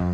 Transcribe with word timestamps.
Hei 0.00 0.06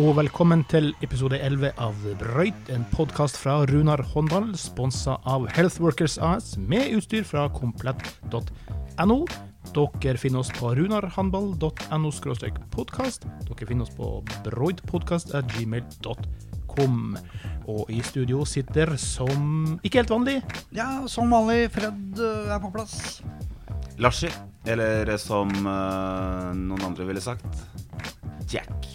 og 0.00 0.14
velkommen 0.16 0.64
til 0.72 0.94
episode 1.04 1.36
11 1.36 1.76
av 1.76 1.92
Brøyt, 2.22 2.70
en 2.72 2.88
podkast 2.94 3.36
fra 3.36 3.66
Runar 3.68 4.00
håndball, 4.14 4.56
sponsa 4.56 5.18
av 5.28 5.44
Healthworkers 5.52 6.16
AS, 6.24 6.54
med 6.56 6.96
utstyr 6.96 7.28
fra 7.28 7.44
komplett.no. 7.52 9.20
Dere 9.76 10.16
finner 10.16 10.40
oss 10.40 10.56
på 10.56 10.72
runarhandball.no 10.72 12.12
podkast. 12.72 13.28
Dere 13.44 13.68
finner 13.68 13.84
oss 13.84 13.92
på 13.92 14.24
broidpodkast.gmail.com. 16.76 17.16
Og 17.66 17.90
i 17.90 17.98
studio 18.06 18.44
sitter 18.46 18.92
som 19.00 19.78
ikke 19.82 19.98
helt 19.98 20.12
vanlig 20.12 20.36
Ja, 20.74 21.02
som 21.10 21.32
vanlig, 21.34 21.70
Fred 21.74 22.20
eh, 22.22 22.52
er 22.54 22.60
på 22.62 22.70
plass. 22.70 23.22
Larsi, 23.98 24.28
eller 24.68 25.10
som 25.18 25.50
uh, 25.64 26.52
noen 26.52 26.84
andre 26.84 27.06
ville 27.08 27.22
sagt, 27.24 27.62
Jack. 28.52 28.86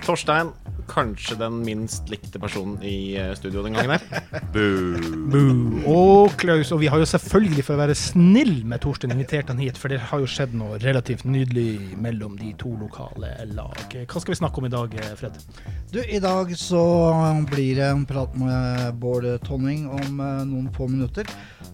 Torstein, 0.00 0.50
kanskje 0.90 1.36
den 1.40 1.60
minst 1.64 2.10
likte 2.12 2.40
personen 2.42 2.78
i 2.84 3.14
eh, 3.20 3.32
studio 3.38 3.64
den 3.64 3.76
gangen 3.76 3.94
her. 3.96 4.24
Boo. 4.54 5.00
Boo. 5.32 5.82
Og 5.90 6.36
Klaus, 6.40 6.72
og 6.74 6.82
vi 6.82 6.90
har 6.92 7.00
jo 7.02 7.08
selvfølgelig, 7.08 7.64
for 7.66 7.76
å 7.76 7.82
være 7.84 7.96
snill 7.98 8.56
med 8.68 8.82
Torstein, 8.84 9.14
invitert 9.14 9.52
han 9.52 9.62
hit, 9.62 9.78
for 9.80 9.92
det 9.92 10.00
har 10.10 10.22
jo 10.22 10.30
skjedd 10.30 10.56
noe 10.58 10.78
relativt 10.82 11.26
nydelig 11.28 11.96
mellom 12.00 12.38
de 12.40 12.52
to 12.60 12.74
lokale 12.80 13.32
lag. 13.54 13.84
Hva 14.04 14.22
skal 14.22 14.34
vi 14.34 14.40
snakke 14.40 14.62
om 14.62 14.68
i 14.68 14.74
dag, 14.74 14.98
Fred? 15.20 15.40
Du, 15.94 16.00
I 16.02 16.20
dag 16.22 16.50
så 16.58 16.84
blir 17.50 17.78
det 17.78 17.88
en 17.90 18.06
prat 18.08 18.32
med 18.38 18.96
Bård 19.02 19.26
Tonning 19.46 19.86
om 19.90 20.20
eh, 20.20 20.40
noen 20.48 20.70
få 20.74 20.88
minutter. 20.90 21.28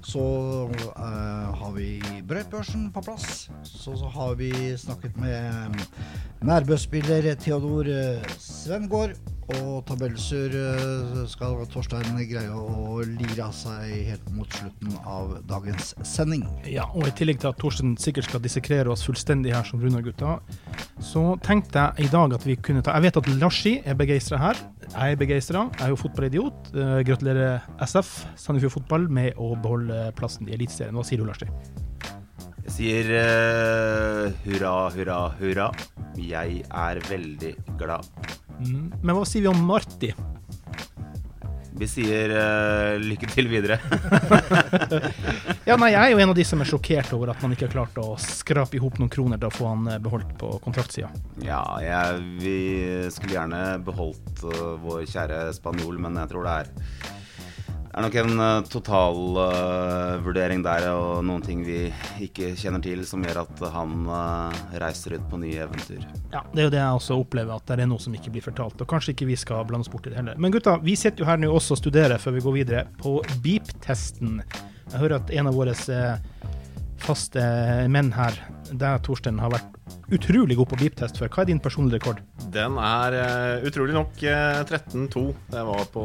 Så 0.07 0.23
uh, 0.71 1.51
har 1.61 1.73
vi 1.75 2.01
Brøytbørsen 2.29 2.89
på 2.95 3.03
plass. 3.05 3.49
Så, 3.63 3.97
så 3.97 4.09
har 4.15 4.35
vi 4.41 4.51
snakket 4.81 5.17
med 5.21 5.77
Nærbø-spiller 6.47 7.35
Theodor 7.41 7.89
eh, 7.93 8.23
Svengård. 9.01 9.17
Og 9.51 9.81
tabellsur 9.89 10.53
eh, 10.55 11.23
skal 11.27 11.57
Torstein 11.73 12.13
greie 12.29 12.53
å 12.55 13.01
lire 13.03 13.49
av 13.49 13.55
seg 13.57 13.89
helt 14.07 14.29
mot 14.37 14.47
slutten 14.55 14.93
av 15.03 15.33
dagens 15.51 15.91
sending. 16.07 16.45
Ja, 16.71 16.85
og 16.95 17.09
i 17.09 17.15
tillegg 17.19 17.41
til 17.43 17.51
at 17.51 17.59
Torstein 17.59 17.97
sikkert 17.99 18.29
skal 18.29 18.45
dissekrere 18.45 18.93
oss 18.93 19.03
fullstendig 19.09 19.57
her 19.57 19.67
som 19.67 19.83
Runar-gutta, 19.83 20.37
så 21.03 21.25
tenkte 21.43 21.83
jeg 21.83 22.07
i 22.07 22.13
dag 22.15 22.39
at 22.39 22.47
vi 22.47 22.61
kunne 22.63 22.85
ta 22.87 22.95
Jeg 22.95 23.09
vet 23.09 23.21
at 23.25 23.35
Larsi 23.41 23.75
er 23.83 23.99
begeistra 23.99 24.39
her. 24.39 24.65
Jeg 24.93 25.17
er 25.17 25.23
begeistra. 25.27 25.67
Jeg 25.81 25.89
er 25.89 25.95
jo 25.97 26.03
fotballidiot. 26.05 26.75
Uh, 26.77 26.99
gratulerer 27.11 27.67
SF, 27.83 28.17
Sandefjord 28.39 28.79
Fotball, 28.79 29.11
med 29.11 29.35
å 29.35 29.57
beholde 29.59 30.11
plassen 30.19 30.47
i 30.47 30.55
Eliteserien. 30.55 30.95
Hva 30.95 31.09
sier 31.09 31.19
du, 31.19 31.27
Larsi? 31.27 31.51
Sier 32.71 33.09
uh, 33.11 34.31
hurra, 34.47 34.75
hurra, 34.95 35.21
hurra. 35.41 35.71
Jeg 36.17 36.63
er 36.71 37.01
veldig 37.11 37.55
glad. 37.81 38.07
Mm. 38.61 38.91
Men 39.03 39.17
hva 39.17 39.25
sier 39.27 39.45
vi 39.45 39.51
om 39.51 39.65
Marti? 39.67 40.13
Vi 41.81 41.89
sier 41.89 42.33
uh, 42.35 43.01
lykke 43.01 43.29
til 43.31 43.51
videre. 43.51 43.81
Ja, 45.69 45.77
nei, 45.79 45.93
Jeg 45.93 46.01
er 46.01 46.11
jo 46.15 46.19
en 46.25 46.31
av 46.33 46.35
de 46.35 46.45
som 46.47 46.63
er 46.65 46.67
sjokkert 46.67 47.13
over 47.15 47.31
at 47.31 47.43
man 47.45 47.53
ikke 47.55 47.69
har 47.69 47.75
klart 47.75 47.99
å 48.01 48.17
skrape 48.19 48.75
i 48.75 48.81
hop 48.83 48.97
noen 48.99 49.11
kroner 49.13 49.39
til 49.39 49.51
å 49.51 49.55
få 49.55 49.69
han 49.69 49.85
eh, 49.93 50.01
beholdt 50.03 50.33
på 50.41 50.49
kontraktsida. 50.65 51.11
ja, 51.45 51.61
jeg, 51.85 52.25
vi 52.41 52.57
skulle 53.15 53.37
gjerne 53.37 53.61
beholdt 53.87 54.43
uh, 54.49 54.75
vår 54.83 55.05
kjære 55.13 55.39
spanjol, 55.61 56.01
men 56.03 56.19
jeg 56.19 56.33
tror 56.33 56.49
det 56.49 56.57
er 56.65 57.20
det 57.91 57.99
er 57.99 58.05
nok 58.05 58.17
en 58.21 58.39
uh, 58.39 58.67
totalvurdering 58.71 60.61
der 60.63 60.85
og 60.93 61.25
noen 61.27 61.43
ting 61.43 61.65
vi 61.67 61.89
ikke 62.23 62.53
kjenner 62.55 62.79
til, 62.85 63.03
som 63.03 63.25
gjør 63.27 63.41
at 63.43 63.63
han 63.75 64.05
uh, 64.07 64.61
reiser 64.79 65.17
ut 65.17 65.25
på 65.33 65.41
nye 65.43 65.65
eventyr. 65.65 66.05
Ja, 66.31 66.45
Det 66.53 66.63
er 66.63 66.69
jo 66.69 66.73
det 66.77 66.79
jeg 66.79 67.01
også 67.01 67.19
opplever, 67.19 67.59
at 67.59 67.67
det 67.67 67.83
er 67.83 67.91
noe 67.91 67.99
som 67.99 68.15
ikke 68.15 68.31
blir 68.37 68.47
fortalt. 68.47 68.79
Og 68.79 68.91
kanskje 68.95 69.17
ikke 69.17 69.27
vi 69.33 69.39
skal 69.43 69.67
blande 69.67 69.89
oss 69.89 69.91
bort 69.91 70.07
i 70.07 70.15
det 70.15 70.21
heller. 70.21 70.39
Men 70.39 70.55
gutta, 70.55 70.77
vi 70.85 70.95
sitter 70.95 71.25
jo 71.25 71.31
her 71.33 71.43
nå 71.43 71.51
også 71.51 71.75
og 71.75 71.83
studerer 71.83 72.23
før 72.23 72.39
vi 72.39 72.45
går 72.47 72.57
videre 72.61 72.85
på 73.03 73.17
beep-testen. 73.43 74.39
Jeg 74.93 75.03
hører 75.03 75.19
at 75.19 75.35
en 75.35 75.51
av 75.51 75.59
våre 75.59 75.75
eh, 75.75 76.23
faste 77.05 77.43
menn 77.93 78.13
her, 78.15 78.35
der 78.71 79.01
Torstein, 79.05 79.39
har 79.43 79.51
vært 79.53 79.71
utrolig 80.15 80.57
god 80.59 80.69
på 80.73 80.79
beep-test 80.81 81.19
før. 81.19 81.31
Hva 81.33 81.43
er 81.43 81.49
din 81.51 81.63
personlige 81.63 81.99
rekord? 82.01 82.19
Den 82.55 82.79
er 82.83 83.17
uh, 83.17 83.67
utrolig 83.67 83.95
nok 83.95 84.13
uh, 84.23 84.63
13-2. 84.67 85.25
Det 85.51 85.63
var 85.71 85.85
på 85.95 86.05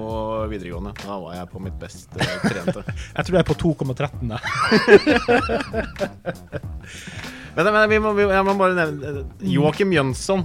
videregående. 0.51 0.94
Da 1.01 1.19
var 1.22 1.38
jeg 1.39 1.51
på 1.53 1.61
mitt 1.66 1.78
best 1.81 2.09
eh, 2.19 2.35
trente. 2.45 2.81
Jeg 3.17 3.23
tror 3.25 3.35
jeg 3.35 3.44
er 3.44 3.50
på 3.50 3.59
2,13. 3.61 4.34
jeg. 4.34 4.41
Men, 7.55 7.69
men 7.72 7.85
vi 7.89 7.97
må, 8.03 8.11
vi, 8.17 8.25
jeg 8.28 8.44
må 8.44 8.53
bare 8.59 8.75
nevne 8.75 9.11
eh, 9.22 9.45
Joakim 9.53 9.94
Jønsson. 9.95 10.44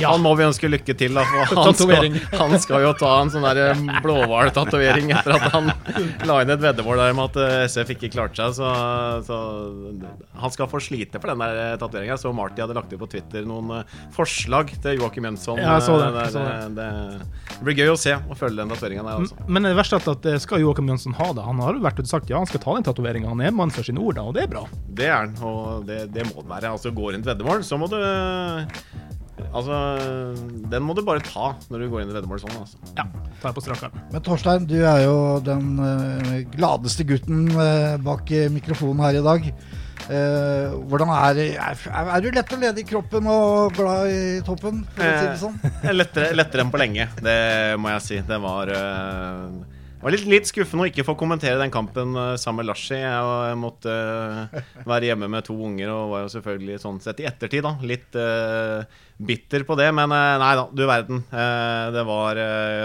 Ja. 0.00 0.12
Han 0.12 0.22
må 0.24 0.34
vi 0.38 0.44
ønske 0.46 0.68
lykke 0.70 0.94
til. 0.98 1.16
Da, 1.16 1.24
han, 1.24 1.76
skal, 1.76 2.18
han 2.40 2.56
skal 2.62 2.84
jo 2.84 2.92
ta 2.98 3.12
en 3.22 3.32
sånn 3.32 3.46
eh, 3.48 3.84
blåhval-tatovering 4.04 5.12
etter 5.16 5.36
at 5.38 5.46
han 5.54 5.70
la 6.28 6.40
inn 6.44 6.52
et 6.52 6.62
veddemål 6.62 7.00
der 7.00 7.16
med 7.16 7.30
at 7.30 7.38
eh, 7.42 7.64
SF 7.70 7.94
ikke 7.96 8.12
klarte 8.14 8.50
seg. 8.50 8.58
Så, 8.58 8.72
så 9.26 9.38
han 10.36 10.54
skal 10.54 10.70
få 10.70 10.80
slite 10.84 11.20
for 11.22 11.32
den 11.32 11.44
der 11.44 11.80
tatoveringa. 11.80 12.18
Så 12.20 12.32
Marty 12.36 12.62
hadde 12.64 12.76
lagt 12.76 12.92
ut 12.92 13.00
på 13.00 13.08
Twitter 13.16 13.46
noen 13.48 13.72
eh, 13.80 13.96
forslag 14.16 14.74
til 14.84 15.00
Joakim 15.00 15.28
Jønsson. 15.30 15.60
Ja, 15.62 15.78
det, 15.80 16.10
der, 16.18 16.36
det, 16.36 16.46
det, 16.76 16.90
det 17.56 17.62
blir 17.66 17.80
gøy 17.80 17.94
å 17.94 17.98
se 18.00 18.16
og 18.18 18.36
følge 18.38 18.60
den 18.62 18.74
tatoveringa 18.74 19.06
der 19.06 19.14
Altså. 19.16 19.38
Men 19.48 19.64
det 19.64 19.72
verste 19.78 19.96
er 19.98 20.10
at 20.12 20.28
eh, 20.28 20.38
skal 20.42 20.62
Joakim 20.62 20.92
Jønsson 20.92 21.16
ha 21.16 21.30
det? 21.36 21.44
Han 21.46 21.62
har 21.64 21.78
jo 21.78 21.84
vært 21.86 22.00
ute 22.02 22.08
og 22.08 22.12
sagt 22.12 22.32
ja, 22.32 22.40
han 22.42 22.50
skal 22.50 22.62
ta 22.62 22.76
den 22.76 22.86
tatoveringa. 22.86 23.32
Han 23.32 23.44
er 23.44 23.54
mann 23.56 23.72
for 23.74 23.86
sine 23.86 24.02
ord, 24.02 24.18
da, 24.18 24.26
og 24.28 24.36
det 24.36 24.44
er 24.44 24.52
bra. 24.52 24.66
Det 24.96 25.08
er 25.08 25.16
han, 25.22 25.36
og 25.46 25.86
det, 25.88 26.02
det 26.14 26.28
må 26.28 26.42
han 26.42 26.52
være. 26.56 26.74
Altså 26.76 26.92
Går 26.96 27.16
inn 27.16 27.24
et 27.24 27.30
veddemål, 27.32 27.64
så 27.66 27.78
må 27.80 27.88
du 27.92 27.98
Altså, 29.52 29.76
den 30.72 30.84
må 30.84 30.94
du 30.96 31.02
bare 31.04 31.24
ta 31.24 31.50
når 31.70 31.82
du 31.82 31.88
går 31.92 32.02
inn 32.04 32.12
i 32.12 32.16
veddemål 32.16 32.40
sånn. 32.42 32.54
Altså. 32.60 32.80
Ja, 32.96 33.04
tar 33.40 33.50
jeg 33.50 33.56
på 33.58 33.64
strak 33.64 33.82
arm. 33.88 33.98
Men 34.12 34.24
Torstein, 34.24 34.68
du 34.68 34.78
er 34.80 35.02
jo 35.04 35.16
den 35.44 35.74
eh, 35.84 36.38
gladeste 36.54 37.04
gutten 37.08 37.46
eh, 37.52 37.96
bak 38.04 38.32
eh, 38.32 38.48
mikrofonen 38.52 39.04
her 39.04 39.20
i 39.20 39.24
dag. 39.26 39.50
Eh, 40.06 40.74
hvordan 40.88 41.10
er, 41.10 41.40
er, 41.58 41.86
er 41.98 42.24
du 42.24 42.28
lett 42.30 42.52
og 42.54 42.60
ledig 42.62 42.84
i 42.84 42.88
kroppen 42.88 43.28
og 43.32 43.76
glad 43.76 44.10
i 44.12 44.20
toppen, 44.46 44.84
for 44.94 45.04
å 45.04 45.14
si 45.16 45.30
det 45.32 45.40
sånn? 45.40 45.56
lettere, 46.00 46.30
lettere 46.36 46.64
enn 46.64 46.72
på 46.72 46.80
lenge, 46.80 47.08
det 47.24 47.40
må 47.82 47.90
jeg 47.96 48.04
si. 48.06 48.20
Det 48.28 48.38
var 48.44 48.70
eh, 48.72 49.75
var 50.06 50.14
litt, 50.14 50.26
litt 50.30 50.46
skuffende 50.46 50.84
å 50.84 50.90
ikke 50.90 51.04
få 51.06 51.16
kommentere 51.18 51.58
den 51.58 51.72
kampen 51.74 52.14
eh, 52.14 52.34
sammen 52.38 52.62
med 52.62 52.68
Larsi. 52.70 52.94
Jeg, 53.00 53.56
måtte 53.58 53.90
eh, 53.90 54.60
være 54.86 55.10
hjemme 55.10 55.28
med 55.32 55.46
to 55.48 55.56
unger 55.66 55.90
og 55.90 56.12
var 56.12 56.24
jo 56.24 56.32
selvfølgelig 56.36 56.78
sånn 56.84 57.00
sett 57.02 57.22
i 57.24 57.26
ettertid 57.26 57.66
da, 57.66 57.72
litt 57.82 58.14
uh, 58.14 58.86
bitter 59.18 59.66
på 59.66 59.74
det. 59.80 59.88
Men 59.96 60.12
nei 60.14 60.52
da, 60.60 60.68
du 60.70 60.84
verden. 60.86 61.24
Det 61.26 62.04
var, 62.06 62.38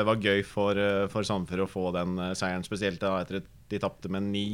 var 0.07 0.23
gøy 0.23 0.41
for, 0.47 0.79
for 1.13 1.27
Sandefjord 1.27 1.67
å 1.67 1.69
få 1.69 1.91
den 1.93 2.17
seieren, 2.37 2.65
spesielt 2.65 3.01
da, 3.03 3.19
etter 3.21 3.41
at 3.41 3.49
de 3.71 3.79
tapte 3.79 4.09
med 4.11 4.25
ni 4.31 4.45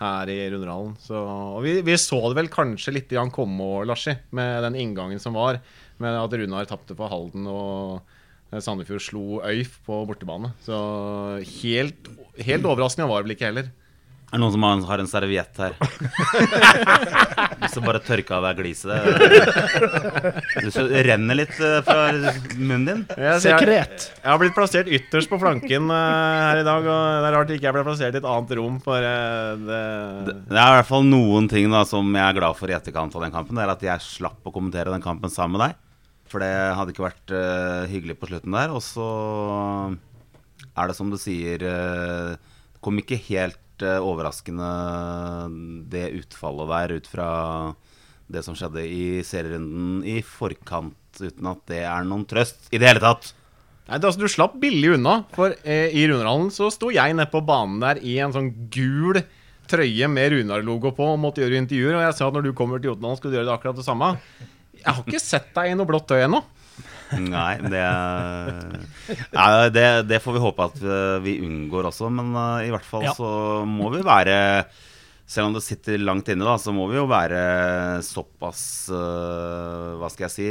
her 0.00 0.30
i 0.32 0.38
Runderhallen. 0.50 0.96
Så, 1.00 1.14
og 1.20 1.62
vi, 1.64 1.78
vi 1.86 1.98
så 2.00 2.18
det 2.26 2.38
vel 2.40 2.50
kanskje 2.52 2.96
litt 2.96 3.14
komme 3.34 3.84
Larsi, 3.88 4.16
med 4.36 4.64
den 4.66 4.80
inngangen 4.80 5.22
som 5.22 5.36
var. 5.38 5.60
Med 6.00 6.16
at 6.16 6.40
Runar 6.40 6.66
tapte 6.66 6.96
for 6.98 7.12
Halden 7.12 7.46
og 7.50 8.16
Sandefjord 8.58 9.02
slo 9.04 9.40
Øyf 9.46 9.76
på 9.86 10.00
bortebane. 10.08 10.50
Så 10.66 10.74
helt, 11.62 12.08
helt 12.42 12.66
overraskende 12.66 13.06
var 13.10 13.22
det 13.22 13.28
vel 13.30 13.36
ikke 13.36 13.46
heller. 13.52 13.68
Er 14.30 14.38
det 14.38 14.42
noen 14.44 14.52
som 14.54 14.62
har- 14.86 15.00
en 15.02 15.08
serviett 15.10 15.56
her? 15.58 15.72
Hvis 17.60 17.72
du 17.74 17.80
bare 17.82 17.98
tørker 17.98 18.36
av 18.36 18.44
deg 18.46 18.60
gliset. 18.60 18.90
Det 20.54 20.84
det 20.92 21.02
renner 21.08 21.34
litt 21.40 21.56
eh, 21.58 21.80
fra 21.82 22.04
munnen 22.54 22.84
din. 22.86 23.00
Jeg, 23.10 23.40
så 23.42 23.50
jeg, 23.50 23.58
Sekret. 23.58 24.06
jeg 24.22 24.30
har 24.30 24.38
blitt 24.38 24.54
plassert 24.54 24.86
ytterst 24.86 25.30
på 25.32 25.38
flanken 25.42 25.90
eh, 25.90 26.38
her 26.46 26.62
i 26.62 26.66
dag, 26.66 26.86
og 26.86 27.00
det 27.24 27.26
er 27.30 27.36
rart 27.36 27.50
ikke 27.56 27.68
jeg 27.68 27.76
ble 27.78 27.84
plassert 27.90 28.14
i 28.14 28.22
et 28.22 28.28
annet 28.36 28.54
rom, 28.60 28.78
for 28.86 29.02
det 29.02 29.16
det, 29.66 29.82
Det 30.46 30.58
er 30.62 30.62
i 30.62 30.78
hvert 30.78 30.90
fall 30.92 31.06
noen 31.10 31.50
ting 31.50 31.66
da 31.74 31.82
som 31.88 32.14
jeg 32.14 32.26
er 32.28 32.38
glad 32.38 32.54
for 32.58 32.70
i 32.70 32.78
etterkant 32.78 33.18
av 33.18 33.26
den 33.26 33.34
kampen. 33.34 33.58
Det 33.58 33.66
er 33.66 33.74
at 33.74 33.86
jeg 33.90 34.06
slapp 34.06 34.46
å 34.46 34.54
kommentere 34.54 34.94
den 34.94 35.02
kampen 35.04 35.30
sammen 35.34 35.58
med 35.58 35.66
deg. 35.72 35.78
For 36.30 36.42
det 36.42 36.52
hadde 36.78 36.94
ikke 36.94 37.08
vært 37.08 37.34
uh, 37.34 37.90
hyggelig 37.90 38.16
på 38.20 38.30
slutten 38.30 38.54
der. 38.54 38.70
Og 38.74 38.82
så 38.86 39.08
er 40.70 40.90
det 40.90 40.96
som 40.96 41.10
du 41.10 41.18
sier 41.18 41.64
uh, 41.66 42.38
Det 42.38 42.82
kom 42.84 43.00
ikke 43.02 43.18
helt 43.26 43.84
uh, 43.84 43.98
overraskende 43.98 44.70
det 45.90 46.06
utfallet 46.20 46.70
der 46.74 46.96
ut 47.00 47.10
fra 47.10 47.30
det 48.30 48.44
som 48.46 48.54
skjedde 48.54 48.84
i 48.86 49.04
serierunden 49.26 50.04
i 50.06 50.20
forkant, 50.22 50.96
uten 51.18 51.50
at 51.50 51.62
det 51.70 51.82
er 51.82 52.06
noen 52.06 52.22
trøst 52.30 52.70
i 52.70 52.78
det 52.78 52.92
hele 52.92 53.02
tatt. 53.02 53.32
Nei, 53.90 53.98
det, 53.98 54.06
altså, 54.06 54.22
Du 54.22 54.30
slapp 54.30 54.54
billig 54.62 54.94
unna, 54.94 55.16
for 55.34 55.56
eh, 55.64 55.90
i 55.98 56.06
Runarhallen 56.06 56.52
så 56.54 56.70
sto 56.70 56.92
jeg 56.94 57.16
nede 57.16 57.30
på 57.32 57.42
banen 57.42 57.80
der 57.82 57.98
i 58.06 58.20
en 58.22 58.34
sånn 58.34 58.52
gul 58.70 59.18
trøye 59.70 60.06
med 60.10 60.32
Runar-logo 60.34 60.92
på 60.94 61.12
og 61.12 61.20
måtte 61.22 61.42
gjøre 61.42 61.58
intervjuer. 61.64 61.96
Og 61.98 62.04
jeg 62.06 62.16
sa 62.18 62.28
at 62.28 62.36
når 62.36 62.48
du 62.48 62.54
kommer 62.58 62.78
til 62.78 62.92
Jotunhallen, 62.92 63.18
skal 63.18 63.32
du 63.32 63.38
gjøre 63.38 63.48
det 63.50 63.54
akkurat 63.56 63.78
det 63.78 63.86
samme. 63.86 64.12
Jeg 64.80 64.94
har 64.96 65.04
ikke 65.06 65.20
sett 65.22 65.50
deg 65.56 65.70
i 65.72 65.76
noe 65.78 65.88
blått 65.88 66.10
øye 66.16 66.24
ennå. 66.28 66.40
Nei, 67.10 67.56
det, 67.66 67.80
Nei, 69.34 69.48
det, 69.74 69.86
det 70.06 70.20
får 70.22 70.36
vi 70.36 70.42
håpe 70.44 70.66
at 70.68 70.76
eh, 70.84 71.16
vi 71.24 71.38
unngår 71.42 71.88
også. 71.90 72.10
Men 72.14 72.30
eh, 72.38 72.68
i 72.68 72.70
hvert 72.74 72.86
fall 72.86 73.08
Ja. 73.08 73.14
så 73.16 73.30
må 73.66 73.90
vi 73.94 74.04
være 74.06 74.36
Selv 75.30 75.46
om 75.50 75.54
det 75.54 75.62
sitter 75.62 75.98
langt 76.02 76.26
inne, 76.30 76.42
da, 76.46 76.56
så 76.58 76.72
må 76.74 76.88
vi 76.90 76.96
jo 76.98 77.04
være 77.10 77.40
såpass 78.02 78.62
eh, 78.94 79.90
Hva 80.00 80.08
skal 80.10 80.26
jeg 80.28 80.34
si 80.36 80.48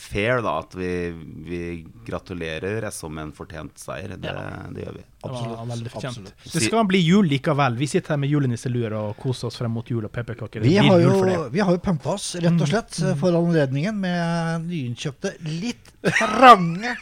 fair, 0.00 0.40
da. 0.44 0.58
At 0.64 0.76
vi, 0.76 0.90
vi 1.48 1.60
gratulerer 2.06 2.86
SO 2.94 3.08
med 3.12 3.28
en 3.28 3.32
fortjent 3.36 3.78
seier. 3.82 4.14
Det, 4.16 4.32
det 4.76 4.84
gjør 4.86 4.96
vi. 4.96 5.04
Det 5.26 5.26
Absolutt, 5.26 5.62
veldig 5.72 5.90
fortjent. 5.90 6.18
absolutt. 6.20 6.52
Det 6.54 6.62
skal 6.62 6.84
bli 6.86 7.00
jul 7.02 7.26
likevel. 7.26 7.76
Vi 7.80 7.88
sitter 7.90 8.14
her 8.14 8.20
med 8.22 8.30
julenisseluer 8.30 8.94
og 8.94 9.16
koser 9.18 9.48
oss 9.48 9.58
frem 9.58 9.72
mot 9.74 9.88
jul 9.90 10.04
og 10.06 10.12
pepperkaker. 10.14 10.62
Vi 10.62 10.76
har 10.78 11.02
jo, 11.02 11.16
vi 11.50 11.62
har 11.64 11.72
jo 11.74 11.80
pumpa 11.82 12.12
oss, 12.14 12.28
rett 12.42 12.62
og 12.62 12.70
slett, 12.70 13.00
for 13.18 13.34
anledningen 13.40 13.98
med 14.04 14.68
nyinnkjøpte, 14.68 15.34
litt 15.58 15.90
trange 16.06 16.94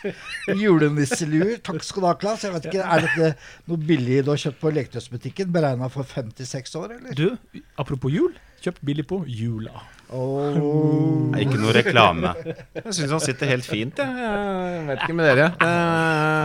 julenisseluer. 0.64 1.58
Takk 1.64 1.84
skal 1.84 2.04
du 2.04 2.08
ha, 2.08 2.14
Klas. 2.20 2.46
Jeg 2.46 2.56
vet 2.56 2.70
ikke, 2.70 2.84
Er 2.84 3.04
dette 3.08 3.30
noe 3.70 3.80
billig 3.92 4.22
du 4.24 4.32
har 4.32 4.40
kjøpt 4.40 4.60
på 4.62 4.72
leketøysbutikken, 4.78 5.52
beregna 5.54 5.90
for 5.92 6.08
56 6.08 6.78
år, 6.80 6.96
eller? 6.98 7.18
Du, 7.18 7.60
apropos 7.80 8.12
jul. 8.14 8.32
Kjøpt 8.64 8.80
billig 8.88 9.04
på 9.10 9.20
jula. 9.28 9.82
Åh. 10.10 11.30
Det 11.34 11.40
er 11.40 11.46
ikke 11.46 11.60
noe 11.62 11.74
reklame. 11.74 12.34
Jeg 12.44 12.92
syns 12.94 13.14
han 13.16 13.22
sitter 13.24 13.50
helt 13.54 13.66
fint, 13.66 13.98
jeg. 13.98 14.18
jeg 14.24 14.84
vet 14.90 15.06
ikke 15.06 15.16
med 15.20 15.30
dere. 15.30 15.48
Ja, 15.60 15.70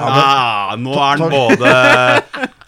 Ah, 0.09 0.75
nå 0.79 0.93
er 0.95 1.19
han 1.19 1.33
både 1.33 1.69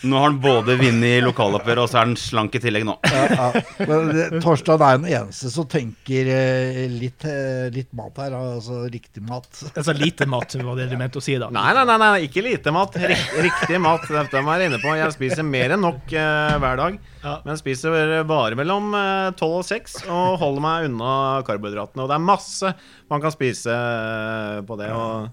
Nå 0.02 0.18
har 0.18 0.24
han 0.32 0.38
både 0.42 0.74
vunnet 0.80 1.22
lokaloppgjøret, 1.22 1.80
og 1.84 1.90
så 1.92 2.00
er 2.00 2.08
han 2.08 2.16
slank 2.18 2.56
i 2.58 2.62
tillegg 2.64 2.86
nå. 2.88 2.96
Ja, 3.06 3.26
ja. 3.30 3.62
Men 3.86 4.08
det- 4.16 4.40
Torstein 4.42 4.82
er 4.82 4.98
den 4.98 5.06
eneste 5.12 5.52
som 5.54 5.68
tenker 5.70 6.26
eh, 6.34 6.80
litt, 6.90 7.22
eh, 7.30 7.68
litt 7.76 7.92
mat 7.94 8.18
her, 8.18 8.34
altså 8.34 8.80
riktig 8.90 9.22
mat. 9.30 9.46
Altså 9.76 9.94
lite 9.94 10.26
mat, 10.26 10.56
var 10.58 10.80
det 10.82 10.90
du 10.90 10.98
mente 10.98 11.22
å 11.22 11.24
si 11.24 11.38
da. 11.38 11.52
Nei, 11.54 11.68
nei, 11.78 11.86
nei, 11.86 11.98
nei, 12.02 12.26
ikke 12.26 12.42
lite 12.42 12.74
mat. 12.74 12.98
Riktig, 12.98 13.46
riktig 13.46 13.82
mat. 13.86 14.10
Dette 14.10 14.42
må 14.42 14.58
jeg 14.58 14.72
inne 14.72 14.82
på. 14.82 14.96
Jeg 14.98 15.14
spiser 15.14 15.46
mer 15.46 15.78
enn 15.78 15.86
nok 15.86 16.02
uh, 16.18 16.58
hver 16.66 16.82
dag. 16.82 16.98
Ja. 17.22 17.36
Men 17.46 17.60
spiser 17.60 18.24
bare 18.30 18.58
mellom 18.58 18.92
tolv 19.38 19.62
12 19.62 19.62
og 19.62 19.66
6 19.70 19.96
og 20.10 20.40
holder 20.42 20.64
meg 20.66 20.88
unna 20.90 21.14
karbohydratene. 21.48 22.04
Og 22.06 22.10
det 22.12 22.18
er 22.18 22.26
masse 22.26 22.72
man 23.12 23.22
kan 23.24 23.34
spise 23.34 23.74
eh, 23.76 24.62
på 24.66 24.78
det. 24.80 24.90
Og 24.96 25.30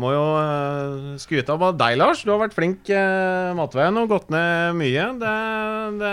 må 0.00 0.12
jo 0.14 0.20
uh, 0.38 1.14
skryte 1.20 1.52
av 1.52 1.74
deg, 1.76 1.96
Lars. 2.00 2.22
Du 2.24 2.30
har 2.32 2.38
vært 2.40 2.54
flink 2.56 2.88
matveien 3.58 3.98
og 4.00 4.08
gått 4.08 4.30
ned 4.32 4.78
mye. 4.78 5.06
Det, 5.20 5.32
det 6.00 6.12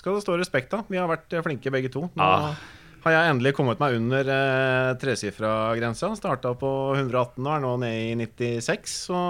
skal 0.00 0.16
det 0.16 0.22
stå 0.24 0.38
respekt 0.40 0.72
av. 0.74 0.86
Vi 0.90 0.98
har 0.98 1.10
vært 1.10 1.32
eh, 1.36 1.44
flinke 1.44 1.70
begge 1.70 1.92
to. 1.92 2.08
Nå 2.16 2.24
Ah. 2.26 2.56
har 3.04 3.14
jeg 3.16 3.30
endelig 3.32 3.52
kommet 3.58 3.80
meg 3.82 3.96
under 4.00 4.28
eh, 4.34 4.90
tresifra-grensa. 5.02 6.10
Starta 6.18 6.54
på 6.58 6.72
118 6.96 7.38
og 7.46 7.52
er 7.54 7.62
nå 7.64 7.72
nede 7.84 8.02
i 8.10 8.16
96. 8.18 8.98
Så 9.06 9.20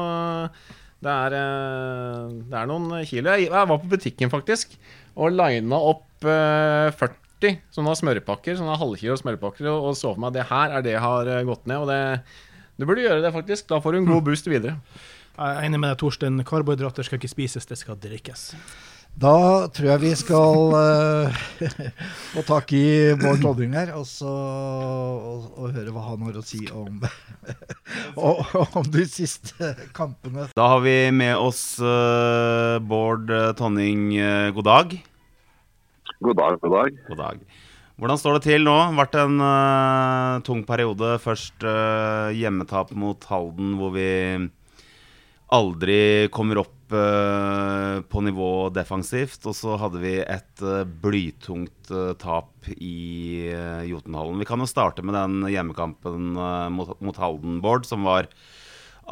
det 1.03 1.11
er, 1.11 1.35
eh, 1.35 2.35
det 2.47 2.59
er 2.59 2.69
noen 2.71 2.93
kilo. 3.09 3.35
Jeg, 3.35 3.51
var 3.51 3.67
på 3.73 3.91
butikken 3.91 4.31
faktisk 4.31 4.77
og 5.19 5.35
lina 5.35 5.81
opp 5.91 6.25
eh, 6.25 6.93
40 6.95 7.59
sånne 7.75 7.97
smørpakker, 7.99 8.55
sånne 8.59 8.79
halvkilo 8.79 9.17
smørpakker, 9.19 9.67
og, 9.73 9.97
så 9.99 10.13
for 10.13 10.23
meg 10.23 10.31
at 10.31 10.39
det 10.39 10.47
her 10.53 10.77
er 10.77 10.87
det 10.87 10.95
jeg 10.95 11.03
har 11.03 11.33
eh, 11.33 11.43
gått 11.49 11.67
ned. 11.67 11.83
Og 11.83 11.91
det, 11.91 11.99
du 12.79 12.87
burde 12.87 13.03
gjøre 13.03 13.25
det, 13.25 13.35
faktisk. 13.35 13.67
Da 13.73 13.83
får 13.83 13.97
du 13.97 14.03
en 14.03 14.09
god 14.13 14.23
boost 14.29 14.47
videre. 14.51 14.79
Jeg 15.33 15.59
er 15.59 15.67
enig 15.67 15.81
med 15.81 15.91
deg, 15.91 15.99
Torstein. 16.01 16.39
Karbohydrater 16.47 17.09
skal 17.09 17.19
ikke 17.19 17.33
spises, 17.33 17.67
det 17.67 17.81
skal 17.81 17.99
drikkes. 17.99 18.53
Da 19.13 19.69
tror 19.69 19.89
jeg 19.91 20.01
vi 20.03 20.11
skal 20.17 20.73
eh, 20.79 21.41
få 22.33 22.43
tak 22.49 22.73
i 22.75 23.13
Bård 23.21 23.43
Tonning 23.45 23.75
her, 23.77 23.93
og, 23.99 24.07
så, 24.09 24.31
og, 24.31 25.51
og 25.53 25.75
høre 25.77 25.93
hva 25.93 26.05
han 26.07 26.25
har 26.27 26.39
å 26.41 26.45
si 26.47 26.63
om, 26.73 27.03
og, 28.27 28.41
om 28.81 28.89
de 28.95 29.05
siste 29.07 29.75
kampene. 29.95 30.49
Da 30.57 30.71
har 30.75 30.81
vi 30.85 30.97
med 31.15 31.37
oss 31.37 31.77
uh, 31.83 32.81
Bård 32.81 33.29
Tonning. 33.59 34.15
eh, 34.17 34.49
god 34.57 34.69
dag. 34.71 34.97
God 36.23 36.41
dag, 36.41 36.59
god 36.65 36.75
dag. 36.79 36.99
God 37.11 37.21
dag. 37.21 37.45
Hvordan 38.01 38.19
står 38.19 38.39
det 38.39 38.47
til 38.49 38.65
nå? 38.65 38.79
Vært 38.97 39.21
en 39.21 39.37
uh, 39.45 40.41
tung 40.47 40.65
periode. 40.67 41.15
Først 41.23 41.69
hjemmetap 42.35 42.97
mot 42.97 43.29
Halden, 43.29 43.77
hvor 43.79 43.93
vi 43.95 44.09
aldri 45.53 46.29
kommer 46.33 46.63
opp 46.63 46.95
eh, 46.97 47.99
på 48.09 48.23
nivå 48.25 48.51
defensivt. 48.75 49.45
Og 49.49 49.57
så 49.59 49.77
hadde 49.81 50.01
vi 50.03 50.17
et 50.23 50.65
eh, 50.65 50.83
blytungt 51.05 51.93
eh, 51.93 52.13
tap 52.21 52.71
i 52.73 53.53
uh, 53.53 53.85
Jotunhallen. 53.89 54.41
Vi 54.41 54.49
kan 54.49 54.63
jo 54.63 54.71
starte 54.71 55.05
med 55.05 55.17
den 55.19 55.47
hjemmekampen 55.53 56.35
eh, 56.35 56.69
mot, 56.75 56.95
mot 57.05 57.21
Halden, 57.21 57.61
Bård, 57.65 57.89
som 57.89 58.09
var 58.09 58.31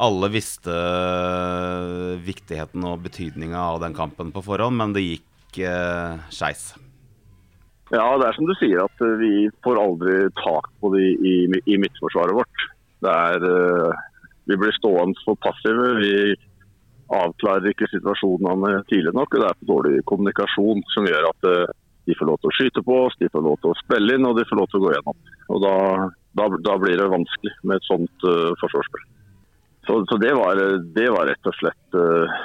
alle 0.01 0.31
visste 0.31 0.71
eh, 0.71 2.21
viktigheten 2.23 2.85
og 2.87 3.03
betydninga 3.05 3.59
av 3.73 3.81
den 3.83 3.97
kampen 3.97 4.31
på 4.33 4.43
forhånd, 4.45 4.79
men 4.79 4.95
det 4.95 5.03
gikk 5.03 5.59
uh, 5.67 6.21
skeis. 6.31 6.71
Ja, 7.91 8.05
det 8.15 8.29
er 8.29 8.37
som 8.37 8.47
du 8.47 8.53
sier 8.55 8.85
at 8.85 9.03
eh, 9.03 9.17
vi 9.19 9.33
får 9.65 9.79
aldri 9.81 10.15
tak 10.39 10.69
på 10.79 10.93
det 10.95 11.09
i, 11.27 11.35
i 11.67 11.79
midtforsvaret 11.81 12.37
vårt. 12.37 12.63
Det 13.03 13.11
er 13.11 13.47
eh, 13.49 14.05
Vi 14.49 14.57
blir 14.57 14.73
stående 14.77 15.21
for 15.25 15.37
passive. 15.43 15.91
Vi 16.01 16.13
avklarer 17.11 17.71
ikke 17.71 17.89
situasjonene 17.91 18.81
tidlig 18.89 19.13
nok. 19.17 19.35
og 19.35 19.43
Det 19.43 19.47
er 19.49 19.59
for 19.59 19.71
dårlig 19.73 20.01
kommunikasjon 20.09 20.83
som 20.93 21.07
gjør 21.09 21.29
at 21.29 21.49
eh, 21.51 21.77
de 22.09 22.17
får 22.17 22.29
lov 22.31 22.39
til 22.41 22.49
å 22.49 22.55
skyte 22.57 22.83
på 22.87 22.97
oss, 23.05 23.17
de 23.19 23.29
får 23.29 23.45
lov 23.45 23.59
til 23.61 23.71
å 23.71 23.79
spille 23.83 24.17
inn 24.17 24.27
og 24.27 24.37
de 24.39 24.47
får 24.49 24.59
lov 24.59 24.69
til 24.71 24.81
å 24.81 24.85
gå 24.85 24.93
gjennom. 24.95 25.17
Og 25.53 25.63
Da, 25.65 25.75
da, 26.39 26.47
da 26.65 26.77
blir 26.81 26.97
det 26.97 27.11
vanskelig 27.11 27.53
med 27.67 27.77
et 27.77 27.87
sånt 27.89 28.25
uh, 28.25 28.51
forsvarsspill. 28.61 29.07
Så, 29.85 29.97
så 30.09 30.17
det, 30.21 30.31
var, 30.37 30.61
det 30.95 31.07
var 31.11 31.27
rett 31.29 31.49
og 31.49 31.57
slett 31.59 31.97
uh, 31.97 32.41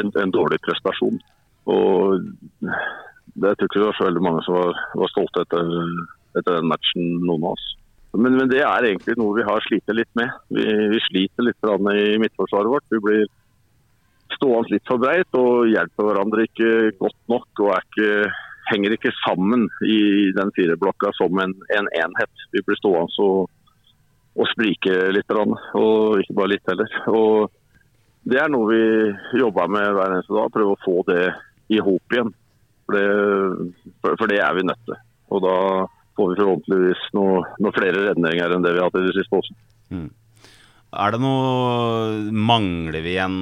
en, 0.00 0.10
en 0.22 0.34
dårlig 0.34 0.58
prestasjon. 0.64 1.20
Og 1.68 2.24
det 3.38 3.54
tror 3.54 3.68
ikke 3.68 3.80
det 3.82 3.90
var 3.90 3.98
så 3.98 4.08
veldig 4.08 4.24
mange 4.24 4.44
som 4.46 4.56
var, 4.56 4.80
var 4.98 5.12
stolte 5.12 5.44
etter, 5.44 5.74
etter 6.40 6.58
den 6.58 6.70
matchen, 6.70 7.10
noen 7.22 7.44
av 7.44 7.54
oss. 7.54 7.66
Men, 8.16 8.34
men 8.38 8.48
det 8.50 8.62
er 8.64 8.86
egentlig 8.88 9.18
noe 9.20 9.36
vi 9.36 9.44
har 9.46 9.64
slitt 9.66 9.92
litt 9.92 10.10
med. 10.18 10.32
Vi, 10.54 10.64
vi 10.94 11.00
sliter 11.04 11.44
litt 11.44 11.68
i 11.68 12.18
midtforsvaret 12.22 12.72
vårt. 12.72 12.86
Vi 12.90 13.02
blir 13.04 13.26
stående 14.36 14.74
litt 14.74 14.88
for 14.88 15.00
breit 15.02 15.38
og 15.38 15.68
hjelper 15.68 16.08
hverandre 16.08 16.46
ikke 16.48 16.70
godt 17.00 17.18
nok. 17.32 17.48
og 17.64 17.74
ikke, 17.76 18.30
henger 18.68 18.94
ikke 18.96 19.14
sammen 19.22 19.66
i 19.84 20.28
den 20.36 20.50
fireblokka 20.56 21.12
som 21.16 21.38
en, 21.40 21.54
en 21.76 21.92
enhet. 22.00 22.48
Vi 22.52 22.64
blir 22.64 22.80
stående 22.80 23.24
og, 23.24 23.48
og 24.38 24.50
sprike 24.52 24.96
litt, 25.14 25.32
og 25.32 26.20
ikke 26.22 26.36
bare 26.36 26.52
litt 26.54 26.68
heller. 26.68 26.98
Og 27.12 27.48
det 28.28 28.40
er 28.42 28.50
noe 28.52 28.68
vi 28.72 29.40
jobber 29.40 29.70
med 29.72 29.92
hver 29.96 30.16
eneste 30.16 30.36
dag. 30.36 30.52
Prøve 30.52 30.74
å 30.74 30.82
få 30.84 30.98
det 31.08 31.22
i 31.72 31.80
hop 31.84 32.16
igjen. 32.16 32.32
For 32.88 32.96
det, 32.96 34.08
for 34.08 34.28
det 34.30 34.40
er 34.40 34.56
vi 34.56 34.66
nødt 34.68 34.84
til. 34.88 35.00
Og 35.32 35.44
da 35.44 35.56
får 36.18 36.32
vi 36.32 36.40
forhåpentligvis 36.42 37.04
noen 37.16 37.46
noe 37.62 37.76
flere 37.76 38.08
redninger 38.10 38.54
enn 38.54 38.64
det 38.66 38.74
vi 38.74 38.82
har 38.82 38.90
hatt 38.90 38.98
i 39.00 39.06
det 39.06 39.14
siste 39.16 39.38
også. 39.38 39.58
Er 40.88 41.12
det 41.12 41.20
noe 41.20 42.32
Mangler 42.32 43.04
vi 43.04 43.18
en 43.20 43.38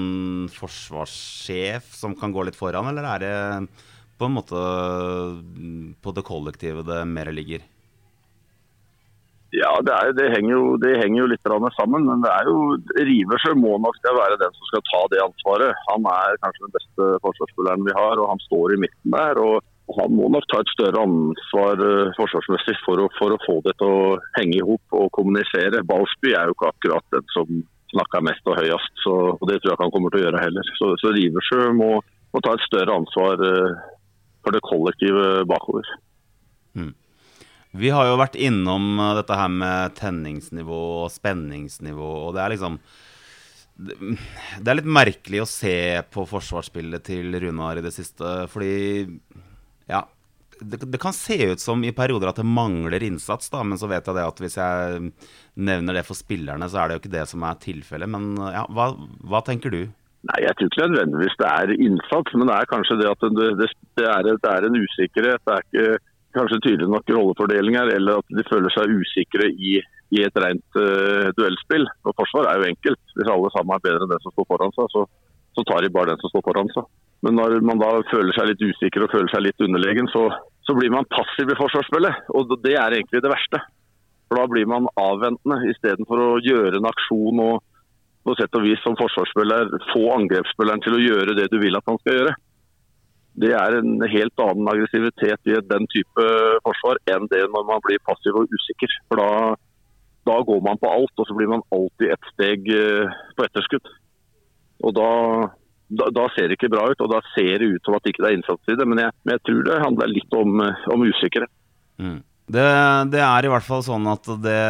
forsvarssjef 0.52 1.92
som 1.95 2.16
kan 2.18 2.35
gå 2.35 2.45
litt 2.47 2.59
foran, 2.59 2.90
eller 2.90 3.06
er 3.14 3.25
det 3.25 3.37
på 4.18 4.26
en 4.26 4.37
måte 4.37 4.61
på 6.02 6.14
det 6.16 6.25
kollektive 6.26 6.85
det 6.87 7.04
mer 7.09 7.30
ligger? 7.35 7.64
Ja, 9.54 9.71
det, 9.80 9.92
er, 9.95 10.11
det, 10.16 10.26
henger 10.35 10.52
jo, 10.52 10.64
det 10.83 10.97
henger 10.99 11.21
jo 11.23 11.28
litt 11.30 11.49
sammen. 11.78 12.04
Men 12.09 12.25
det 12.25 12.33
er 12.33 12.49
jo 12.50 12.56
Riversø 13.09 13.54
må 13.56 13.76
nok 13.78 13.97
være 14.04 14.40
den 14.42 14.52
som 14.56 14.68
skal 14.73 14.83
ta 14.90 15.02
det 15.12 15.23
ansvaret. 15.23 15.78
Han 15.87 16.09
er 16.11 16.40
kanskje 16.42 16.66
den 16.66 16.75
beste 16.75 17.09
forsvarsspilleren 17.25 17.87
vi 17.87 17.95
har, 17.97 18.21
og 18.21 18.33
han 18.35 18.42
står 18.49 18.75
i 18.75 18.80
midten 18.85 19.14
der. 19.14 19.40
og 19.40 19.62
han 19.95 20.14
må 20.19 20.26
nok 20.35 20.47
ta 20.50 20.61
et 20.62 20.73
større 20.75 21.02
ansvar 21.07 21.81
uh, 21.83 22.12
forsvarsmessig 22.19 22.75
for 22.83 23.05
å, 23.05 23.07
for 23.19 23.35
å 23.35 23.40
få 23.45 23.61
det 23.66 23.76
til 23.78 23.93
å 23.93 24.19
henge 24.38 24.59
i 24.59 24.66
hop 24.66 24.99
og 24.99 25.12
kommunisere. 25.14 25.85
Balsby 25.87 26.35
er 26.35 26.50
jo 26.50 26.57
ikke 26.57 26.73
akkurat 26.73 27.07
den 27.14 27.26
som 27.35 27.62
snakker 27.93 28.25
mest 28.26 28.50
og 28.50 28.59
høyest, 28.59 28.93
så, 29.05 29.14
og 29.37 29.45
det 29.47 29.61
tror 29.61 29.71
jeg 29.71 29.78
ikke 29.78 29.87
han 29.87 29.95
kommer 29.95 30.12
til 30.12 30.21
å 30.21 30.26
gjøre 30.26 30.43
heller. 30.43 30.73
Så, 30.81 30.90
så 30.99 31.14
Riversjø 31.14 31.71
må, 31.78 31.93
må 32.35 32.43
ta 32.43 32.57
et 32.57 32.66
større 32.66 32.99
ansvar 32.99 33.47
uh, 33.47 33.87
for 34.43 34.57
det 34.57 34.64
kollektive 34.66 35.47
bakover. 35.49 35.95
Vi 37.76 37.90
har 37.93 38.09
jo 38.09 38.19
vært 38.19 38.38
innom 38.40 38.97
uh, 38.99 39.14
dette 39.19 39.37
her 39.38 39.52
med 39.52 39.97
tenningsnivå 39.99 40.81
og 41.05 41.12
spenningsnivå, 41.14 42.12
og 42.26 42.35
det 42.37 42.43
er 42.43 42.57
liksom 42.57 42.81
det 43.76 44.71
er 44.71 44.78
litt 44.78 44.88
merkelig 44.88 45.43
å 45.43 45.49
se 45.50 46.00
på 46.09 46.23
forsvarsspillet 46.25 47.02
til 47.05 47.35
Runar 47.43 47.76
i 47.76 47.83
det 47.85 47.93
siste, 47.93 48.47
fordi 48.49 49.12
ja, 49.90 50.05
det, 50.61 50.81
det 50.93 51.00
kan 51.00 51.12
se 51.12 51.37
ut 51.52 51.61
som 51.61 51.85
i 51.85 51.93
perioder 51.93 52.31
at 52.31 52.40
det 52.40 52.49
mangler 52.49 53.02
innsats, 53.05 53.50
da, 53.52 53.62
men 53.66 53.78
så 53.78 53.90
vet 53.90 54.07
jeg 54.07 54.16
det 54.16 54.25
at 54.25 54.40
hvis 54.43 54.57
jeg 54.59 55.12
nevner 55.69 55.99
det 55.99 56.07
for 56.09 56.19
spillerne, 56.19 56.69
så 56.71 56.81
er 56.81 56.88
det 56.88 56.97
jo 56.97 57.05
ikke 57.05 57.14
det 57.16 57.26
som 57.31 57.45
er 57.47 57.62
tilfellet. 57.62 58.11
Men 58.11 58.35
ja, 58.40 58.64
hva, 58.73 58.90
hva 59.28 59.43
tenker 59.47 59.75
du? 59.75 59.83
Nei, 60.26 60.43
Jeg 60.43 60.57
tror 60.59 60.71
ikke 60.71 60.87
nødvendigvis 60.90 61.38
det 61.38 61.49
er 61.49 61.73
innsats, 61.76 62.35
men 62.35 62.49
det 62.49 62.57
er 62.57 62.71
kanskje 62.71 62.99
det 62.99 63.11
at 63.11 63.26
det, 63.38 63.50
det, 63.61 63.69
det, 64.00 64.07
er, 64.11 64.31
er, 64.35 64.66
en 64.66 64.78
usikkerhet. 64.81 65.45
Det 65.45 65.55
er 65.55 65.66
ikke 65.66 66.00
kanskje 66.38 66.62
tydelig 66.64 66.88
nok 66.90 67.12
rollefordeling 67.14 67.78
her, 67.78 67.93
eller 67.95 68.23
at 68.23 68.35
de 68.38 68.47
føler 68.49 68.73
seg 68.75 68.97
usikre 68.97 69.50
i, 69.52 69.76
i 70.16 70.25
et 70.26 70.40
rent 70.43 70.81
uh, 70.81 71.28
duellspill. 71.38 71.87
Og 72.09 72.16
Forsvar 72.19 72.50
er 72.50 72.59
jo 72.59 72.71
enkelt. 72.73 73.02
Hvis 73.14 73.31
alle 73.31 73.52
sammen 73.55 73.76
er 73.76 73.85
bedre 73.87 74.02
enn 74.09 74.14
den 74.14 74.25
som 74.25 74.35
står 74.35 74.49
foran 74.50 74.75
seg, 74.75 74.90
så, 74.97 75.05
så 75.55 75.66
tar 75.69 75.85
de 75.85 75.93
bare 75.95 76.14
den 76.14 76.25
som 76.25 76.33
står 76.33 76.47
foran 76.49 76.73
seg. 76.75 76.90
Men 77.25 77.38
når 77.38 77.61
man 77.64 77.80
da 77.80 77.94
føler 78.11 78.35
seg 78.37 78.50
litt 78.50 78.64
usikker 78.66 79.06
og 79.06 79.12
føler 79.14 79.30
seg 79.32 79.46
litt 79.46 79.64
underlegen, 79.64 80.11
så, 80.12 80.26
så 80.66 80.76
blir 80.76 80.92
man 80.92 81.08
passiv 81.12 81.50
i 81.50 81.58
forsvarsspillet. 81.58 82.28
Og 82.37 82.52
det 82.64 82.76
er 82.76 82.99
egentlig 82.99 83.23
det 83.25 83.32
verste. 83.32 83.62
For 84.26 84.40
da 84.40 84.49
blir 84.50 84.68
man 84.68 84.90
avventende 85.00 85.70
istedenfor 85.70 86.23
å 86.23 86.30
gjøre 86.44 86.80
en 86.80 86.90
aksjon 86.90 87.42
og 87.46 87.62
på 88.26 88.35
sett 88.35 88.58
og 88.58 88.64
vis 88.66 88.80
som 88.82 88.99
forsvarsspiller 88.99 89.70
få 89.92 90.02
angrepsspilleren 90.16 90.82
til 90.82 90.96
å 90.96 91.02
gjøre 91.02 91.37
det 91.38 91.46
du 91.52 91.61
vil 91.62 91.78
at 91.78 91.87
han 91.87 91.99
skal 92.02 92.16
gjøre 92.18 92.35
det 93.42 93.52
er 93.52 93.76
en 93.76 94.00
helt 94.08 94.42
annen 94.42 94.68
aggressivitet 94.70 95.50
i 95.50 95.58
den 95.70 95.87
type 95.92 96.26
forsvar 96.64 97.00
enn 97.12 97.28
det 97.32 97.42
når 97.52 97.66
man 97.68 97.82
blir 97.85 98.00
passiv 98.08 98.38
og 98.40 98.52
usikker. 98.52 98.92
For 99.11 99.20
da, 99.20 99.30
da 100.28 100.38
går 100.49 100.62
man 100.64 100.80
på 100.80 100.88
alt, 100.88 101.12
og 101.20 101.28
så 101.28 101.37
blir 101.37 101.50
man 101.52 101.64
alltid 101.75 102.14
ett 102.14 102.30
steg 102.32 102.70
eh, 102.73 103.18
på 103.37 103.44
etterskudd. 103.44 103.90
Og 104.88 104.96
da, 104.96 105.11
da, 105.88 106.09
da, 106.14 106.28
ser 106.35 106.49
det 106.49 106.59
ikke 106.59 106.73
bra 106.73 106.88
ut, 106.90 107.02
og 107.05 107.12
da 107.12 107.21
ser 107.35 107.61
det 107.62 107.73
ut 107.76 107.87
som 107.87 107.97
at 107.97 108.05
det 108.05 108.14
ikke 108.14 108.25
er 108.26 108.38
innsats 108.38 108.73
i 108.73 108.78
det. 108.78 108.87
Men 108.88 109.05
jeg, 109.05 109.14
men 109.25 109.37
jeg 109.37 109.45
tror 109.49 109.66
det 109.69 109.83
handler 109.85 110.12
litt 110.12 110.38
om, 110.38 110.64
om 110.95 111.05
usikkerhet. 111.07 111.52
Mm. 112.02 112.19
Det, 112.47 112.64
det, 113.11 113.23
er 113.26 113.47
i 113.47 113.50
hvert 113.50 113.66
fall 113.66 113.83
sånn 113.83 114.07
at 114.07 114.28
det, 114.43 114.61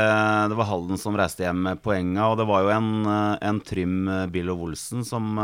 det, 0.49 0.57
var 0.57 0.69
Halden 0.71 1.01
som 1.01 1.17
reiste 1.19 1.45
hjem 1.45 1.61
med 1.67 1.83
poenga, 1.85 2.31
og 2.31 2.39
det 2.41 2.47
var 2.49 2.65
jo 2.65 2.73
en, 2.73 2.91
en 3.37 3.61
Trym 3.65 4.09
Billow 4.33 4.63
Olsen 4.69 5.05
som 5.05 5.37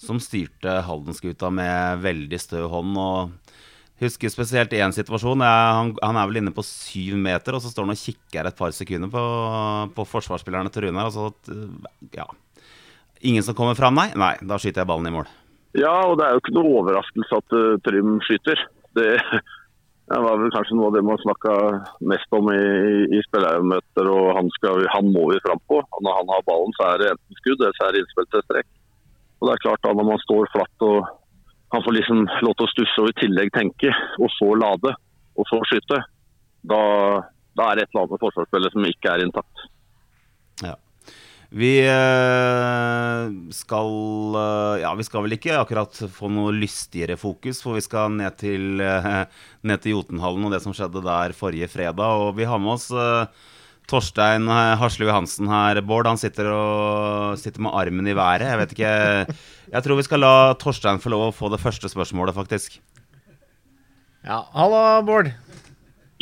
som 0.00 0.20
styrte 0.22 0.80
Halden-skuta 0.86 1.50
med 1.52 2.00
veldig 2.04 2.40
stø 2.40 2.64
hånd. 2.72 2.96
og 2.96 3.50
Husker 4.00 4.32
spesielt 4.32 4.72
én 4.72 4.94
situasjon. 4.96 5.42
Jeg, 5.44 5.72
han, 5.76 5.90
han, 6.00 6.16
er 6.16 6.28
vel 6.30 6.40
inne 6.40 6.54
på 6.56 6.64
syv 6.64 7.18
meter, 7.20 7.56
og 7.56 7.60
så 7.60 7.72
står 7.72 7.84
han 7.84 7.92
og 7.92 8.00
kikker 8.00 8.48
et 8.48 8.56
par 8.56 8.72
sekunder 8.72 9.12
på, 9.12 9.24
på 9.96 10.06
forsvarsspillerne 10.08 10.72
til 10.72 10.86
Rune. 10.86 11.04
Og 11.04 11.12
så, 11.12 11.26
ja. 12.16 12.24
Ingen 13.20 13.44
som 13.44 13.56
kommer 13.56 13.76
fram, 13.78 13.96
nei? 13.98 14.10
Nei, 14.16 14.34
da 14.40 14.58
skyter 14.60 14.82
jeg 14.82 14.90
ballen 14.90 15.10
i 15.10 15.14
mål. 15.14 15.30
Ja, 15.78 15.92
og 16.08 16.16
det 16.18 16.26
er 16.26 16.34
jo 16.34 16.42
ikke 16.42 16.56
noe 16.56 16.76
overraskelse 16.80 17.40
at 17.42 17.56
uh, 17.56 17.78
Trym 17.86 18.18
skyter. 18.26 18.62
Det, 18.96 19.06
var 20.10 20.40
vel 20.40 20.50
kanskje 20.54 20.74
noe 20.78 20.88
av 20.88 20.96
det 20.96 21.04
man 21.06 21.20
snakka 21.22 21.54
mest 22.10 22.34
om 22.34 22.50
i, 22.50 22.64
i, 23.12 23.20
spillermøter, 23.28 24.10
og 24.10 24.32
han, 24.38 24.50
skal, 24.56 24.82
han 24.90 25.12
må 25.14 25.28
vi 25.30 25.38
fram 25.44 25.62
på. 25.70 25.78
Og 25.78 26.04
når 26.06 26.20
han 26.22 26.34
har 26.34 26.46
ballen, 26.48 26.74
så 26.78 26.88
er 26.88 27.02
det 27.02 27.12
enten 27.12 27.40
skudd 27.42 27.60
eller 27.60 27.76
så 27.78 27.86
er 27.86 27.94
det 27.94 28.02
innspill 28.02 28.30
til 28.32 28.46
strekk. 28.48 28.70
Og 29.40 29.48
det 29.48 29.52
er 29.54 29.62
klart 29.64 29.84
da 29.86 29.92
Når 29.96 30.08
man 30.10 30.20
står 30.26 30.50
flatt 30.52 30.84
og 30.84 30.98
han 31.70 31.84
får 31.86 31.94
liksom 31.94 32.24
lov 32.42 32.56
til 32.58 32.66
å 32.66 32.70
stusse 32.72 33.02
og 33.02 33.12
i 33.12 33.18
tillegg 33.20 33.52
tenke, 33.54 33.92
og 34.18 34.32
så 34.34 34.48
lade, 34.58 34.90
og 35.38 35.46
så 35.46 35.60
skyte, 35.70 36.00
da, 36.66 36.80
da 37.54 37.68
er 37.68 37.78
det 37.78 37.84
et 37.84 37.92
eller 37.92 38.02
annet 38.02 38.14
med 38.16 38.22
forsvarsspillet 38.24 38.74
som 38.74 38.88
ikke 38.88 39.12
er 39.12 39.22
intakt. 39.22 39.62
Vi 41.50 41.70
eh, 41.82 43.30
skal 43.50 43.94
eh, 44.38 44.80
Ja, 44.84 44.92
vi 44.94 45.06
skal 45.06 45.24
vel 45.24 45.34
ikke 45.34 45.56
akkurat 45.58 45.96
få 46.14 46.30
noe 46.30 46.52
lystigere 46.54 47.16
fokus, 47.18 47.58
for 47.64 47.74
vi 47.74 47.82
skal 47.82 48.12
ned 48.14 48.36
til, 48.38 48.78
eh, 48.84 49.24
ned 49.66 49.82
til 49.82 49.96
Jotunhallen 49.96 50.46
og 50.46 50.54
det 50.54 50.62
som 50.62 50.76
skjedde 50.76 51.02
der 51.02 51.34
forrige 51.34 51.70
fredag. 51.72 52.22
Og 52.22 52.36
vi 52.38 52.46
har 52.46 52.62
med 52.62 52.76
oss 52.76 52.86
Torstein 53.90 54.46
eh, 54.46 54.76
Hasle 54.78 55.08
Johansen 55.08 55.50
her, 55.50 55.80
Bård, 55.82 56.06
han 56.06 56.20
sitter, 56.20 56.52
og, 56.54 57.38
sitter 57.42 57.66
med 57.66 57.74
armen 57.74 58.06
i 58.06 58.14
været. 58.14 58.46
Jeg 58.46 58.60
vet 58.62 58.74
ikke 58.76 58.94
Jeg 59.74 59.84
tror 59.84 59.98
vi 59.98 60.06
skal 60.06 60.22
la 60.22 60.34
Torstein 60.54 61.02
få 61.02 61.10
lov 61.10 61.28
å 61.28 61.34
få 61.34 61.50
det 61.50 61.62
første 61.62 61.90
spørsmålet, 61.90 62.36
faktisk. 62.36 62.78
Ja, 64.22 64.44
hallo, 64.54 65.02
Bård. 65.02 65.32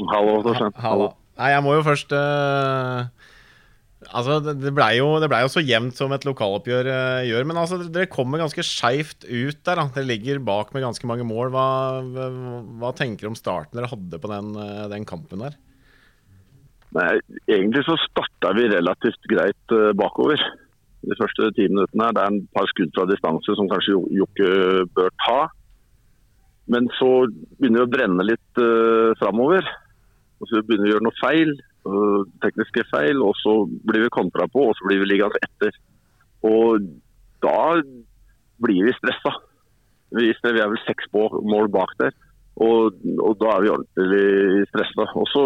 Hallo, 0.08 0.40
Torstein. 0.46 0.72
Hallo. 0.80 1.12
Nei, 1.38 1.52
jeg 1.52 1.62
må 1.62 1.76
jo 1.76 1.84
først 1.86 2.12
uh, 2.16 3.06
Altså, 4.06 4.36
det 4.54 4.70
blei 4.76 4.92
jo, 5.00 5.08
ble 5.18 5.40
jo, 5.42 5.48
så 5.50 5.62
jevnt 5.64 5.98
som 5.98 6.12
et 6.14 6.22
lokaloppgjør 6.26 6.86
uh, 6.86 7.22
gjør. 7.26 7.46
Men 7.50 7.58
altså, 7.58 7.80
dere 7.82 8.10
kommer 8.10 8.38
ganske 8.38 8.62
skeivt 8.62 9.26
ut 9.26 9.58
der. 9.66 9.80
da 9.80 9.88
Dere 9.96 10.06
ligger 10.06 10.38
bak 10.46 10.70
med 10.74 10.84
ganske 10.86 11.08
mange 11.10 11.26
mål. 11.26 11.50
Hva, 11.54 11.64
hva, 12.06 12.28
hva 12.78 12.92
tenker 12.94 13.26
du 13.26 13.32
om 13.32 13.38
starten 13.38 13.74
dere 13.78 13.90
hadde 13.90 14.20
på 14.22 14.30
den, 14.30 14.52
uh, 14.54 14.86
den 14.92 15.06
kampen 15.08 15.42
der? 15.42 15.58
Nei, 16.94 17.18
Egentlig 17.50 17.82
så 17.88 17.98
starta 18.06 18.54
vi 18.56 18.70
relativt 18.70 19.26
greit 19.34 19.74
uh, 19.74 19.90
bakover. 19.98 20.46
De 21.02 21.18
første 21.18 21.50
ti 21.58 21.66
minuttene. 21.66 22.12
Det 22.14 22.22
er 22.22 22.32
en 22.36 22.44
par 22.54 22.70
skudd 22.70 22.94
fra 22.94 23.08
distanse 23.10 23.58
som 23.58 23.70
kanskje 23.70 23.98
Jokke 24.14 24.52
bør 24.94 25.10
ta. 25.26 25.40
Men 26.70 26.86
så 27.00 27.10
begynner 27.58 27.82
vi 27.82 27.88
å 27.88 27.92
brenne 27.96 28.30
litt 28.30 28.62
uh, 28.62 29.10
framover. 29.18 29.66
Og 30.38 30.46
så 30.46 30.62
begynner 30.62 30.86
vi 30.86 30.92
å 30.92 30.94
gjøre 30.94 31.08
noe 31.08 31.18
feil, 31.18 31.52
tekniske 32.44 32.84
feil, 32.92 33.22
og 33.24 33.36
så 33.40 33.60
blir 33.88 34.06
vi 34.06 34.14
kontra 34.14 34.48
på, 34.52 34.68
og 34.68 34.76
så 34.78 34.88
blir 34.88 35.02
vi 35.02 35.12
liggende 35.12 35.40
etter. 35.46 35.76
Og 36.46 36.88
da 37.44 37.80
blir 38.62 38.88
vi 38.88 38.96
stressa. 38.96 39.34
Vi, 40.16 40.30
vi 40.32 40.60
er 40.62 40.70
vel 40.72 40.80
seks 40.86 41.10
mål 41.12 41.70
bak 41.74 41.94
der. 42.02 42.14
Og, 42.58 42.96
og 43.22 43.34
da 43.38 43.54
er 43.54 43.64
vi 43.64 43.72
ordentlig 43.74 44.68
stressa. 44.72 45.08
Og 45.14 45.28
så 45.30 45.44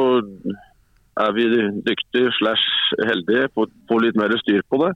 er 1.20 1.34
vi 1.37 1.49
dyktige 1.84 2.32
slash 2.38 2.94
heldige, 3.08 3.50
får 3.56 4.04
litt 4.04 4.20
mer 4.20 4.32
styr 4.40 4.64
på 4.70 4.80
det. 4.84 4.92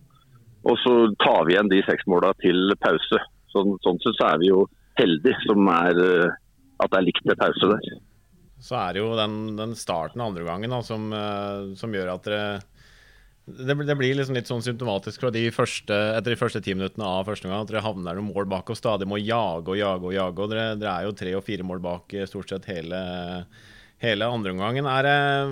Og 0.67 0.79
så 0.83 0.95
tar 1.23 1.45
vi 1.47 1.55
igjen 1.55 1.71
de 1.71 1.83
seks 1.87 2.09
måla 2.11 2.33
til 2.43 2.73
pause. 2.83 3.21
Sånn, 3.53 3.77
sånn 3.85 4.01
sett 4.03 4.19
så 4.19 4.33
er 4.33 4.41
vi 4.43 4.51
jo 4.51 4.65
heldige 4.99 5.39
som 5.45 5.69
er 5.71 6.01
eh, 6.03 6.35
at 6.83 6.93
det 6.93 6.99
er 6.99 7.07
likt 7.07 7.29
med 7.29 7.39
pause 7.41 7.71
der. 7.71 8.01
Så 8.67 8.75
er 8.79 8.97
det 8.97 9.05
jo 9.05 9.13
den, 9.19 9.55
den 9.59 9.77
starten 9.79 10.25
andre 10.25 10.47
gangen 10.47 10.73
da, 10.75 10.81
som, 10.85 11.07
eh, 11.15 11.77
som, 11.79 11.95
gjør 11.95 12.17
at 12.17 12.27
dere 12.27 12.49
det, 13.47 13.77
det, 13.87 13.95
blir 13.95 14.17
liksom 14.19 14.35
litt 14.35 14.49
sånn 14.51 14.65
symptomatisk 14.65 15.23
fra 15.23 15.31
de 15.31 15.45
første, 15.55 15.95
etter 16.17 16.35
de 16.35 16.41
første 16.41 16.59
ti 16.65 16.75
minuttene 16.75 17.07
av 17.07 17.29
første 17.29 17.47
gang 17.47 17.63
at 17.63 17.71
dere 17.71 17.85
havner 17.85 18.19
noen 18.19 18.33
mål 18.33 18.49
bak 18.51 18.73
og 18.75 18.79
stadig 18.79 19.07
må 19.07 19.21
jage 19.23 19.71
og 19.71 19.79
jage 19.79 20.03
og 20.03 20.17
jage. 20.17 20.43
og 20.43 20.51
Dere, 20.51 20.75
dere 20.81 20.97
er 20.97 21.07
jo 21.07 21.15
tre 21.21 21.37
og 21.39 21.47
fire 21.47 21.67
mål 21.69 21.85
bak 21.85 22.17
eh, 22.17 22.27
stort 22.27 22.51
sett 22.51 22.67
hele, 22.73 22.99
hele 24.03 24.33
andreomgangen. 24.35 24.91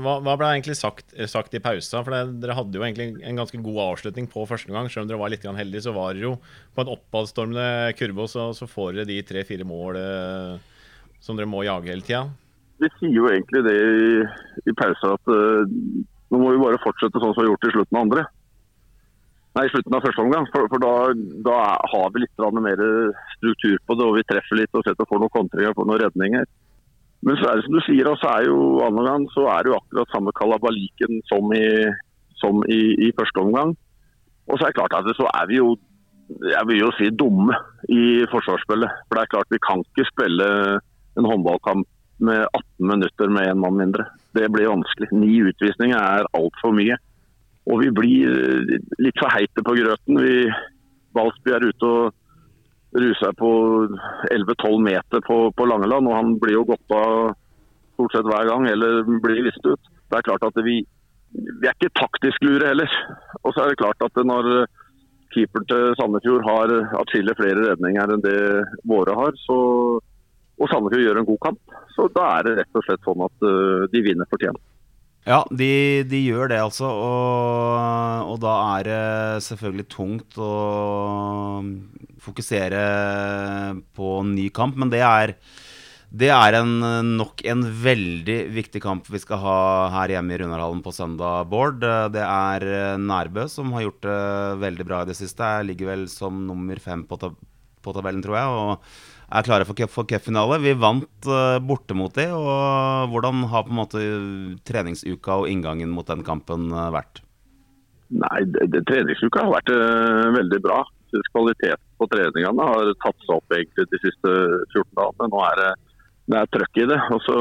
Hva, 0.02 0.18
hva 0.26 0.36
ble 0.40 0.50
egentlig 0.56 0.74
sagt, 0.80 1.14
sagt 1.30 1.54
i 1.54 1.62
pausa? 1.62 2.02
For 2.02 2.10
det, 2.16 2.40
Dere 2.42 2.58
hadde 2.58 2.82
jo 2.82 2.82
egentlig 2.82 3.22
en 3.22 3.42
ganske 3.44 3.62
god 3.62 3.82
avslutning 3.86 4.26
på 4.32 4.42
første 4.50 4.74
gang. 4.74 4.90
Selv 4.90 5.06
om 5.06 5.14
dere 5.14 5.22
var 5.22 5.30
litt 5.30 5.46
heldige, 5.46 5.86
så 5.86 5.94
var 5.94 6.18
dere 6.18 6.32
jo 6.32 6.36
på 6.74 6.82
en 6.82 6.96
oppadstormende 6.98 7.94
kurve, 7.94 8.26
og 8.26 8.34
så, 8.34 8.50
så, 8.58 8.66
får 8.66 8.96
dere 8.98 9.12
de 9.14 9.22
tre-fire 9.30 9.70
mål 9.70 10.02
eh, 10.02 10.72
som 11.22 11.38
dere 11.38 11.46
må 11.46 11.62
jage 11.62 11.94
hele 11.94 12.02
tida. 12.02 12.26
Vi 12.84 12.90
sier 12.98 13.14
jo 13.16 13.28
egentlig 13.30 13.62
det 13.64 13.74
i, 13.80 14.24
i 14.68 14.74
pausa, 14.76 15.14
at 15.16 15.30
uh, 15.32 15.64
nå 16.30 16.40
må 16.40 16.50
vi 16.52 16.60
bare 16.60 16.82
fortsette 16.82 17.20
sånn 17.20 17.32
som 17.32 17.40
vi 17.40 17.46
har 17.46 17.54
gjort 17.54 17.68
i 17.68 17.74
slutten 17.76 17.98
av 17.98 18.04
andre. 18.04 18.24
Nei, 19.54 19.64
i 19.68 19.70
slutten 19.70 19.94
av 19.94 20.02
første 20.02 20.22
omgang. 20.24 20.48
For, 20.50 20.66
for 20.72 20.82
da, 20.82 20.92
da, 21.46 21.58
har 21.92 22.08
vi 22.12 22.24
litt 22.24 22.44
mer 22.58 22.82
struktur 23.36 23.76
på 23.86 23.96
det, 23.96 24.08
og 24.08 24.16
vi 24.18 24.26
treffer 24.26 24.58
litt 24.58 24.74
og 24.74 24.82
setter 24.84 25.08
får 25.08 25.22
noen 25.22 25.34
kontringer 25.36 25.76
og 25.76 25.86
noen 25.86 26.02
redninger. 26.02 26.48
Men 27.24 27.38
så 27.40 27.48
er 27.48 27.56
det 27.56 27.64
som 27.64 27.76
du 27.76 27.80
sier, 27.86 28.10
så 28.20 28.32
er 28.34 28.48
jo 28.50 28.58
andre 28.84 29.06
gang 29.06 29.28
så 29.32 29.46
er 29.54 29.64
det 29.64 29.72
jo 29.72 29.78
akkurat 29.78 30.10
samme 30.12 30.34
kalabaliken 30.36 31.22
som 31.30 31.54
i, 31.56 31.64
som 32.42 32.60
i, 32.66 32.82
i 33.06 33.12
første 33.16 33.44
omgang. 33.46 33.72
Og 34.50 34.58
så 34.58 34.66
er 34.66 34.74
det 34.74 34.80
klart 34.80 34.98
at 34.98 35.08
så 35.16 35.30
er 35.30 35.48
vi 35.48 35.62
jo 35.62 35.72
jeg 36.24 36.64
vil 36.68 36.78
jo 36.80 36.90
si 36.96 37.10
dumme 37.12 37.52
i 37.92 38.24
forsvarsspillet. 38.32 39.00
For 39.06 39.16
det 39.16 39.22
er 39.22 39.32
klart 39.36 39.50
vi 39.52 39.60
kan 39.64 39.82
ikke 39.84 40.06
spille 40.08 40.46
en 41.20 41.28
håndballkamp 41.28 41.88
med 42.18 42.46
18 42.52 42.88
minutter 42.90 43.28
med 43.32 43.48
én 43.48 43.60
mann 43.60 43.76
mindre. 43.78 44.06
Det 44.34 44.48
blir 44.52 44.70
vanskelig. 44.70 45.10
Ni 45.12 45.40
utvisninger 45.42 45.98
er 45.98 46.30
altfor 46.36 46.74
mye. 46.76 46.96
Og 47.70 47.80
vi 47.80 47.90
blir 47.96 48.36
litt 49.00 49.18
for 49.20 49.32
heite 49.32 49.64
på 49.64 49.76
grøten. 49.78 50.20
Vi, 50.20 50.36
Balsby 51.16 51.54
er 51.54 51.66
ute 51.70 51.90
og 51.90 53.00
ruser 53.04 53.32
på 53.38 53.50
11-12 54.30 54.82
meter 54.84 55.22
på, 55.26 55.38
på, 55.56 55.66
Langeland, 55.66 56.06
og 56.08 56.14
han 56.18 56.36
blir 56.38 56.58
jo 56.60 56.66
gått 56.68 56.94
av 56.94 57.34
stort 57.94 58.14
sett 58.14 58.28
hver 58.28 58.46
gang, 58.50 58.68
eller 58.70 59.02
blir 59.22 59.42
vist 59.46 59.66
ut. 59.66 59.90
Det 60.10 60.18
er 60.18 60.26
klart 60.28 60.46
at 60.46 60.60
vi, 60.66 60.80
vi 61.34 61.66
er 61.66 61.74
ikke 61.74 61.94
taktisk 61.98 62.44
lure 62.46 62.70
heller. 62.70 62.98
Og 63.42 63.54
så 63.54 63.64
er 63.64 63.72
det 63.72 63.80
klart 63.82 64.06
at 64.06 64.22
når 64.22 64.66
keeper 65.34 65.64
til 65.66 65.94
Sandefjord 65.98 66.46
har 66.46 66.74
atskillig 67.00 67.34
flere 67.38 67.70
redninger 67.70 68.14
enn 68.14 68.22
det 68.22 68.38
våre 68.86 69.16
har, 69.18 69.34
så, 69.46 69.58
og 70.60 70.70
Sandefjord 70.70 71.02
gjør 71.02 71.20
en 71.20 71.28
god 71.28 71.40
kamp, 71.48 71.74
så 71.96 72.06
da 72.14 72.28
er 72.36 72.46
det 72.46 72.54
rett 72.60 72.78
og 72.78 72.86
slett 72.86 73.06
sånn 73.06 73.26
at 73.26 73.46
uh, 73.46 73.90
de 73.90 74.02
vinner 74.04 74.30
fortjent. 74.30 74.60
Ja, 75.24 75.40
de, 75.48 76.04
de, 76.04 76.20
gjør 76.20 76.50
det, 76.52 76.60
altså. 76.60 76.84
Og, 76.84 78.32
og, 78.34 78.34
da 78.42 78.54
er 78.76 78.88
det 78.88 79.44
selvfølgelig 79.46 79.86
tungt 79.88 80.36
å 80.36 80.50
fokusere 82.20 82.82
på 83.96 84.10
en 84.20 84.34
ny 84.36 84.50
kamp. 84.52 84.76
Men 84.76 84.92
det 84.92 85.00
er, 85.00 85.32
det 86.12 86.28
er 86.28 86.58
en, 86.60 86.74
nok 87.16 87.40
en 87.48 87.64
veldig 87.86 88.36
viktig 88.52 88.84
kamp 88.84 89.08
vi 89.08 89.22
skal 89.22 89.40
ha 89.46 89.56
her 89.96 90.12
hjemme 90.12 90.36
i 90.36 90.42
Runarhallen 90.44 90.84
på 90.84 90.92
søndag, 90.92 91.48
Bård. 91.48 91.80
Det 92.12 92.26
er 92.28 93.00
Nærbø 93.00 93.48
som 93.48 93.72
har 93.72 93.88
gjort 93.88 94.04
det 94.04 94.20
veldig 94.66 94.88
bra 94.92 95.02
i 95.02 95.08
det 95.08 95.16
siste. 95.16 95.54
Jeg 95.56 95.70
ligger 95.72 95.94
vel 95.94 96.06
som 96.12 96.44
nummer 96.44 96.84
fem 96.84 97.08
på, 97.08 97.16
tab 97.24 97.40
på 97.84 97.96
tabellen, 97.96 98.22
tror 98.24 98.38
jeg. 98.38 98.60
Og 98.60 99.13
er 99.34 99.46
klare 99.46 99.66
for, 99.66 99.78
for 99.90 100.08
cupfinale. 100.08 100.60
Vi 100.62 100.74
vant 100.78 101.28
uh, 101.28 101.58
borte 101.62 101.96
mot 101.96 102.12
de, 102.14 102.26
og 102.32 103.12
hvordan 103.12 103.46
har 103.50 103.66
på 103.66 103.72
en 103.72 103.80
måte 103.80 104.02
treningsuka 104.68 105.40
og 105.42 105.48
inngangen 105.50 105.92
mot 105.94 106.06
den 106.08 106.24
kampen 106.26 106.70
eh, 106.72 106.90
vært? 106.94 107.22
Nei, 108.14 108.44
det, 108.46 108.68
det, 108.74 108.84
treningsuka 108.90 109.46
har 109.46 109.56
vært 109.56 109.72
uh, 109.74 110.30
veldig 110.38 110.60
bra. 110.64 110.82
Kvaliteten 111.30 111.82
på 112.00 112.08
treningene 112.10 112.66
har 112.66 112.88
tatt 113.04 113.20
seg 113.22 113.36
opp 113.36 113.54
egentlig 113.54 113.86
de 113.92 114.00
siste 114.02 114.32
14 114.74 114.88
dagene. 114.98 115.30
Nå 115.30 115.42
er 115.46 115.60
det, 115.60 115.70
det 116.30 116.40
er 116.40 116.50
trøkk 116.56 116.80
i 116.82 116.88
det, 116.90 116.98
og 117.14 117.22
så 117.26 117.36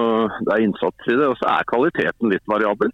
det 0.46 0.54
er 0.54 0.66
innsats 0.68 1.10
i 1.10 1.18
det. 1.18 1.30
Og 1.30 1.40
så 1.42 1.50
er 1.54 1.72
kvaliteten 1.72 2.34
litt 2.34 2.46
variabel. 2.50 2.94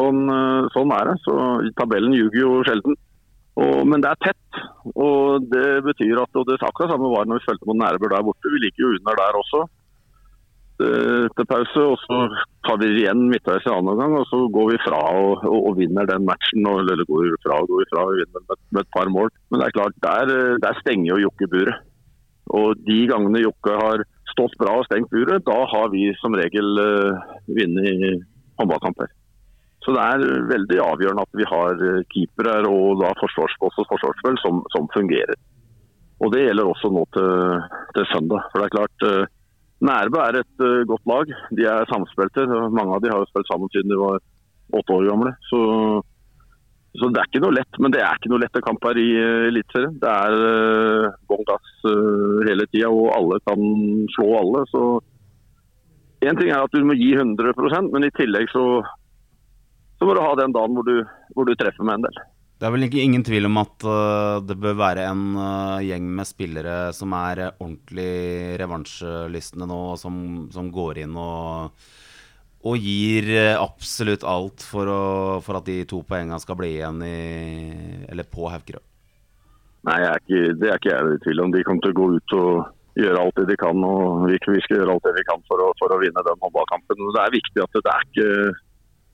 Sånn, 0.00 0.24
uh, 0.28 0.68
sånn 0.76 0.92
er 0.96 1.12
det. 1.12 1.20
Så 1.24 1.36
Tabellen 1.80 2.16
ljuger 2.16 2.42
jo 2.42 2.58
sjelden. 2.68 3.00
Og, 3.60 3.82
men 3.88 4.02
det 4.02 4.10
er 4.10 4.22
tett. 4.24 4.62
Og 4.94 5.44
det 5.52 5.82
betyr 5.84 6.22
at 6.22 6.38
og 6.38 6.48
det 6.48 6.60
akkurat 6.64 6.92
samme 6.94 7.12
var 7.12 7.28
når 7.28 7.40
vi 7.40 7.46
fulgte 7.48 7.68
mot 7.68 7.80
Nærebø 7.80 8.08
der 8.08 8.24
borte. 8.26 8.52
Vi 8.54 8.62
liker 8.64 8.86
jo 8.86 8.94
under 8.96 9.20
der 9.20 9.40
også 9.42 9.66
til 11.36 11.46
pause. 11.52 11.82
Og 11.92 11.98
så 12.06 12.18
tar 12.66 12.80
vi 12.80 12.88
igjen 12.94 13.28
midtveis 13.32 13.66
i 13.66 13.72
annen 13.72 13.92
omgang, 13.94 14.16
og 14.20 14.26
så 14.30 14.40
går 14.56 14.72
vi 14.72 14.80
fra 14.86 15.00
og, 15.20 15.44
og, 15.52 15.60
og 15.68 15.78
vinner 15.80 16.08
den 16.08 16.26
matchen. 16.28 16.66
Og, 16.70 16.82
eller 16.84 17.08
går 17.10 17.26
vi 17.26 17.42
fra 17.44 17.60
og 17.60 17.70
går 17.70 17.82
vi 17.82 17.90
fra 17.92 18.06
og 18.08 18.16
vinner 18.20 18.46
med, 18.48 18.62
med 18.72 18.82
et 18.84 18.92
par 18.96 19.12
mål. 19.16 19.32
Men 19.50 19.60
det 19.60 19.68
er 19.68 19.78
klart, 19.78 20.02
der, 20.08 20.34
der 20.64 20.82
stenger 20.82 21.12
jo 21.12 21.22
Jokke 21.26 21.50
buret. 21.54 21.86
Og 22.60 22.74
de 22.88 22.98
gangene 23.06 23.44
Jokke 23.44 23.76
har 23.78 24.02
stått 24.32 24.56
bra 24.58 24.80
og 24.80 24.86
stengt 24.88 25.12
buret, 25.12 25.44
da 25.46 25.58
har 25.70 25.90
vi 25.92 26.08
som 26.18 26.34
regel 26.38 26.80
uh, 26.82 27.20
vunnet 27.46 28.24
håndballkamper. 28.58 29.10
Så 29.84 29.94
det 29.96 30.02
er 30.04 30.48
veldig 30.50 30.78
avgjørende 30.84 31.24
at 31.24 31.38
vi 31.40 31.46
har 31.48 31.82
eh, 31.88 32.02
keepere 32.12 32.58
og 32.68 33.00
da 33.00 33.14
forsvars, 33.20 33.54
også 33.64 33.86
forsvarsspill 33.88 34.36
som, 34.42 34.60
som 34.74 34.88
fungerer. 34.92 35.38
Og 36.20 36.32
Det 36.34 36.42
gjelder 36.44 36.68
også 36.68 36.90
nå 36.92 37.06
til, 37.16 37.30
til 37.96 38.08
søndag. 38.12 38.50
For 38.50 38.60
det 38.60 38.66
er 38.66 38.74
klart, 38.76 39.06
eh, 39.08 39.30
Nærbø 39.88 40.20
er 40.20 40.40
et 40.42 40.64
eh, 40.66 40.84
godt 40.90 41.08
lag. 41.08 41.32
De 41.56 41.64
er 41.64 41.88
samspilte. 41.88 42.44
Mange 42.76 42.92
av 42.92 43.00
de 43.00 43.12
har 43.12 43.22
jo 43.22 43.30
spilt 43.30 43.48
sammen 43.48 43.72
siden 43.72 43.92
de 43.94 44.00
var 44.02 44.20
åtte 44.76 44.98
år 44.98 45.08
gamle. 45.08 45.32
Så, 45.48 45.62
så 47.00 47.08
det 47.08 47.22
er 47.22 47.32
ikke 47.32 47.44
noe 47.46 47.56
lett. 47.56 47.80
Men 47.80 47.96
det 47.96 48.04
er 48.04 48.20
ikke 48.20 48.34
noe 48.34 48.44
lette 48.44 48.64
kampe 48.66 48.92
her 48.92 49.00
i 49.00 49.08
Eliteserien. 49.48 49.96
Det 50.04 50.12
er 50.12 51.16
bånn 51.30 51.48
gass 51.48 51.72
hele 52.50 52.68
tida, 52.68 52.92
og 52.92 53.14
alle 53.16 53.40
kan 53.48 53.64
slå 54.12 54.28
alle. 54.42 54.66
Så 54.68 54.84
én 56.28 56.36
ting 56.36 56.52
er 56.52 56.60
at 56.60 56.76
du 56.76 56.84
må 56.84 57.00
gi 57.00 57.14
100% 57.16 57.94
men 57.94 58.04
i 58.04 58.12
tillegg 58.20 58.52
så, 58.52 58.82
så 60.00 60.08
må 60.08 60.16
du 60.16 60.22
ha 60.24 60.32
den 60.38 60.54
dagen 60.56 60.76
hvor 60.76 60.86
du, 60.88 60.94
hvor 61.36 61.44
du 61.44 61.52
treffer 61.60 61.84
med 61.84 62.00
en 62.00 62.06
del. 62.08 62.20
Det 62.60 62.68
er 62.68 62.72
vel 62.74 62.84
ikke 62.86 63.00
ingen 63.04 63.22
tvil 63.24 63.48
om 63.48 63.56
at 63.60 63.84
uh, 63.88 64.40
det 64.44 64.56
bør 64.60 64.78
være 64.80 65.06
en 65.08 65.22
uh, 65.36 65.80
gjeng 65.84 66.08
med 66.16 66.28
spillere 66.28 66.76
som 66.96 67.12
er 67.16 67.44
uh, 67.46 67.54
ordentlig 67.60 68.56
revansjelystne 68.60 69.68
nå, 69.68 69.80
og 69.94 70.00
som, 70.00 70.18
som 70.52 70.68
går 70.72 71.02
inn 71.04 71.16
og, 71.20 71.86
og 72.64 72.84
gir 72.84 73.30
absolutt 73.54 74.24
alt 74.28 74.64
for, 74.64 74.88
å, 74.88 75.04
for 75.44 75.60
at 75.60 75.68
de 75.68 75.82
to 75.88 76.02
poengene 76.08 76.40
skal 76.40 76.60
bli 76.60 76.74
igjen 76.78 77.00
i, 77.04 77.16
eller 78.12 78.28
på 78.28 78.48
Haukerød. 78.52 78.84
Nei, 79.88 80.00
jeg 80.02 80.10
er 80.10 80.20
ikke, 80.20 80.40
det 80.60 80.68
er 80.68 80.80
ikke 80.80 80.92
jeg 80.92 81.16
i 81.16 81.22
tvil 81.24 81.44
om. 81.44 81.52
De 81.52 81.64
kommer 81.64 81.84
til 81.84 81.94
å 81.94 82.00
gå 82.00 82.08
ut 82.16 82.34
og 82.36 83.00
gjøre 83.00 83.20
alt 83.20 83.38
det 83.40 83.46
de 83.48 83.60
kan. 83.60 83.84
og 83.88 84.26
Vi, 84.28 84.36
vi 84.36 84.64
skal 84.66 84.82
gjøre 84.82 84.96
alt 84.96 85.06
det 85.08 85.16
vi 85.16 85.28
kan 85.28 85.40
for 85.48 85.64
å, 85.64 85.70
for 85.80 85.92
å 85.96 86.00
vinne 86.02 86.24
den 86.26 86.44
håndballkampen. 86.44 87.06
Det 87.16 87.22
er 87.22 87.38
viktig 87.38 87.64
at 87.64 87.72
det, 87.72 87.86
det 87.86 87.94
er 87.94 88.10
ikke 88.10 88.34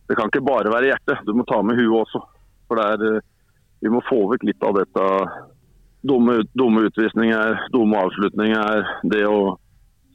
Det 0.06 0.16
kan 0.18 0.30
ikke 0.30 0.46
bare 0.46 0.72
være 0.72 0.92
hjertet. 0.92 1.24
Du 1.26 1.34
må 1.34 1.46
ta 1.48 1.60
med 1.62 1.78
huet 1.78 2.04
også. 2.04 2.22
For 2.70 2.82
er, 2.82 3.02
eh, 3.16 3.24
Vi 3.82 3.90
må 3.92 4.00
få 4.08 4.22
vekk 4.30 4.42
litt 4.48 4.62
av 4.64 4.72
dette 4.72 5.04
dumme, 6.08 6.40
dumme 6.56 6.86
utvisninger, 6.88 7.68
dumme 7.74 7.98
avslutninger. 8.06 8.86
Det 9.12 9.24
å 9.28 9.58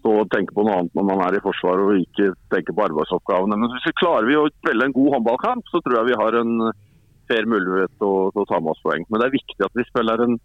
stå 0.01 0.15
og 0.24 0.31
tenke 0.33 0.55
på 0.57 0.65
noe 0.65 0.79
annet 0.79 0.95
når 0.98 1.05
man 1.07 1.21
er 1.27 1.38
i 1.38 1.43
Forsvaret 1.45 1.86
og 1.86 2.00
ikke 2.01 2.31
tenke 2.53 2.74
på 2.74 2.86
arbeidsoppgavene. 2.88 3.60
Men 3.62 3.69
hvis 3.75 3.86
vi 3.89 4.00
klarer 4.01 4.25
vi 4.25 4.39
å 4.39 4.50
spille 4.50 4.88
en 4.88 4.95
god 4.98 5.13
håndballkamp, 5.15 5.69
så 5.69 5.81
tror 5.86 6.00
jeg 6.00 6.10
vi 6.10 6.19
har 6.24 6.39
en 6.41 6.53
fair 7.29 7.45
mulighet 7.45 7.93
til 8.00 8.07
å, 8.10 8.31
å 8.33 8.48
ta 8.50 8.60
med 8.60 8.74
oss 8.74 8.83
poeng. 8.83 9.05
Men 9.10 9.21
det 9.21 9.29
er 9.29 9.38
viktig 9.38 9.67
at 9.67 9.77
vi 9.77 9.88
spiller 9.88 10.25
en, 10.25 10.39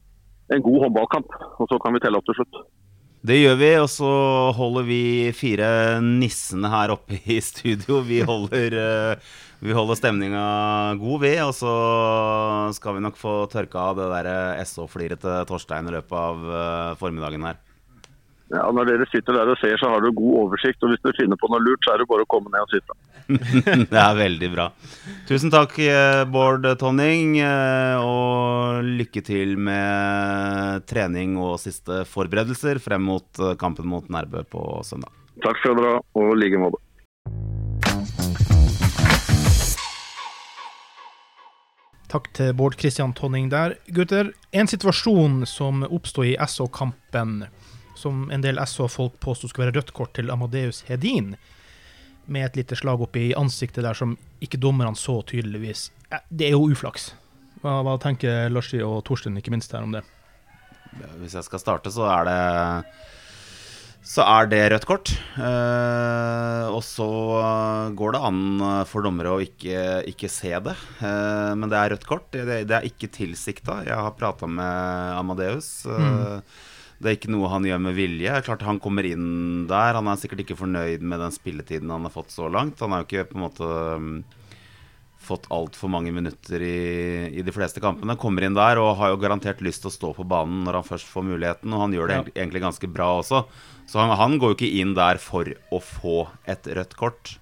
en 0.53 0.67
god 0.69 0.83
håndballkamp, 0.87 1.39
og 1.57 1.71
så 1.73 1.81
kan 1.83 1.97
vi 1.97 2.05
telle 2.05 2.21
opp 2.21 2.29
til 2.29 2.37
slutt. 2.39 2.61
Det 3.27 3.41
gjør 3.41 3.57
vi, 3.59 3.69
og 3.81 3.89
så 3.91 4.09
holder 4.55 4.85
vi 4.87 5.01
fire 5.35 5.69
nissene 6.05 6.69
her 6.71 6.93
oppe 6.95 7.19
i 7.27 7.41
studio. 7.43 7.99
Vi 8.07 8.21
holder, 8.23 8.77
øh, 8.79 9.25
vi 9.67 9.75
holder 9.75 9.99
stemninga 9.99 10.45
god, 11.01 11.25
vi. 11.25 11.33
Og 11.43 11.51
så 11.57 11.73
skal 12.77 12.95
vi 12.95 13.03
nok 13.03 13.19
få 13.19 13.35
tørka 13.51 13.83
av 13.83 13.99
det 13.99 14.07
der 14.13 14.63
SO-fliret 14.69 15.25
til 15.25 15.49
Torstein 15.49 15.91
i 15.91 15.97
løpet 15.97 16.15
av 16.21 16.45
øh, 16.47 16.93
formiddagen 17.01 17.49
her. 17.49 17.59
Ja, 18.53 18.69
Når 18.71 18.87
dere 18.87 19.07
sitter 19.11 19.35
der 19.35 19.49
og 19.51 19.59
ser, 19.59 19.75
så 19.81 19.89
har 19.91 20.05
du 20.05 20.13
god 20.15 20.37
oversikt. 20.45 20.83
og 20.87 20.93
Hvis 20.93 21.03
du 21.03 21.11
finner 21.19 21.39
på 21.41 21.49
noe 21.51 21.59
lurt, 21.65 21.83
så 21.83 21.95
er 21.95 21.99
det 22.03 22.07
bare 22.11 22.23
å 22.23 22.31
komme 22.31 22.53
ned 22.53 22.63
og 22.63 22.71
sitte. 22.71 22.95
det 23.91 23.99
er 23.99 24.15
veldig 24.21 24.51
bra. 24.55 24.69
Tusen 25.27 25.51
takk, 25.51 25.75
eh, 25.83 26.23
Bård 26.31 26.69
Tonning. 26.79 27.41
eh, 27.43 27.99
Og 27.99 28.87
lykke 28.87 29.25
til 29.27 29.57
med 29.59 30.87
trening 30.87 31.35
og 31.43 31.59
siste 31.59 32.05
forberedelser 32.07 32.79
frem 32.83 33.03
mot 33.11 33.43
eh, 33.43 33.57
kampen 33.59 33.91
mot 33.91 34.07
Nærbø 34.07 34.47
på 34.47 34.63
søndag. 34.87 35.11
Takk 35.43 35.59
skal 35.65 35.75
dere 35.81 35.97
ha, 35.99 36.03
og 36.23 36.37
i 36.37 36.41
like 36.45 36.63
måte. 36.63 36.83
Takk 42.07 42.29
til 42.39 42.53
Bård 42.57 42.77
Christian 42.79 43.13
Tonning 43.19 43.49
der. 43.51 43.75
Gutter, 43.93 44.31
en 44.55 44.69
situasjon 44.71 45.41
som 45.51 45.83
oppsto 45.89 46.23
i 46.25 46.37
SO-kampen, 46.47 47.41
som 47.99 48.27
en 48.33 48.45
del 48.45 48.61
SO-folk 48.67 49.19
påsto 49.23 49.51
skulle 49.51 49.71
være 49.71 49.81
rødt 49.81 49.93
kort 49.97 50.15
til 50.19 50.31
Amadeus 50.33 50.83
Hedin, 50.89 51.35
med 52.27 52.49
et 52.49 52.59
lite 52.59 52.79
slag 52.79 53.03
opp 53.03 53.17
i 53.17 53.31
ansiktet 53.39 53.87
der 53.87 53.95
som 53.95 54.17
ikke 54.43 54.61
dommerne 54.61 54.99
så 54.99 55.21
tydeligvis. 55.27 55.91
Det 56.29 56.49
er 56.49 56.57
jo 56.57 56.67
uflaks. 56.73 57.13
Hva, 57.63 57.81
hva 57.87 57.97
tenker 58.03 58.51
Larsi 58.53 58.83
og 58.85 59.01
Torstein 59.07 59.39
ikke 59.39 59.55
minst 59.55 59.73
her 59.75 59.87
om 59.87 59.95
det? 59.95 60.03
Hvis 61.21 61.37
jeg 61.37 61.47
skal 61.47 61.63
starte, 61.63 61.93
så 61.93 62.09
er 62.09 62.29
det 62.29 62.41
så 64.07 64.23
er 64.23 64.47
det 64.47 64.61
rødt 64.71 64.85
kort. 64.87 65.11
Eh, 65.35 66.67
og 66.71 66.79
så 66.87 67.07
går 67.99 68.15
det 68.15 68.21
an 68.29 68.43
for 68.87 69.03
dommere 69.03 69.33
å 69.35 69.43
ikke, 69.43 70.05
ikke 70.13 70.31
se 70.31 70.53
det. 70.63 70.77
Eh, 71.03 71.51
men 71.59 71.73
det 71.73 71.81
er 71.81 71.91
rødt 71.97 72.07
kort. 72.07 72.29
Det, 72.31 72.61
det 72.71 72.77
er 72.77 72.87
ikke 72.87 73.11
tilsikta. 73.11 73.81
Jeg 73.89 73.99
har 73.99 74.15
prata 74.15 74.47
med 74.47 75.19
Amadeus. 75.19 75.71
Eh, 75.91 76.39
Det 77.03 77.11
er 77.11 77.17
ikke 77.19 77.33
noe 77.35 77.51
han 77.53 77.67
gjør 77.69 77.81
med 77.91 77.95
vilje. 77.99 78.39
Klart 78.47 78.63
Han 78.65 78.81
kommer 78.81 79.05
inn 79.05 79.67
der. 79.69 79.99
Han 79.99 80.09
er 80.09 80.17
sikkert 80.21 80.45
ikke 80.47 80.57
fornøyd 80.63 81.03
med 81.05 81.21
den 81.21 81.35
spilletiden 81.35 81.91
han 81.93 82.07
har 82.09 82.15
fått 82.15 82.33
så 82.33 82.49
langt. 82.49 82.81
Han 82.81 82.95
har 82.97 83.05
jo 83.05 83.09
ikke 83.11 83.27
på 83.33 83.37
en 83.37 83.45
måte 83.45 83.69
um, 84.01 84.25
fått 85.27 85.49
altfor 85.51 85.91
mange 85.91 86.13
minutter 86.15 86.63
i, 86.63 86.77
i 87.37 87.43
de 87.45 87.53
fleste 87.55 87.83
kampene. 87.83 88.15
Kommer 88.21 88.47
inn 88.47 88.57
der 88.57 88.79
og 88.81 88.95
har 89.01 89.11
jo 89.13 89.21
garantert 89.21 89.61
lyst 89.65 89.83
til 89.85 89.91
å 89.91 89.95
stå 89.97 90.13
på 90.17 90.27
banen 90.29 90.63
når 90.65 90.79
han 90.81 90.87
først 90.87 91.09
får 91.11 91.27
muligheten, 91.27 91.73
og 91.75 91.83
han 91.83 91.97
gjør 91.97 92.13
det 92.13 92.19
Ja. 92.21 92.27
egentlig, 92.37 92.63
ganske 92.63 92.89
bra 92.93 93.09
også. 93.21 93.43
Så 93.91 94.01
han, 94.01 94.15
han 94.19 94.39
går 94.39 94.55
jo 94.55 94.57
ikke 94.59 94.73
inn 94.81 94.95
der 94.97 95.19
for 95.23 95.47
å 95.75 95.79
få 95.83 96.17
et 96.47 96.65
rødt 96.79 96.97
kort. 96.99 97.37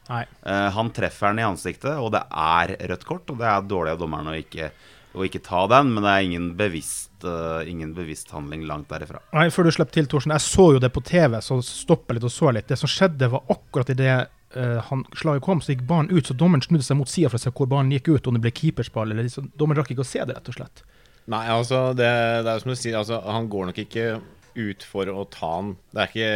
Eh, 0.44 0.70
han 0.76 0.90
treffer 0.96 1.30
den 1.32 1.44
i 1.44 1.46
ansiktet, 1.46 1.92
og 2.00 2.10
det 2.16 2.24
er 2.30 2.74
rødt 2.90 3.04
kort. 3.08 3.28
Og 3.30 3.38
det 3.40 3.48
er 3.52 3.68
dårlig 3.68 3.94
av 3.94 4.02
dommeren 4.02 4.32
å 4.32 4.36
ikke, 4.40 4.72
å 5.14 5.24
ikke 5.26 5.42
ta 5.46 5.64
den, 5.70 5.92
men 5.94 6.04
det 6.04 6.12
er 6.12 6.26
ingen 6.26 6.46
bevisst, 6.58 7.12
uh, 7.22 7.62
ingen 7.68 7.94
bevisst 7.96 8.32
handling 8.34 8.64
langt 8.68 8.90
derifra. 8.90 9.20
Nei, 9.36 9.46
Før 9.54 9.68
du 9.68 9.74
slipper 9.74 9.94
til, 9.96 10.08
Thorsen. 10.10 10.34
Jeg 10.34 10.44
så 10.44 10.70
jo 10.74 10.82
det 10.82 10.90
på 10.94 11.04
TV, 11.06 11.38
så 11.44 11.60
stoppa 11.64 12.16
litt 12.16 12.26
og 12.26 12.34
så 12.34 12.50
litt. 12.54 12.68
Det 12.70 12.78
som 12.80 12.90
skjedde, 12.90 13.30
var 13.32 13.46
akkurat 13.54 13.94
idet 13.94 14.16
uh, 14.58 14.80
han 14.90 15.06
slaget 15.14 15.46
kom, 15.46 15.62
så 15.62 15.74
gikk 15.74 15.86
ballen 15.88 16.10
ut. 16.12 16.26
Så 16.26 16.36
dommeren 16.38 16.64
snudde 16.66 16.86
seg 16.86 16.98
mot 16.98 17.10
sida 17.10 17.30
for 17.32 17.38
å 17.40 17.44
se 17.44 17.54
hvor 17.54 17.70
ballen 17.70 17.94
gikk 17.94 18.12
ut, 18.12 18.28
om 18.28 18.38
det 18.38 18.44
ble 18.44 18.54
keepersball 18.54 19.14
eller 19.14 19.28
liksom, 19.28 19.52
Dommeren 19.58 19.82
rakk 19.82 19.94
ikke 19.94 20.06
å 20.06 20.12
se 20.12 20.22
det, 20.24 20.36
rett 20.36 20.52
og 20.52 20.58
slett. 20.58 20.86
Nei, 21.32 21.44
altså, 21.48 21.86
det, 21.96 22.10
det 22.44 22.52
er 22.52 22.64
som 22.64 22.74
du 22.74 22.76
sier, 22.76 22.98
altså, 23.00 23.22
han 23.24 23.46
går 23.52 23.70
nok 23.70 23.84
ikke 23.86 24.08
ut 24.54 24.84
for 24.86 25.10
å 25.10 25.24
ta 25.30 25.56
han. 25.56 25.76
Det 25.94 26.02
er 26.02 26.10
ikke 26.10 26.32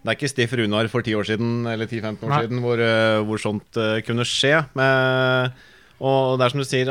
det 0.00 0.08
er 0.08 0.16
ikke 0.16 0.30
Stiff 0.32 0.52
Runar 0.56 0.86
for 0.88 1.04
10 1.04 1.18
år 1.18 1.26
siden 1.28 1.48
eller 1.68 1.84
10-15 1.84 2.22
år 2.24 2.30
Nei. 2.32 2.38
siden 2.46 2.62
hvor, 2.64 2.80
eh, 2.80 3.18
hvor 3.28 3.40
sånt 3.42 3.76
eh, 3.76 3.98
kunne 4.06 4.24
skje. 4.24 4.54
Men, 4.78 5.52
og 6.00 6.38
det 6.40 6.46
er 6.46 6.52
som 6.52 6.62
du 6.62 6.66
sier, 6.66 6.90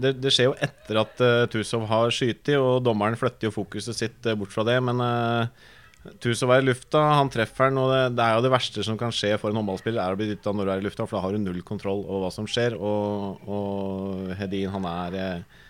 det, 0.00 0.14
det 0.22 0.32
skjer 0.32 0.50
jo 0.50 0.58
etter 0.64 1.00
at 1.02 1.22
uh, 1.22 1.46
Tusov 1.52 1.84
har 1.90 2.12
skutt, 2.14 2.52
og 2.56 2.84
dommeren 2.86 3.18
flytter 3.20 3.50
jo 3.50 3.54
fokuset 3.54 3.98
sitt 3.98 4.28
eh, 4.28 4.36
bort 4.38 4.54
fra 4.54 4.64
det. 4.64 4.78
Men 4.84 5.02
uh, 5.04 6.14
Tusov 6.22 6.54
er 6.54 6.64
i 6.64 6.68
lufta, 6.70 7.02
han 7.18 7.30
treffer 7.32 7.68
den, 7.68 7.82
og 7.82 7.92
det, 7.92 8.00
det 8.16 8.24
er 8.24 8.38
jo 8.38 8.46
det 8.46 8.54
verste 8.54 8.86
som 8.86 8.96
kan 9.00 9.12
skje 9.14 9.34
for 9.42 9.52
en 9.52 9.60
håndballspiller, 9.60 10.00
er 10.00 10.16
å 10.16 10.20
bli 10.20 10.30
dytta 10.30 10.54
når 10.56 10.68
du 10.68 10.72
er 10.72 10.82
i 10.82 10.86
lufta, 10.88 11.04
for 11.04 11.18
da 11.18 11.26
har 11.26 11.36
du 11.36 11.42
null 11.42 11.60
kontroll 11.68 12.06
over 12.06 12.26
hva 12.26 12.32
som 12.34 12.48
skjer. 12.48 12.78
Og, 12.80 13.46
og 13.46 14.34
Hedin, 14.40 14.72
han 14.72 14.88
er 14.88 15.20
eh, 15.20 15.62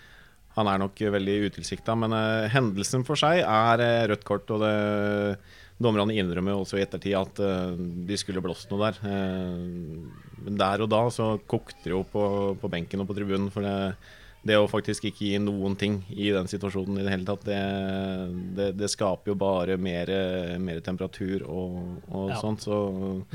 han 0.57 0.65
er 0.71 0.81
nok 0.81 0.97
veldig 1.13 1.37
utilsikta, 1.51 1.93
men 2.01 2.15
uh, 2.17 2.49
hendelsen 2.49 3.03
for 3.05 3.19
seg 3.19 3.43
er 3.43 3.83
eh, 3.83 4.05
rødt 4.09 4.25
kort. 4.25 4.49
Og 4.53 4.63
det, 4.63 5.37
dommerne 5.77 6.15
innrømmer 6.17 6.57
også 6.57 6.79
i 6.79 6.85
ettertid 6.85 7.13
at 7.19 7.41
eh, 7.45 7.75
de 8.09 8.17
skulle 8.17 8.41
blåst 8.41 8.71
noe 8.71 8.87
der. 8.87 8.97
Men 10.45 10.59
der 10.59 10.85
og 10.85 10.89
da 10.93 11.01
så 11.13 11.33
kokte 11.49 11.83
det 11.87 11.95
jo 11.95 12.03
på, 12.11 12.23
på 12.61 12.69
benken 12.71 13.01
og 13.03 13.09
på 13.09 13.15
tribunen. 13.17 13.49
For 13.53 13.65
det, 13.65 13.95
det 14.47 14.55
å 14.55 14.67
faktisk 14.69 15.07
ikke 15.09 15.25
gi 15.25 15.39
noen 15.43 15.73
ting 15.75 15.97
i 16.13 16.29
den 16.31 16.47
situasjonen 16.47 16.99
i 17.01 17.03
det 17.03 17.11
hele 17.11 17.25
tatt, 17.27 17.41
det, 17.47 17.57
det, 18.55 18.67
det 18.79 18.87
skaper 18.93 19.33
jo 19.33 19.35
bare 19.39 19.75
mer, 19.81 20.11
mer 20.63 20.79
temperatur 20.85 21.43
og, 21.43 21.79
og 22.07 22.29
Ja. 22.31 22.37
sånt. 22.39 22.63
Så 22.63 22.77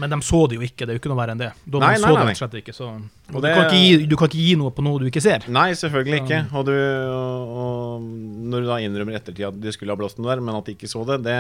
Men 0.01 0.15
de 0.15 0.21
så 0.25 0.41
det 0.49 0.57
jo 0.61 0.65
ikke, 0.65 0.87
det 0.87 0.95
er 0.95 0.97
jo 0.97 1.03
ikke 1.03 1.13
noe 1.13 1.21
verre 1.21 1.35
enn 1.37 1.43
det. 1.43 1.51
De 1.67 1.83
nei, 1.83 1.91
så 2.01 2.13
nei, 2.15 2.25
nei. 2.31 2.37
rett 2.39 2.57
ikke, 2.63 2.77
så 2.77 2.89
du, 3.33 3.41
kan 3.43 3.67
ikke 3.67 3.83
gi, 3.83 4.07
du 4.09 4.17
kan 4.17 4.31
ikke 4.31 4.41
gi 4.47 4.55
noe 4.63 4.73
på 4.73 4.87
noe 4.87 5.03
du 5.03 5.11
ikke 5.11 5.25
ser. 5.25 5.45
Nei, 5.53 5.73
selvfølgelig 5.77 6.23
ikke. 6.23 6.41
Og, 6.55 6.71
du, 6.71 6.73
og, 6.79 7.53
og 7.67 8.09
når 8.55 8.65
du 8.65 8.71
da 8.73 8.81
innrømmer 8.87 9.19
i 9.19 9.21
ettertid 9.21 9.51
at 9.51 9.61
de 9.61 9.75
skulle 9.75 9.93
ha 9.93 10.01
blåst 10.01 10.23
noe 10.23 10.33
der, 10.33 10.41
men 10.45 10.57
at 10.57 10.71
de 10.71 10.79
ikke 10.79 10.91
så 10.91 11.05
det, 11.09 11.21
det 11.27 11.37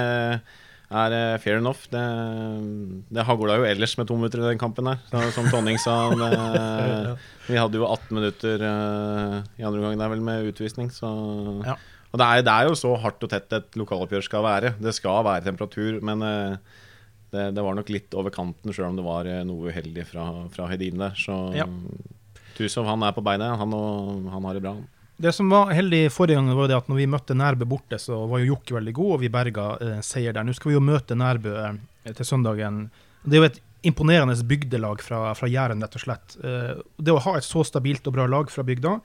er 0.93 1.15
uh, 1.17 1.41
fair 1.43 1.59
enough. 1.61 1.87
Det, 1.93 2.03
det 3.13 3.25
hagla 3.29 3.57
jo 3.61 3.67
ellers 3.69 3.95
med 3.99 4.09
to 4.09 4.19
minutter 4.19 4.43
i 4.43 4.51
den 4.51 4.61
kampen 4.61 4.91
her. 4.91 5.01
Så, 5.11 5.23
som 5.37 5.49
Tonning 5.53 5.81
sa, 5.83 5.97
det, 6.21 7.17
vi 7.49 7.59
hadde 7.61 7.81
jo 7.81 7.89
18 7.89 8.19
minutter 8.19 8.63
uh, 8.67 9.41
i 9.59 9.67
andre 9.67 9.83
omgang 9.83 9.99
der 10.01 10.15
vel 10.15 10.25
med 10.29 10.53
utvisning, 10.53 10.93
så 10.95 11.11
Ja. 11.67 11.79
Og 12.13 12.21
det 12.21 12.25
er, 12.29 12.43
det 12.45 12.53
er 12.53 12.67
jo 12.69 12.75
så 12.77 12.91
hardt 13.01 13.23
og 13.25 13.31
tett 13.33 13.55
et 13.57 13.77
lokaloppgjør 13.81 14.25
skal 14.27 14.43
være. 14.45 14.75
Det 14.85 14.93
skal 14.93 15.23
være 15.25 15.47
temperatur, 15.47 15.97
men 16.05 16.21
uh, 16.21 16.57
det, 17.33 17.47
det 17.57 17.65
var 17.65 17.79
nok 17.79 17.89
litt 17.89 18.13
over 18.21 18.35
kanten, 18.35 18.75
sjøl 18.77 18.91
om 18.91 18.99
det 18.99 19.07
var 19.07 19.31
noe 19.49 19.73
uheldig 19.73 20.05
fra, 20.11 20.27
fra 20.53 20.69
Hedin 20.69 21.01
der. 21.01 21.17
Så 21.17 21.39
Ja. 21.57 21.65
Tusov 22.53 22.85
han 22.85 23.01
er 23.07 23.15
på 23.17 23.25
beina, 23.25 23.55
han, 23.57 23.73
og, 23.73 24.27
han 24.29 24.45
har 24.45 24.59
det 24.59 24.65
bra. 24.65 24.75
Det 25.17 25.33
som 25.37 25.51
var 25.53 25.71
heldig 25.77 26.07
forrige 26.11 26.39
gang, 26.39 26.49
var 26.57 26.71
det 26.71 26.79
at 26.79 26.89
når 26.91 26.99
vi 26.99 27.11
møtte 27.11 27.37
Nærbø 27.37 27.67
borte, 27.69 27.99
så 28.01 28.25
var 28.31 28.41
jo 28.43 28.55
Jokke 28.55 28.75
veldig 28.79 28.95
god, 28.97 29.11
og 29.17 29.21
vi 29.23 29.31
berga 29.33 29.67
eh, 29.81 29.99
seier 30.03 30.35
der. 30.35 30.47
Nå 30.47 30.55
skal 30.57 30.73
vi 30.73 30.79
jo 30.79 30.85
møte 30.85 31.19
Nærbø 31.19 31.53
eh, 31.61 32.15
til 32.17 32.27
søndagen. 32.27 32.87
Det 33.23 33.37
er 33.37 33.43
jo 33.43 33.51
et 33.51 33.61
imponerende 33.87 34.37
bygdelag 34.47 35.03
fra, 35.03 35.35
fra 35.35 35.51
Jæren, 35.51 35.83
rett 35.83 35.99
og 35.99 36.05
slett. 36.05 36.39
Eh, 36.43 36.81
det 36.99 37.15
å 37.15 37.21
ha 37.23 37.37
et 37.39 37.47
så 37.47 37.65
stabilt 37.67 38.07
og 38.09 38.17
bra 38.17 38.29
lag 38.31 38.51
fra 38.51 38.65
bygda 38.67 38.97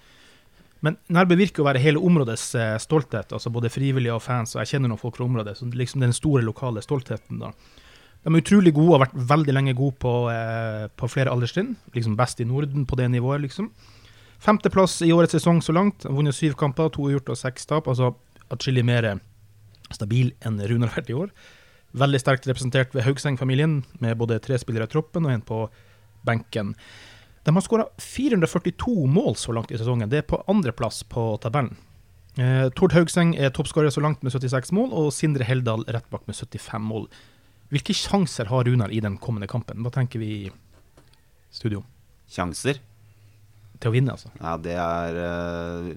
Men 0.86 0.98
Nærbø 1.10 1.38
virker 1.39 1.63
å 1.63 1.67
være 1.67 1.82
hele 1.82 2.02
områdets 2.02 2.48
eh, 2.56 2.78
stolthet, 2.82 3.34
altså 3.34 3.50
både 3.54 3.72
frivillige 3.74 4.13
og 4.13 4.22
fans, 4.22 4.56
og 4.56 4.62
jeg 4.62 4.76
kjenner 4.76 4.93
noen 4.93 5.02
folk 5.02 5.17
fra 5.17 5.26
området, 5.26 5.58
så 5.58 5.65
liksom 5.65 6.06
den 6.06 6.13
store 6.13 6.46
lokale 6.46 6.84
stoltheten, 6.86 7.41
da. 7.41 7.52
De 8.26 8.34
er 8.34 8.41
utrolig 8.41 8.74
gode, 8.76 8.98
har 8.98 9.06
vært 9.06 9.20
veldig 9.30 9.54
lenge 9.56 9.74
gode 9.78 9.96
på, 10.04 10.13
eh, 10.30 10.88
på 11.00 11.08
flere 11.10 11.32
alderstrinn. 11.32 11.76
Liksom 11.96 12.17
best 12.20 12.41
i 12.43 12.46
Norden 12.46 12.86
på 12.86 12.98
det 13.00 13.08
nivået, 13.13 13.46
liksom. 13.46 13.70
Femteplass 14.43 15.00
i 15.02 15.12
årets 15.13 15.34
sesong 15.38 15.62
så 15.65 15.73
langt. 15.73 16.06
Han 16.06 16.17
Vunnet 16.17 16.38
syv 16.38 16.58
kamper, 16.60 16.91
to 16.93 17.08
uavgjort 17.08 17.34
og 17.34 17.39
seks 17.39 17.65
tap. 17.69 17.89
Altså 17.89 18.13
atskillig 18.54 18.86
mer 18.86 19.15
stabil 19.93 20.34
enn 20.45 20.60
Runar 20.60 20.91
har 20.91 21.02
vært 21.02 21.12
i 21.12 21.17
år. 21.17 21.32
Veldig 21.97 22.19
sterkt 22.21 22.47
representert 22.50 22.93
ved 22.95 23.06
Haugseng-familien, 23.08 23.82
med 24.04 24.17
både 24.19 24.39
tre 24.43 24.60
spillere 24.60 24.86
i 24.86 24.91
troppen 24.91 25.26
og 25.26 25.34
en 25.34 25.45
på 25.45 25.62
benken. 26.28 26.76
De 27.47 27.54
har 27.56 27.63
skåra 27.63 27.88
442 28.04 29.08
mål 29.08 29.38
så 29.39 29.56
langt 29.56 29.71
i 29.71 29.80
sesongen. 29.80 30.10
Det 30.12 30.19
er 30.21 30.28
på 30.28 30.41
andreplass 30.52 31.04
på 31.08 31.30
tabellen. 31.41 31.78
Eh, 32.38 32.67
Tord 32.78 32.93
Haugseng 32.93 33.32
er 33.39 33.54
toppskårer 33.56 33.89
så 33.93 34.04
langt 34.04 34.21
med 34.21 34.36
76 34.36 34.73
mål, 34.76 34.91
og 34.91 35.13
Sindre 35.15 35.47
Heldal 35.47 35.88
rett 35.88 36.10
bak 36.12 36.28
med 36.28 36.36
75 36.36 36.84
mål. 36.86 37.08
Hvilke 37.71 37.95
sjanser 37.95 38.52
har 38.52 38.67
Runar 38.67 38.91
i 38.93 39.00
den 39.04 39.17
kommende 39.17 39.47
kampen? 39.50 39.80
Hva 39.84 39.91
tenker 39.95 40.21
vi 40.21 40.30
i 40.45 40.52
studio? 41.52 41.82
Sjanser? 42.30 42.84
Til 43.78 43.92
å 43.92 43.94
vinne, 43.94 44.16
altså. 44.16 44.32
Ja, 44.42 44.56
det 44.62 44.76
er 44.82 45.20
eh, 45.24 45.92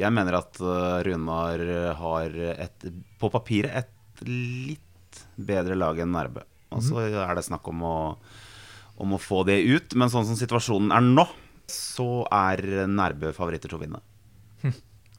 Jeg 0.00 0.14
mener 0.14 0.38
at 0.40 0.60
eh, 0.62 1.00
Runar 1.08 1.64
har 1.98 2.36
et 2.54 2.86
på 3.20 3.30
papiret 3.32 3.82
et 3.82 4.24
litt 4.26 5.24
bedre 5.40 5.76
lag 5.78 5.98
enn 6.00 6.12
Nærbø. 6.14 6.44
Og 6.70 6.84
så 6.86 7.02
er 7.02 7.34
det 7.34 7.42
snakk 7.48 7.66
om 7.72 7.82
å, 7.82 7.96
om 9.02 9.16
å 9.16 9.20
få 9.20 9.42
det 9.48 9.58
ut. 9.66 9.96
Men 9.98 10.12
sånn 10.12 10.28
som 10.28 10.38
situasjonen 10.38 10.92
er 10.94 11.02
nå, 11.02 11.24
så 11.70 12.22
er 12.30 12.62
Nærbø 12.86 13.32
favoritter 13.34 13.72
til 13.72 13.80
å 13.80 13.82
vinne. 13.82 14.02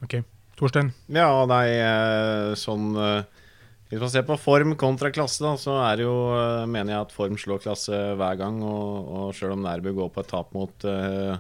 OK. 0.06 0.22
Torstein? 0.58 0.94
Ja, 1.12 1.28
nei, 1.50 1.66
eh, 1.76 2.54
sånn 2.60 2.94
Hvis 2.96 4.00
man 4.02 4.12
ser 4.14 4.24
på 4.26 4.38
form 4.40 4.76
kontra 4.80 5.12
klasse, 5.14 5.44
da, 5.44 5.56
så 5.60 5.76
er 5.84 6.00
det 6.00 6.06
jo, 6.08 6.16
mener 6.72 6.94
jeg 6.96 7.06
at 7.10 7.16
form 7.16 7.36
slår 7.42 7.62
klasse 7.66 8.00
hver 8.16 8.38
gang. 8.40 8.62
Og, 8.64 9.12
og 9.12 9.36
sjøl 9.36 9.58
om 9.58 9.66
Nærbø 9.66 9.94
går 9.98 10.14
på 10.16 10.24
et 10.24 10.32
tap 10.32 10.54
mot 10.56 10.88
eh, 10.88 11.36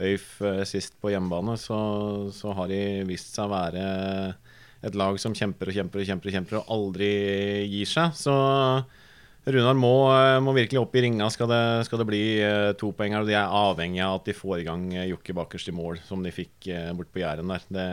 Øyf 0.00 0.40
eh, 0.46 0.62
sist 0.68 0.96
på 1.00 1.12
hjemmebane, 1.12 1.56
så, 1.60 1.76
så 2.34 2.54
har 2.56 2.70
de 2.70 2.80
vist 3.08 3.34
seg 3.34 3.48
å 3.48 3.52
være 3.52 3.84
et 4.86 4.96
lag 4.96 5.18
som 5.20 5.36
kjemper 5.36 5.68
og 5.68 5.76
kjemper 5.76 6.00
og 6.00 6.08
kjemper 6.08 6.30
og 6.30 6.36
kjemper 6.36 6.58
og 6.60 6.72
aldri 6.72 7.10
gir 7.68 7.88
seg. 7.90 8.16
Så 8.16 8.34
Runar 9.50 9.76
må, 9.76 9.92
eh, 10.14 10.38
må 10.44 10.54
virkelig 10.56 10.80
opp 10.80 10.96
i 10.96 11.04
ringa 11.04 11.28
skal 11.32 11.50
det, 11.50 11.62
skal 11.88 12.00
det 12.00 12.08
bli 12.08 12.22
eh, 12.44 12.72
to 12.80 12.92
poeng 12.96 13.16
her. 13.16 13.24
Og 13.24 13.30
de 13.30 13.36
er 13.36 13.56
avhengig 13.60 14.02
av 14.04 14.20
at 14.20 14.30
de 14.30 14.36
får 14.36 14.60
i 14.60 14.68
gang 14.68 14.86
Jokke 15.10 15.36
bakerst 15.36 15.72
i 15.72 15.76
mål, 15.76 16.00
som 16.08 16.24
de 16.24 16.32
fikk 16.34 16.70
bort 16.96 17.12
på 17.12 17.24
Jæren 17.24 17.52
der. 17.52 17.66
Det, 17.68 17.88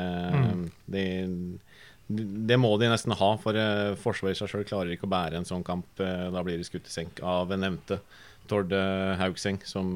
de, 0.95 1.05
det 2.47 2.59
må 2.61 2.71
de 2.79 2.91
nesten 2.91 3.15
ha, 3.19 3.33
for 3.41 3.59
forsvaret 3.99 4.37
i 4.37 4.39
seg 4.39 4.53
sjøl 4.53 4.69
klarer 4.69 4.95
ikke 4.95 5.09
å 5.09 5.11
bære 5.11 5.41
en 5.41 5.49
sånn 5.49 5.65
kamp. 5.67 5.89
Da 5.99 6.45
blir 6.45 6.59
de 6.59 6.67
skutt 6.67 6.87
i 6.87 6.93
senk 6.93 7.19
av 7.19 7.51
nevnte 7.51 7.99
Tord 8.47 8.71
eh, 8.71 9.17
Haugseng, 9.19 9.59
som 9.67 9.93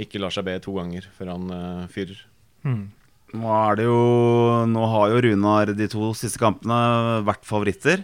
ikke 0.00 0.20
lar 0.22 0.32
seg 0.34 0.46
be 0.48 0.56
to 0.62 0.74
ganger 0.76 1.06
før 1.16 1.34
han 1.34 1.52
uh, 1.52 1.84
fyrer. 1.92 2.18
Nå 3.30 3.52
er 3.54 3.78
det 3.78 3.86
jo 3.86 4.00
Nå 4.66 4.86
har 4.90 5.12
jo 5.12 5.22
Runar 5.26 5.70
de 5.76 5.86
to 5.90 6.10
siste 6.18 6.40
kampene 6.42 7.20
vært 7.26 7.46
favoritter 7.46 8.02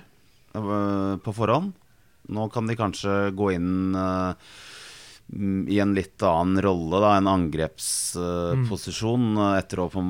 uh, 0.55 1.17
på 1.23 1.35
forhånd. 1.37 1.75
Nå 2.37 2.49
kan 2.51 2.67
de 2.67 2.75
kanskje 2.79 3.31
gå 3.39 3.53
inn 3.55 3.95
mm, 3.95 5.67
i 5.71 5.79
en 5.83 5.95
litt 5.95 6.23
annen 6.27 6.59
rolle, 6.65 6.99
da, 7.03 7.13
en 7.17 7.31
angrepsposisjon. 7.31 9.29
etter, 9.55 9.83
å, 9.83 9.87
etter, 9.87 10.03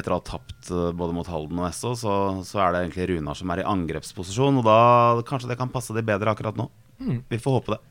etter 0.00 0.14
å 0.14 0.18
ha 0.20 0.24
tapt 0.24 0.72
uh, 0.72 0.90
både 0.96 1.16
mot 1.16 1.28
Halden 1.28 1.60
og 1.60 1.68
Esso, 1.68 1.92
så, 1.98 2.14
så 2.48 2.64
er 2.64 2.72
det 2.72 2.82
egentlig 2.86 3.10
Runar 3.12 3.36
som 3.36 3.52
er 3.52 3.64
i 3.64 3.68
angrepsposisjon. 3.68 4.60
Og 4.62 4.68
da 4.68 4.80
kanskje 5.28 5.52
det 5.52 5.60
kan 5.60 5.72
passe 5.72 5.96
de 5.96 6.04
bedre 6.04 6.32
akkurat 6.32 6.56
nå. 6.60 6.70
Vi 7.28 7.38
får 7.40 7.60
håpe 7.60 7.76
det. 7.76 7.82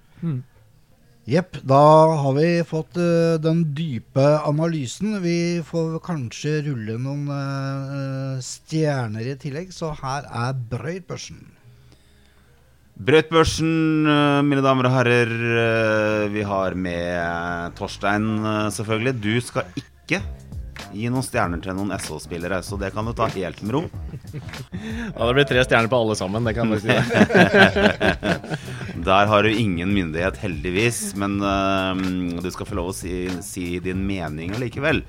Jepp, 1.28 1.58
da 1.68 1.78
har 2.22 2.36
vi 2.38 2.48
fått 2.64 2.96
uh, 2.96 3.36
den 3.44 3.66
dype 3.76 4.24
analysen. 4.48 5.18
Vi 5.20 5.60
får 5.68 5.98
kanskje 6.06 6.62
rulle 6.70 6.96
noen 7.04 7.26
uh, 7.28 8.40
stjerner 8.40 9.34
i 9.34 9.36
tillegg, 9.36 9.74
så 9.76 9.92
her 10.00 10.24
er 10.24 10.56
Brøytbørsen. 10.72 11.42
Brøytbørsen, 12.98 14.08
øh, 14.10 14.40
mine 14.42 14.64
damer 14.66 14.88
og 14.90 14.96
herrer. 14.96 15.34
Vi 16.34 16.42
har 16.48 16.74
med 16.74 17.76
Torstein, 17.78 18.26
selvfølgelig. 18.74 19.14
Du 19.22 19.36
skal 19.44 19.68
ikke 19.78 20.24
gi 20.94 21.10
noen 21.12 21.26
stjerner 21.26 21.62
til 21.64 21.76
noen 21.78 21.94
SO-spillere, 22.02 22.60
så 22.66 22.78
det 22.80 22.92
kan 22.96 23.08
du 23.08 23.14
ta 23.18 23.30
helt 23.34 23.62
med 23.64 23.76
ro. 23.76 23.84
Ja, 24.34 25.28
det 25.28 25.34
blir 25.38 25.48
tre 25.50 25.64
stjerner 25.66 25.92
på 25.92 26.02
alle 26.02 26.18
sammen, 26.20 26.48
det 26.48 26.56
kan 26.58 26.72
jeg 26.76 26.84
si. 26.86 26.96
Der 29.08 29.32
har 29.32 29.44
du 29.44 29.52
ingen 29.52 29.94
myndighet, 29.96 30.40
heldigvis, 30.42 31.02
men 31.20 31.40
uh, 31.44 31.94
du 32.42 32.50
skal 32.54 32.70
få 32.70 32.80
lov 32.80 32.92
å 32.92 32.98
si, 32.98 33.28
si 33.46 33.78
din 33.84 34.06
mening 34.08 34.56
allikevel. 34.58 35.04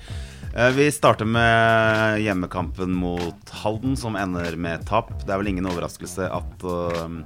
Eh, 0.54 0.70
vi 0.74 0.88
starter 0.92 1.28
med 1.28 2.22
hjemmekampen 2.24 2.94
mot 2.96 3.50
Halden, 3.62 3.96
som 3.96 4.16
ender 4.16 4.56
med 4.56 4.86
tap. 4.88 5.12
Det 5.24 5.34
er 5.34 5.42
vel 5.42 5.52
ingen 5.52 5.68
overraskelse 5.68 6.30
at 6.32 6.64
uh, 6.64 7.20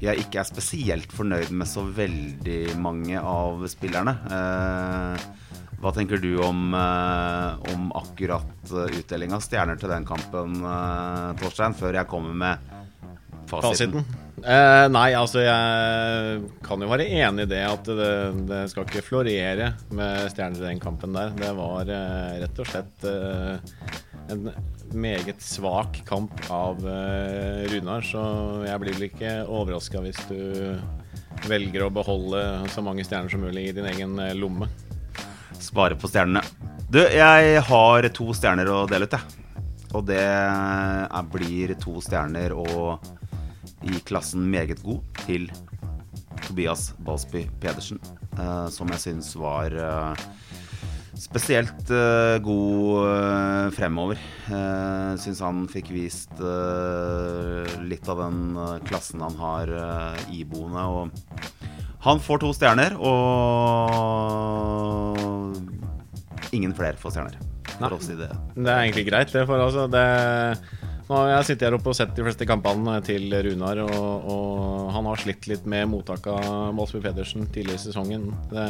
jeg 0.00 0.26
ikke 0.26 0.40
er 0.42 0.48
spesielt 0.48 1.12
fornøyd 1.16 1.50
med 1.56 1.68
så 1.68 1.82
veldig 1.96 2.76
mange 2.80 3.20
av 3.20 3.64
spillerne. 3.70 4.16
Eh, 4.38 5.26
hva 5.82 5.92
tenker 5.92 6.20
du 6.22 6.30
om, 6.42 6.70
eh, 6.74 7.72
om 7.74 7.90
akkurat 7.98 8.72
uh, 8.72 8.86
utdeling 8.86 9.34
av 9.36 9.44
stjerner 9.44 9.78
til 9.80 9.92
den 9.92 10.06
kampen, 10.08 10.60
eh, 10.64 11.32
Torstein, 11.40 11.76
før 11.76 12.00
jeg 12.00 12.10
kommer 12.10 12.38
med 12.44 12.70
fasiten? 13.50 14.00
Fasiten? 14.00 14.24
Eh, 14.44 14.86
nei, 14.92 15.10
altså 15.16 15.40
jeg 15.40 16.40
kan 16.64 16.82
jo 16.82 16.88
være 16.90 17.06
enig 17.08 17.46
i 17.46 17.50
det 17.54 17.62
at 17.64 17.88
det, 17.88 18.10
det 18.50 18.62
skal 18.68 18.84
ikke 18.84 19.04
florere 19.04 19.70
med 19.96 20.26
stjerner 20.32 20.60
i 20.60 20.66
den 20.68 20.82
kampen 20.82 21.16
der. 21.16 21.32
Det 21.36 21.52
var 21.56 21.88
eh, 21.88 22.34
rett 22.42 22.60
og 22.60 22.68
slett 22.68 23.06
eh, 23.08 23.78
en 24.32 24.50
meget 24.96 25.40
svak 25.42 26.02
kamp 26.08 26.36
av 26.52 26.84
eh, 26.84 27.64
Runar, 27.72 28.04
så 28.06 28.22
jeg 28.66 28.82
blir 28.82 28.98
vel 28.98 29.08
ikke 29.08 29.32
overraska 29.48 30.04
hvis 30.04 30.20
du 30.28 30.76
velger 31.48 31.86
å 31.86 31.92
beholde 31.92 32.42
så 32.72 32.84
mange 32.84 33.04
stjerner 33.06 33.32
som 33.32 33.44
mulig 33.44 33.70
i 33.70 33.76
din 33.76 33.88
egen 33.88 34.18
eh, 34.22 34.36
lomme. 34.36 34.68
Spare 35.62 35.96
på 35.98 36.10
stjernene. 36.10 36.42
Du, 36.90 37.00
jeg 37.02 37.62
har 37.66 38.08
to 38.14 38.30
stjerner 38.36 38.68
å 38.70 38.84
dele 38.90 39.08
ut, 39.08 39.16
jeg. 39.16 39.42
Og 39.96 40.04
det 40.08 40.20
er, 40.22 41.30
blir 41.32 41.72
to 41.82 41.98
stjerner 42.04 42.54
og 42.56 43.06
i 43.86 44.00
klassen 44.06 44.46
meget 44.50 44.82
god 44.84 45.22
til 45.24 45.48
Tobias 46.46 46.90
Balsby 47.04 47.46
Pedersen. 47.60 48.00
eh, 48.38 48.68
som 48.72 48.90
jeg 48.92 49.02
syns 49.02 49.32
var 49.38 49.72
eh, 49.72 50.26
spesielt 51.16 51.90
uh, 51.90 52.36
god 52.44 53.06
uh, 53.08 53.70
fremover. 53.72 54.20
Uh, 54.50 55.16
syns 55.20 55.40
han 55.44 55.64
fikk 55.70 55.90
vist 55.94 56.32
uh, 56.42 57.64
litt 57.88 58.06
av 58.12 58.20
den 58.20 58.58
klassen 58.84 59.24
han 59.24 59.38
har 59.40 59.72
iboende. 60.32 60.84
Og 60.84 61.65
han 62.06 62.22
får 62.22 62.38
to 62.44 62.52
stjerner, 62.54 62.94
og 62.96 63.16
ingen 66.54 66.74
flere 66.76 66.96
får 67.00 67.10
stjerner. 67.16 67.36
for 67.76 67.98
si 68.00 68.14
det. 68.16 68.30
Det 68.54 68.70
er 68.70 68.80
egentlig 68.84 69.06
greit, 69.10 69.32
det. 69.34 69.46
For 69.48 69.60
altså, 69.60 69.86
det 69.90 70.06
nå 71.06 71.14
har 71.14 71.28
jeg 71.30 71.46
sittet 71.46 71.68
her 71.68 71.74
oppe 71.76 71.92
og 71.92 71.94
sett 71.94 72.16
de 72.16 72.22
fleste 72.26 72.46
kampene 72.50 72.96
til 73.06 73.30
Runar, 73.30 73.78
og, 73.84 74.24
og 74.26 74.88
han 74.90 75.06
har 75.06 75.20
slitt 75.22 75.46
litt 75.46 75.68
med 75.70 75.86
mottaka 75.92 76.34
Målsby 76.74 76.98
Pedersen 77.04 77.46
tidligere 77.46 77.78
i 77.78 77.84
sesongen. 77.84 78.24
Det, 78.50 78.64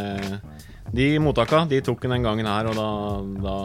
de 0.93 1.07
mottaka 1.25 1.63
de 1.71 1.81
tok 1.85 2.05
han 2.05 2.19
den 2.19 2.27
gangen 2.29 2.51
her, 2.51 2.69
og 2.69 2.77
da, 2.77 2.91
da 3.41 3.57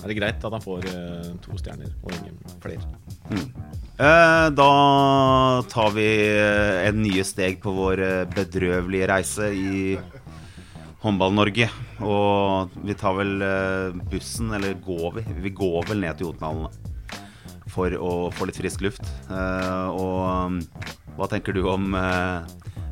er 0.00 0.08
det 0.08 0.16
greit 0.16 0.48
at 0.48 0.56
han 0.56 0.64
får 0.64 0.88
eh, 0.94 1.28
to 1.44 1.60
stjerner 1.60 1.92
og 2.00 2.16
ingen 2.16 2.40
flere. 2.64 2.88
Eh, 3.36 3.44
da 4.00 5.62
tar 5.68 5.90
vi 5.92 6.06
eh, 6.24 6.88
en 6.88 7.02
nye 7.02 7.24
steg 7.26 7.58
på 7.60 7.72
vår 7.76 8.00
eh, 8.00 8.28
bedrøvelige 8.32 9.08
reise 9.10 9.50
i 9.52 9.98
Håndball-Norge. 11.02 11.68
Og 12.00 12.72
vi 12.80 12.96
tar 12.96 13.18
vel 13.18 13.44
eh, 13.44 13.98
bussen, 14.12 14.54
eller 14.56 14.78
går 14.80 15.18
vi? 15.18 15.26
Vi 15.44 15.52
går 15.56 15.90
vel 15.90 16.00
ned 16.06 16.16
til 16.16 16.30
Jotunhallene 16.30 16.72
for 17.70 17.92
å 17.94 18.14
få 18.34 18.48
litt 18.48 18.58
frisk 18.58 18.86
luft. 18.86 19.04
Eh, 19.28 19.88
og 19.92 20.64
hva 21.18 21.28
tenker 21.30 21.56
du 21.56 21.62
om 21.68 21.92
eh, 21.96 22.48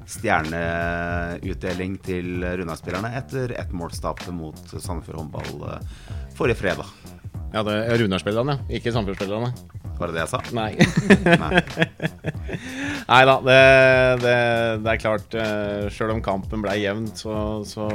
stjerneutdeling 0.08 1.98
til 2.04 2.44
Runar-spillerne 2.44 3.14
etter 3.18 3.56
målstap 3.72 4.24
mot 4.32 4.60
Sandefjord 4.76 5.22
håndball 5.24 5.68
eh, 5.72 6.14
forrige 6.36 6.60
fredag? 6.60 6.92
Ja, 7.54 7.64
det 7.64 7.80
er 7.88 8.02
Runar-spillerne, 8.04 8.60
ikke 8.68 8.92
Sandefjord-spillerne. 8.92 9.87
Var 9.98 10.10
det 10.10 10.14
det 10.14 10.20
jeg 10.22 10.30
sa? 10.30 10.38
Nei. 10.54 10.78
Nei. 13.08 13.22
Da, 13.26 13.34
det, 13.42 13.56
det, 14.22 14.34
det 14.84 14.92
er 14.92 15.00
klart 15.02 15.34
uh, 15.34 15.88
Sjøl 15.90 16.12
om 16.14 16.22
kampen 16.22 16.62
ble 16.62 16.76
jevn, 16.78 17.08
så, 17.18 17.66
så 17.66 17.88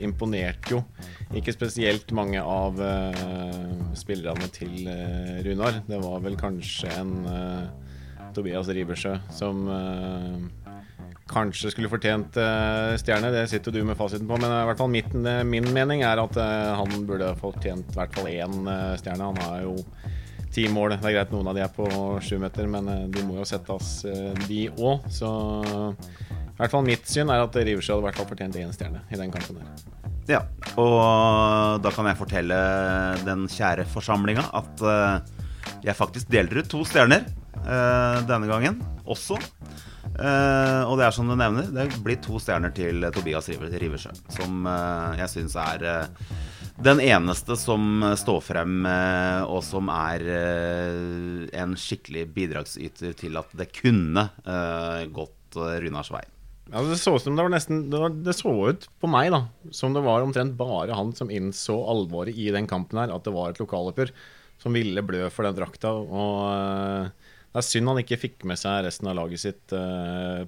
imponerte 0.00 0.78
jo 0.78 0.80
ikke 1.36 1.52
spesielt 1.52 2.08
mange 2.16 2.40
av 2.40 2.80
uh, 2.80 3.92
spillerne 3.98 4.48
til 4.56 4.88
uh, 4.88 5.44
Runar. 5.44 5.82
Det 5.88 6.00
var 6.00 6.20
vel 6.24 6.36
kanskje 6.40 6.88
en 6.96 7.28
Tobias 8.34 8.68
Riversjø 8.72 9.18
som 9.30 9.68
kanskje 11.30 11.70
skulle 11.70 11.90
fortjent 11.92 12.34
stjerne. 13.00 13.30
Det 13.32 13.50
sitter 13.52 13.72
du 13.72 13.84
med 13.86 13.96
fasiten 13.98 14.26
på, 14.26 14.36
men 14.40 14.50
i 14.50 14.66
hvert 14.66 14.80
fall 14.80 14.90
mitt, 14.90 15.12
min 15.46 15.68
mening 15.76 16.02
er 16.06 16.18
at 16.24 16.36
han 16.80 17.06
burde 17.06 17.28
fortjent 17.38 17.94
i 17.94 17.98
hvert 18.00 18.14
fall 18.16 18.28
én 18.32 18.54
stjerne. 18.98 19.30
Han 19.30 19.38
har 19.44 19.62
jo 19.68 19.76
ti 20.54 20.66
mål. 20.70 20.94
Det 20.96 21.10
er 21.10 21.16
greit 21.18 21.34
noen 21.34 21.50
av 21.50 21.58
de 21.58 21.64
er 21.64 21.72
på 21.74 21.88
sju 22.24 22.36
meter, 22.42 22.68
men 22.70 22.88
de 23.12 23.24
må 23.26 23.40
jo 23.40 23.46
settes, 23.48 23.92
de 24.46 24.60
òg. 24.78 25.04
Så 25.12 25.28
i 25.90 26.56
hvert 26.60 26.72
fall 26.72 26.86
mitt 26.86 27.10
syn 27.10 27.32
er 27.34 27.42
at 27.42 27.58
Riversjø 27.58 27.96
hadde 27.96 28.04
i 28.04 28.08
hvert 28.08 28.20
fall 28.20 28.30
fortjent 28.30 28.58
én 28.62 28.74
stjerne 28.74 29.02
i 29.10 29.18
den 29.18 29.34
kampen 29.34 29.58
der. 29.60 29.84
Ja, 30.30 30.40
og 30.80 31.82
da 31.84 31.90
kan 31.92 32.06
jeg 32.08 32.16
fortelle 32.16 32.58
den 33.26 33.44
kjære 33.50 33.84
forsamlinga 33.92 34.46
at 34.56 34.84
jeg 35.84 35.98
faktisk 35.98 36.30
deler 36.32 36.62
ut 36.62 36.70
to 36.70 36.84
stjerner 36.88 37.26
denne 38.30 38.48
gangen 38.48 38.78
også. 39.04 39.42
Uh, 40.14 40.86
og 40.86 40.98
det 41.00 41.08
er 41.08 41.14
som 41.14 41.26
du 41.26 41.34
nevner, 41.34 41.66
det 41.74 41.88
blir 42.04 42.20
to 42.22 42.38
stjerner 42.38 42.70
til 42.74 43.02
Tobias 43.14 43.48
Riversjø. 43.50 44.12
Som 44.36 44.62
uh, 44.68 45.14
jeg 45.18 45.32
syns 45.32 45.56
er 45.58 45.82
uh, 45.82 46.34
den 46.82 47.00
eneste 47.04 47.54
som 47.60 48.02
står 48.18 48.40
frem, 48.42 48.82
og 49.46 49.60
som 49.62 49.90
er 49.94 50.24
en 51.54 51.76
skikkelig 51.78 52.24
bidragsyter 52.34 53.14
til 53.18 53.38
at 53.38 53.54
det 53.54 53.68
kunne 53.76 54.26
gått 55.14 55.54
Runars 55.54 56.10
vei. 56.10 56.24
Ja, 56.72 56.80
det 56.80 56.96
så 56.96 57.12
ut 57.14 57.22
som 57.22 57.36
det 57.36 57.44
var 57.44 57.52
nesten 57.52 57.82
det, 57.92 57.98
var, 58.00 58.14
det, 58.24 58.32
så 58.38 58.52
ut 58.72 58.86
på 59.02 59.08
meg 59.10 59.28
da 59.34 59.42
som 59.74 59.92
det 59.92 60.00
var 60.04 60.24
omtrent 60.24 60.56
bare 60.56 60.96
han 60.96 61.12
som 61.16 61.28
innså 61.30 61.76
alvoret 61.92 62.36
i 62.40 62.48
den 62.54 62.68
kampen 62.70 63.02
her. 63.02 63.12
At 63.12 63.26
det 63.26 63.34
var 63.34 63.52
et 63.52 63.60
lokaloppgjør 63.60 64.14
som 64.62 64.76
ville 64.76 65.04
blø 65.04 65.28
for 65.34 65.44
den 65.44 65.58
drakta. 65.58 65.92
Og 65.92 67.12
det 67.52 67.60
er 67.60 67.68
synd 67.68 67.92
han 67.92 68.00
ikke 68.00 68.20
fikk 68.22 68.46
med 68.48 68.58
seg 68.58 68.86
resten 68.86 69.10
av 69.12 69.18
laget 69.20 69.44
sitt 69.44 69.74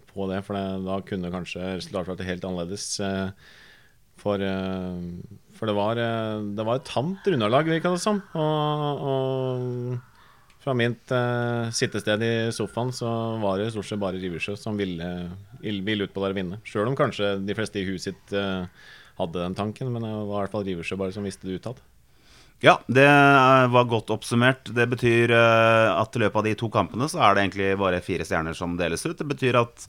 på 0.08 0.28
det, 0.32 0.40
for 0.46 0.56
da 0.86 0.98
kunne 1.06 1.32
kanskje 1.34 1.76
resultatet 1.76 2.14
vært 2.14 2.30
helt 2.30 2.48
annerledes. 2.48 2.88
For, 4.16 4.40
for 5.56 5.70
det, 5.70 5.74
var, 5.76 5.98
det 6.56 6.66
var 6.68 6.78
et 6.78 6.86
tamt 6.88 7.26
underlag, 7.32 7.68
virka 7.70 7.92
det 7.94 8.02
som. 8.02 8.20
Og, 8.36 9.02
og 9.10 10.62
fra 10.62 10.74
mitt 10.76 11.12
sittested 11.76 12.22
i 12.26 12.34
sofaen 12.54 12.92
så 12.94 13.08
var 13.42 13.60
det 13.60 13.72
stort 13.74 13.88
sett 13.88 14.02
bare 14.02 14.20
Riversjø 14.20 14.56
som 14.58 14.78
ville, 14.78 15.10
ville 15.62 16.06
ut 16.06 16.14
på 16.14 16.22
der 16.24 16.34
og 16.34 16.40
vinne. 16.40 16.60
Sjøl 16.66 16.90
om 16.90 16.96
kanskje 16.98 17.36
de 17.46 17.54
fleste 17.58 17.80
i 17.82 17.86
huset 17.86 18.16
sitt 18.16 18.38
hadde 19.16 19.42
den 19.42 19.54
tanken, 19.56 19.92
men 19.94 20.02
det 20.04 20.10
var 20.10 20.24
i 20.24 20.40
hvert 20.42 20.56
fall 20.56 20.66
Riversjø 20.66 20.98
bare 21.00 21.14
som 21.14 21.26
visste 21.26 21.46
det 21.48 21.60
utad. 21.60 21.78
Ja, 22.64 22.78
det 22.88 23.06
var 23.68 23.84
godt 23.84 24.10
oppsummert. 24.14 24.70
Det 24.72 24.86
betyr 24.88 25.32
at 25.36 26.16
i 26.16 26.22
løpet 26.22 26.40
av 26.40 26.46
de 26.46 26.54
to 26.56 26.70
kampene 26.72 27.08
så 27.12 27.20
er 27.20 27.36
det 27.36 27.42
egentlig 27.44 27.72
bare 27.80 28.04
fire 28.04 28.24
stjerner 28.24 28.56
som 28.56 28.78
deles 28.78 29.04
ut. 29.04 29.16
Det 29.18 29.26
betyr 29.28 29.58
at 29.60 29.86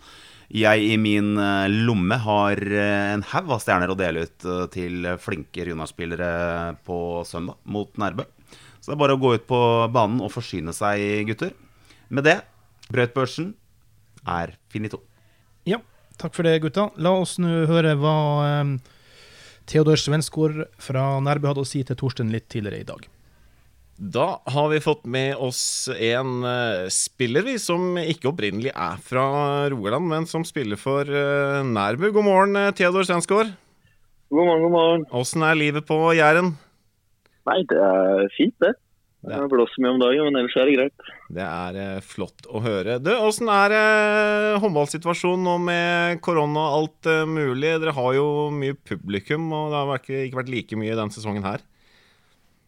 jeg 0.54 0.84
i 0.94 0.96
min 1.02 1.36
lomme 1.84 2.18
har 2.24 2.62
en 2.80 3.24
haug 3.34 3.50
av 3.52 3.60
stjerner 3.64 3.92
å 3.92 3.98
dele 4.00 4.24
ut 4.28 4.46
til 4.72 5.08
flinke 5.20 5.66
Runar-spillere 5.68 6.78
på 6.88 7.00
søndag 7.28 7.60
mot 7.68 7.92
Nærbø. 8.00 8.24
Så 8.80 8.92
det 8.92 8.96
er 8.96 9.02
bare 9.02 9.18
å 9.18 9.20
gå 9.20 9.34
ut 9.36 9.48
på 9.50 9.60
banen 9.92 10.22
og 10.24 10.32
forsyne 10.32 10.72
seg, 10.72 11.28
gutter. 11.28 11.52
Med 12.08 12.24
det, 12.24 12.38
brøytbørsen 12.88 13.50
er 14.32 14.56
finito. 14.72 15.02
Ja, 15.68 15.82
takk 16.16 16.38
for 16.38 16.48
det, 16.48 16.62
gutta. 16.64 16.88
La 16.96 17.12
oss 17.20 17.36
nå 17.44 17.66
høre 17.68 17.98
hva 18.00 18.16
Theodor 19.68 20.00
Svensgaard 20.00 20.64
fra 20.80 21.18
Nærbø 21.20 21.52
hadde 21.52 21.66
å 21.66 21.68
si 21.68 21.84
til 21.84 22.00
Torsten 22.00 22.32
litt 22.32 22.48
tidligere 22.48 22.80
i 22.80 22.88
dag. 22.88 23.04
Da 23.98 24.28
har 24.46 24.70
vi 24.70 24.82
fått 24.84 25.08
med 25.10 25.36
oss 25.42 25.90
en 25.90 26.44
uh, 26.46 26.86
spiller 26.94 27.46
vi 27.48 27.56
som 27.62 27.98
ikke 27.98 28.30
opprinnelig 28.30 28.70
er 28.74 29.00
fra 29.02 29.26
Rogaland, 29.74 30.06
men 30.12 30.30
som 30.30 30.46
spiller 30.46 30.78
for 30.78 31.10
uh, 31.10 31.66
Nærbø. 31.66 32.12
God 32.14 32.28
morgen, 32.30 32.60
Theodor 32.78 33.08
Svensgaard. 33.10 33.56
God 34.30 34.44
morgen, 34.44 34.66
god 34.68 34.76
morgen. 34.76 35.08
Åssen 35.18 35.46
er 35.48 35.58
livet 35.58 35.88
på 35.90 35.98
Jæren? 36.14 36.54
Nei, 37.48 37.62
det 37.70 37.80
er 37.80 38.28
fint, 38.36 38.54
det. 38.62 38.76
Det 39.28 39.38
blåser 39.52 39.82
mye 39.84 39.94
om 39.96 40.02
dagen, 40.02 40.28
men 40.28 40.38
ellers 40.40 40.56
er 40.56 40.70
det 40.70 40.76
greit. 40.78 41.08
Det 41.34 41.44
er 41.44 41.78
eh, 41.82 42.04
flott 42.06 42.46
å 42.48 42.62
høre. 42.64 43.00
Du, 43.04 43.10
Åssen 43.18 43.50
er 43.52 43.74
eh, 43.76 44.60
håndballsituasjonen 44.62 45.44
nå 45.48 45.56
med 45.66 46.22
korona 46.24 46.68
og 46.68 46.78
alt 46.78 47.10
eh, 47.12 47.24
mulig? 47.28 47.74
Dere 47.82 47.96
har 47.98 48.14
jo 48.16 48.28
mye 48.54 48.78
publikum, 48.88 49.50
og 49.52 49.74
det 49.74 49.82
har 49.82 50.04
ikke, 50.04 50.22
ikke 50.28 50.42
vært 50.44 50.54
like 50.54 50.80
mye 50.80 50.96
denne 51.00 51.16
sesongen 51.16 51.48
her. 51.48 51.66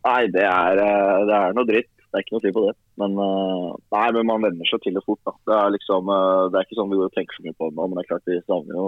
Nei, 0.10 0.26
det 0.34 0.46
er, 0.48 0.82
eh, 0.82 1.24
det 1.30 1.38
er 1.38 1.56
noe 1.58 1.70
dritt. 1.70 1.92
Det 2.10 2.18
er 2.18 2.26
ikke 2.26 2.34
noe 2.34 2.42
å 2.42 2.46
si 2.48 2.54
på 2.56 2.66
det. 2.66 2.74
Men, 2.98 3.16
uh, 3.22 3.78
nei, 3.94 4.08
men 4.16 4.26
man 4.26 4.42
venner 4.42 4.66
seg 4.66 4.82
til 4.82 4.96
det 4.98 5.04
fort. 5.06 5.22
Da. 5.30 5.36
Det 5.46 5.58
er 5.60 5.74
liksom, 5.76 6.10
uh, 6.10 6.48
det 6.50 6.58
er 6.58 6.66
ikke 6.66 6.80
sånn 6.80 6.90
vi 6.90 6.98
går 6.98 7.12
og 7.12 7.18
tenker 7.18 7.38
så 7.38 7.46
mye 7.46 7.58
på 7.60 7.70
det 7.70 7.78
nå, 7.78 7.86
men 7.86 8.00
det 8.00 8.02
er 8.02 8.10
klart 8.10 8.32
vi 8.32 8.40
savner 8.48 8.80
jo 8.80 8.88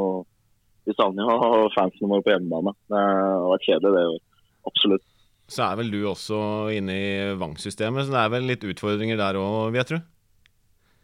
vi 0.90 0.96
savner 0.98 1.30
jo 1.30 1.52
fansen 1.78 2.10
vår 2.10 2.26
på 2.26 2.34
hjemmebane. 2.34 2.74
Det 2.90 3.04
har 3.06 3.46
vært 3.54 3.68
kjedelig, 3.70 3.94
det. 3.94 4.06
jo 4.10 4.72
Absolutt 4.72 5.06
så 5.52 5.66
er 5.66 5.78
vel 5.82 5.92
du 5.92 6.00
også 6.08 6.38
inne 6.72 6.94
i 6.96 7.08
Vang-systemet, 7.36 8.08
så 8.08 8.14
det 8.14 8.20
er 8.22 8.32
vel 8.32 8.46
litt 8.48 8.62
utfordringer 8.64 9.18
der 9.20 9.40
òg, 9.40 9.76
jeg 9.76 9.90
tro? 9.90 9.98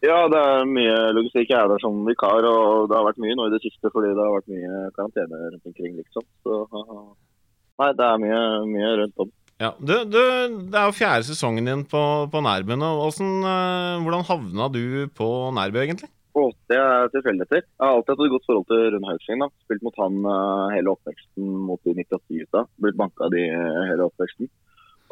Ja, 0.06 0.20
det 0.32 0.40
er 0.40 0.70
mye 0.70 0.94
logistikk. 1.18 1.50
Jeg 1.50 1.58
er 1.58 1.72
der 1.72 1.82
som 1.82 1.98
vikar, 2.06 2.46
og 2.46 2.88
det 2.88 2.96
har 2.96 3.08
vært 3.08 3.20
mye 3.20 3.36
nå 3.36 3.48
i 3.50 3.54
det 3.56 3.60
siste 3.66 3.92
fordi 3.92 4.14
det 4.14 4.24
har 4.24 4.36
vært 4.36 4.52
mye 4.54 4.84
karantene 4.96 5.40
rundt 5.42 5.68
omkring, 5.68 5.98
liksom. 5.98 6.28
Så 6.46 6.62
nei, 7.82 7.90
det 7.98 8.08
er 8.08 8.22
mye, 8.24 8.42
mye 8.72 8.94
rundt 9.02 9.26
om. 9.26 9.34
Ja, 9.58 9.72
du, 9.80 9.94
du, 10.06 10.22
Det 10.70 10.78
er 10.78 10.86
jo 10.86 10.94
fjerde 10.94 11.26
sesongen 11.26 11.66
din 11.66 11.82
på, 11.90 12.02
på 12.30 12.42
Nærbø. 12.46 12.78
Hvordan 12.78 14.28
havna 14.30 14.68
du 14.70 15.08
på 15.18 15.28
Nærbø, 15.58 15.82
egentlig? 15.82 16.12
Oh, 16.38 16.52
det 16.70 16.78
er 16.78 17.10
tilfeldigheter. 17.10 17.64
Jeg 17.66 17.82
har 17.82 17.96
alltid 17.96 18.14
hatt 18.14 18.22
et 18.28 18.34
godt 18.36 18.46
forhold 18.46 18.68
til 18.70 18.84
Rune 18.94 19.10
Hausling. 19.10 19.42
da. 19.42 19.48
Spilt 19.66 19.86
mot 19.88 19.98
han 19.98 20.20
uh, 20.22 20.68
hele 20.76 20.94
oppveksten 20.94 21.48
mot 21.66 21.82
de 21.82 21.96
98-gutta. 21.98 22.62
Blitt 22.78 23.00
banka 23.00 23.30
de 23.34 23.48
uh, 23.50 23.80
hele 23.90 24.06
oppveksten. 24.06 24.52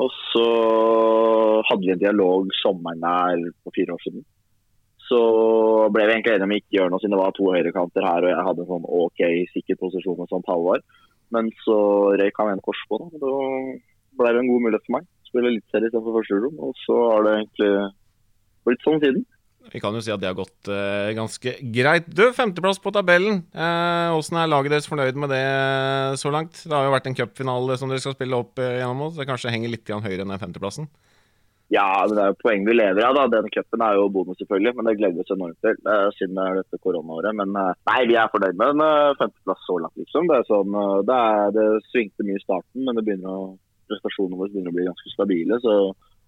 Og 0.05 0.13
så 0.29 0.45
hadde 1.65 1.81
vi 1.81 1.95
en 1.95 2.03
dialog 2.03 2.53
sommeren 2.59 3.01
der 3.01 3.47
for 3.63 3.73
fire 3.73 3.95
år 3.95 4.05
siden. 4.05 4.25
Så 5.07 5.19
ble 5.93 6.05
vi 6.05 6.13
egentlig 6.13 6.35
enige 6.35 6.49
om 6.49 6.55
ikke 6.59 6.77
gjøre 6.77 6.93
noe 6.93 7.01
siden 7.01 7.15
det 7.15 7.21
var 7.23 7.33
to 7.37 7.49
høyrekanter 7.53 8.05
her 8.05 8.25
og 8.25 8.31
jeg 8.31 8.45
hadde 8.47 8.63
en 8.63 8.71
sånn 8.71 8.87
OK 8.99 9.21
sikker 9.53 9.77
posisjon 9.81 10.17
med 10.19 10.29
sånt 10.29 10.49
halvår. 10.49 10.85
Men 11.33 11.49
så 11.63 11.77
røyk 12.19 12.41
han 12.41 12.53
en 12.53 12.63
korsbånd, 12.65 13.15
på, 13.15 13.21
da 13.23 13.94
ble 14.19 14.33
det 14.33 14.41
en 14.43 14.51
god 14.51 14.65
mulighet 14.65 14.87
for 14.87 14.97
meg. 14.97 15.07
Spille 15.29 15.51
eliteserie 15.53 15.89
istedenfor 15.89 16.19
første 16.19 16.41
rom, 16.41 16.59
og 16.63 16.75
så 16.85 16.99
har 17.11 17.25
det 17.25 17.37
egentlig 17.39 17.71
blitt 18.65 18.85
sånn 18.85 19.01
siden. 19.03 19.25
Vi 19.73 19.81
kan 19.81 19.95
jo 19.97 20.01
si 20.03 20.13
at 20.13 20.21
det 20.21 20.29
har 20.29 20.37
gått 20.37 20.69
uh, 20.69 21.09
ganske 21.17 21.55
greit. 21.73 22.05
Du, 22.05 22.27
femteplass 22.37 22.77
på 22.81 22.93
tabellen. 22.93 23.41
Åssen 24.13 24.37
uh, 24.37 24.43
er 24.43 24.51
laget 24.51 24.75
deres 24.75 24.89
fornøyd 24.89 25.17
med 25.17 25.33
det 25.33 25.41
så 26.21 26.29
langt? 26.33 26.61
Det 26.61 26.75
har 26.75 26.85
jo 26.85 26.93
vært 26.93 27.09
en 27.09 27.17
cupfinale 27.17 27.79
som 27.79 27.89
dere 27.89 28.03
skal 28.03 28.15
spille 28.17 28.37
opp 28.37 28.61
uh, 28.61 28.75
gjennom 28.77 29.07
oss. 29.07 29.17
Det 29.17 29.27
kanskje 29.29 29.53
henger 29.53 29.73
litt 29.73 29.89
høyere 29.89 30.21
enn 30.21 30.35
den 30.35 30.43
femteplassen? 30.43 30.89
Ja, 31.73 32.05
det 32.05 32.21
er 32.21 32.29
jo 32.29 32.41
poeng 32.43 32.61
vi 32.67 32.75
lever 32.77 33.07
av. 33.07 33.17
da. 33.17 33.25
Den 33.39 33.49
cupen 33.49 33.81
er 33.81 33.97
jo 33.97 34.05
bonus, 34.13 34.37
selvfølgelig. 34.37 34.75
Men 34.77 34.85
det 34.85 34.97
gleder 34.99 35.17
vi 35.17 35.25
oss 35.25 35.33
enormt 35.33 35.57
til, 35.65 35.79
siden 36.19 36.37
det 36.37 36.45
er 36.45 36.59
dette 36.61 36.81
koronaåret. 36.85 37.33
Men 37.41 37.57
nei, 37.57 37.99
vi 38.05 38.19
er 38.21 38.29
fornøyd 38.29 38.59
med 38.61 38.75
en 38.75 39.17
femteplass 39.17 39.65
så 39.65 39.79
langt, 39.81 39.97
liksom. 39.97 40.29
Det, 40.29 40.37
er 40.37 40.49
sånn, 40.51 40.77
det, 41.09 41.17
er, 41.17 41.55
det 41.57 41.65
svingte 41.89 42.27
mye 42.27 42.37
i 42.37 42.45
starten, 42.45 42.85
men 42.85 42.99
det 42.99 43.07
begynner 43.07 43.33
å 43.33 43.47
prestasjonene 43.89 44.39
våre 44.39 44.53
begynner 44.53 44.73
å 44.73 44.77
bli 44.77 44.87
ganske 44.87 45.11
stabile. 45.13 45.59
Så 45.63 45.73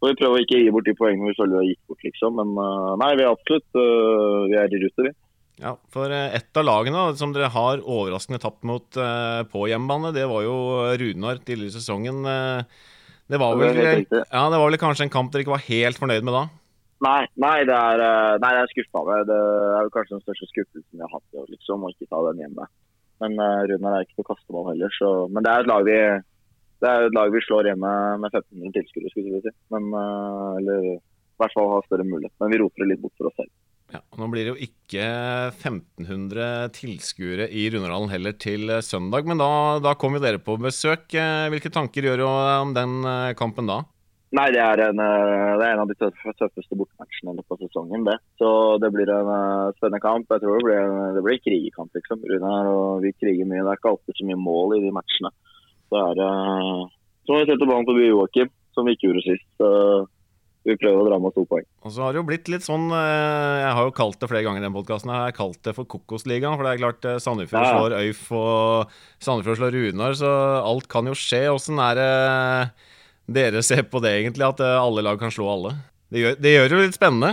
får 0.01 0.11
vi 0.11 0.19
prøve 0.19 0.39
å 0.39 0.43
ikke 0.43 0.59
gi 0.61 0.73
bort 0.73 0.89
de 0.89 0.97
poengene 0.97 1.31
vi 1.31 1.37
føler 1.37 1.55
vi 1.55 1.61
har 1.61 1.69
gitt 1.71 1.91
bort, 1.91 2.03
liksom. 2.09 2.41
Men 2.41 2.53
eh, 2.65 2.91
nei, 3.03 3.13
vi 3.19 3.25
er 3.25 3.31
absolutt 3.31 3.81
eh, 3.83 4.43
vi 4.51 4.59
er 4.61 4.77
i 4.77 4.83
rute, 4.83 5.07
vi. 5.07 5.13
Ja, 5.57 5.73
for 5.89 6.13
et 6.13 6.59
av 6.59 6.65
lagene 6.67 7.07
som 7.17 7.31
dere 7.33 7.49
har 7.49 7.81
overraskende 7.81 8.37
tapt 8.43 8.61
mot 8.67 8.99
eh, 9.01 9.41
på 9.49 9.65
hjemmebane, 9.71 10.13
det 10.13 10.27
var 10.29 10.45
jo 10.45 10.57
Runar 11.01 11.41
tidligere 11.41 11.73
i 11.73 11.77
sesongen. 11.79 12.21
Eh, 12.29 12.85
det 13.27 13.39
var, 13.41 13.57
vel, 13.59 13.75
ja, 14.07 14.43
det 14.47 14.59
var 14.61 14.69
vel 14.69 14.79
kanskje 14.79 15.07
en 15.07 15.11
kamp 15.11 15.33
dere 15.33 15.43
ikke 15.43 15.57
var 15.57 15.65
helt 15.65 15.99
fornøyd 15.99 16.23
med 16.23 16.37
da? 16.37 16.45
Nei, 17.03 17.23
nei, 17.37 17.57
det 17.69 17.75
er, 17.75 18.01
eh, 18.01 18.35
nei, 18.41 18.51
jeg 18.55 18.63
er 18.63 18.71
skuffa 18.73 19.01
over. 19.01 19.25
Det 19.27 19.37
er 19.37 19.81
jo 19.85 19.93
kanskje 19.93 20.15
den 20.15 20.23
største 20.23 20.49
skuffelsen 20.53 20.93
vi 20.93 21.03
har 21.03 21.11
hatt, 21.13 21.41
liksom, 21.51 21.83
å 21.83 21.91
ikke 21.93 22.09
ta 22.09 22.21
den 22.29 22.45
hjemme. 22.45 22.69
Men 23.21 23.37
uh, 23.41 23.65
Runar 23.65 23.97
er 23.97 24.05
ikke 24.05 24.21
på 24.21 24.27
kasteball 24.29 24.67
heller, 24.71 24.93
så 24.93 25.07
Men 25.33 25.45
det 25.45 25.49
er 25.49 25.63
et 25.63 25.69
lag 25.71 25.85
vi 25.87 25.97
det 26.81 26.89
er 26.89 27.01
jo 27.01 27.07
et 27.11 27.15
lag 27.17 27.31
vi 27.33 27.41
slår 27.45 27.69
hjemme 27.71 27.91
med 28.21 28.29
1500 28.33 28.73
tilskuere, 28.77 29.09
skulle 29.13 29.31
jeg 29.39 29.45
si. 29.47 29.53
Men, 29.73 29.87
eh, 29.93 30.57
eller 30.61 30.89
i 30.93 30.97
hvert 31.41 31.53
fall 31.57 31.71
har 31.75 31.85
større 31.87 32.05
mulighet. 32.05 32.33
Men 32.41 32.51
vi 32.53 32.59
roper 32.61 32.83
det 32.83 32.91
litt 32.93 33.01
bort 33.05 33.17
for 33.17 33.29
oss 33.31 33.37
selv. 33.39 33.53
Ja, 33.93 34.01
Nå 34.19 34.25
blir 34.27 34.43
det 34.43 34.51
jo 34.51 34.65
ikke 34.67 35.03
1500 35.63 36.69
tilskuere 36.75 37.45
i 37.49 37.67
Runderdalen 37.71 38.09
heller 38.11 38.33
til 38.39 38.69
eh, 38.73 38.81
søndag, 38.83 39.25
men 39.29 39.39
da, 39.41 39.49
da 39.83 39.93
kommer 39.99 40.19
jo 40.19 40.25
dere 40.27 40.41
på 40.43 40.57
besøk. 40.61 41.07
Eh, 41.15 41.47
Hvilke 41.53 41.71
tanker 41.73 42.03
gjør 42.09 42.21
du 42.21 42.25
om 42.27 42.73
den 42.75 42.97
kampen 43.39 43.69
da? 43.69 43.81
Nei, 44.35 44.49
det 44.51 44.59
er 44.59 44.81
en, 44.89 44.97
det 44.99 45.63
er 45.63 45.69
en 45.71 45.81
av 45.85 45.87
de 45.87 45.95
tøffeste 46.01 46.75
bortematchene 46.75 47.45
på 47.47 47.55
sesongen, 47.61 48.03
det. 48.09 48.17
Så 48.41 48.49
det 48.83 48.89
blir 48.91 49.07
en 49.07 49.29
spennende 49.77 50.01
kamp. 50.03 50.27
Jeg 50.35 50.43
tror 50.43 50.57
det 50.59 50.65
blir, 50.67 50.81
en- 50.83 51.13
det 51.15 51.23
blir 51.23 51.39
krigekamp, 51.39 51.93
liksom. 51.95 52.25
Runar 52.27 52.67
og 52.67 53.05
vi 53.05 53.13
kriger 53.15 53.47
mye. 53.47 53.63
Det 53.63 53.71
er 53.71 53.79
ikke 53.79 53.93
alltid 53.93 54.19
så 54.19 54.27
mye 54.27 54.41
mål 54.43 54.75
i 54.75 54.81
de 54.83 54.91
matchene. 54.91 55.31
Så 55.87 56.03
er 56.03 56.19
det 56.19 56.29
Så 57.27 57.33
må 57.33 57.41
vi 57.41 57.49
sette 57.51 57.67
ballen 57.67 57.87
forbi 57.87 58.07
Joakim, 58.09 58.49
som 58.75 58.85
vi 58.87 58.95
ikke 58.95 59.09
gjorde 59.09 59.25
sist. 59.25 59.65
Vi 60.67 60.75
prøver 60.75 60.99
å 60.99 61.05
dra 61.07 61.17
med 61.23 61.31
to 61.31 61.45
poeng. 61.47 61.63
Og 61.87 61.93
så 61.95 62.03
har 62.03 62.11
det 62.11 62.19
jo 62.19 62.25
blitt 62.27 62.49
litt 62.51 62.65
sånn 62.65 62.89
eh, 62.91 63.57
Jeg 63.63 63.71
har 63.77 63.85
jo 63.87 63.93
kalt 63.95 64.17
det 64.19 64.27
flere 64.27 64.43
ganger 64.43 64.59
i 64.59 64.65
den 64.65 64.73
podkasten. 64.75 65.13
Jeg 65.15 65.29
har 65.29 65.35
kalt 65.37 65.61
det 65.63 65.73
for 65.77 65.87
Kokosligaen. 65.87 66.57
For 66.59 66.67
det 66.67 66.73
er 66.73 66.81
klart 66.81 67.07
eh, 67.07 67.19
Sandefjord 67.23 67.63
Ja. 67.63 67.69
slår 67.71 67.95
Øyf 68.01 68.25
og 68.35 68.97
Sandefjord 69.23 69.61
slår 69.61 69.77
Runar, 69.77 70.17
så 70.19 70.31
alt 70.67 70.89
kan 70.91 71.07
jo 71.07 71.15
skje. 71.15 71.45
Åssen 71.53 71.79
er 71.79 71.95
det 72.01 72.11
dere 73.39 73.63
ser 73.63 73.83
på 73.87 73.99
det, 74.03 74.11
egentlig? 74.21 74.43
At 74.47 74.59
eh, 74.63 74.75
alle 74.79 75.03
lag 75.07 75.19
kan 75.23 75.31
slå 75.31 75.47
alle? 75.55 75.73
Det 76.11 76.19
gjør 76.25 76.35
det 76.43 76.53
gjør 76.57 76.75
jo 76.75 76.83
litt 76.83 76.99
spennende. 76.99 77.31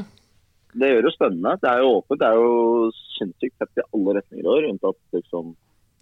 Det 0.75 0.89
gjør 0.91 1.05
det 1.07 1.15
spennende. 1.15 1.57
Det 1.63 1.71
er 1.71 1.83
jo 1.83 1.91
åpent. 1.99 2.23
Det 2.23 2.31
er 2.31 2.39
jo 2.39 2.89
sinnssykt 3.19 3.59
tett 3.63 3.83
i 3.83 3.89
alle 3.95 4.17
retninger 4.21 4.47
i 4.47 4.53
år, 4.55 4.71
unntatt 4.71 4.99
liksom 5.15 5.53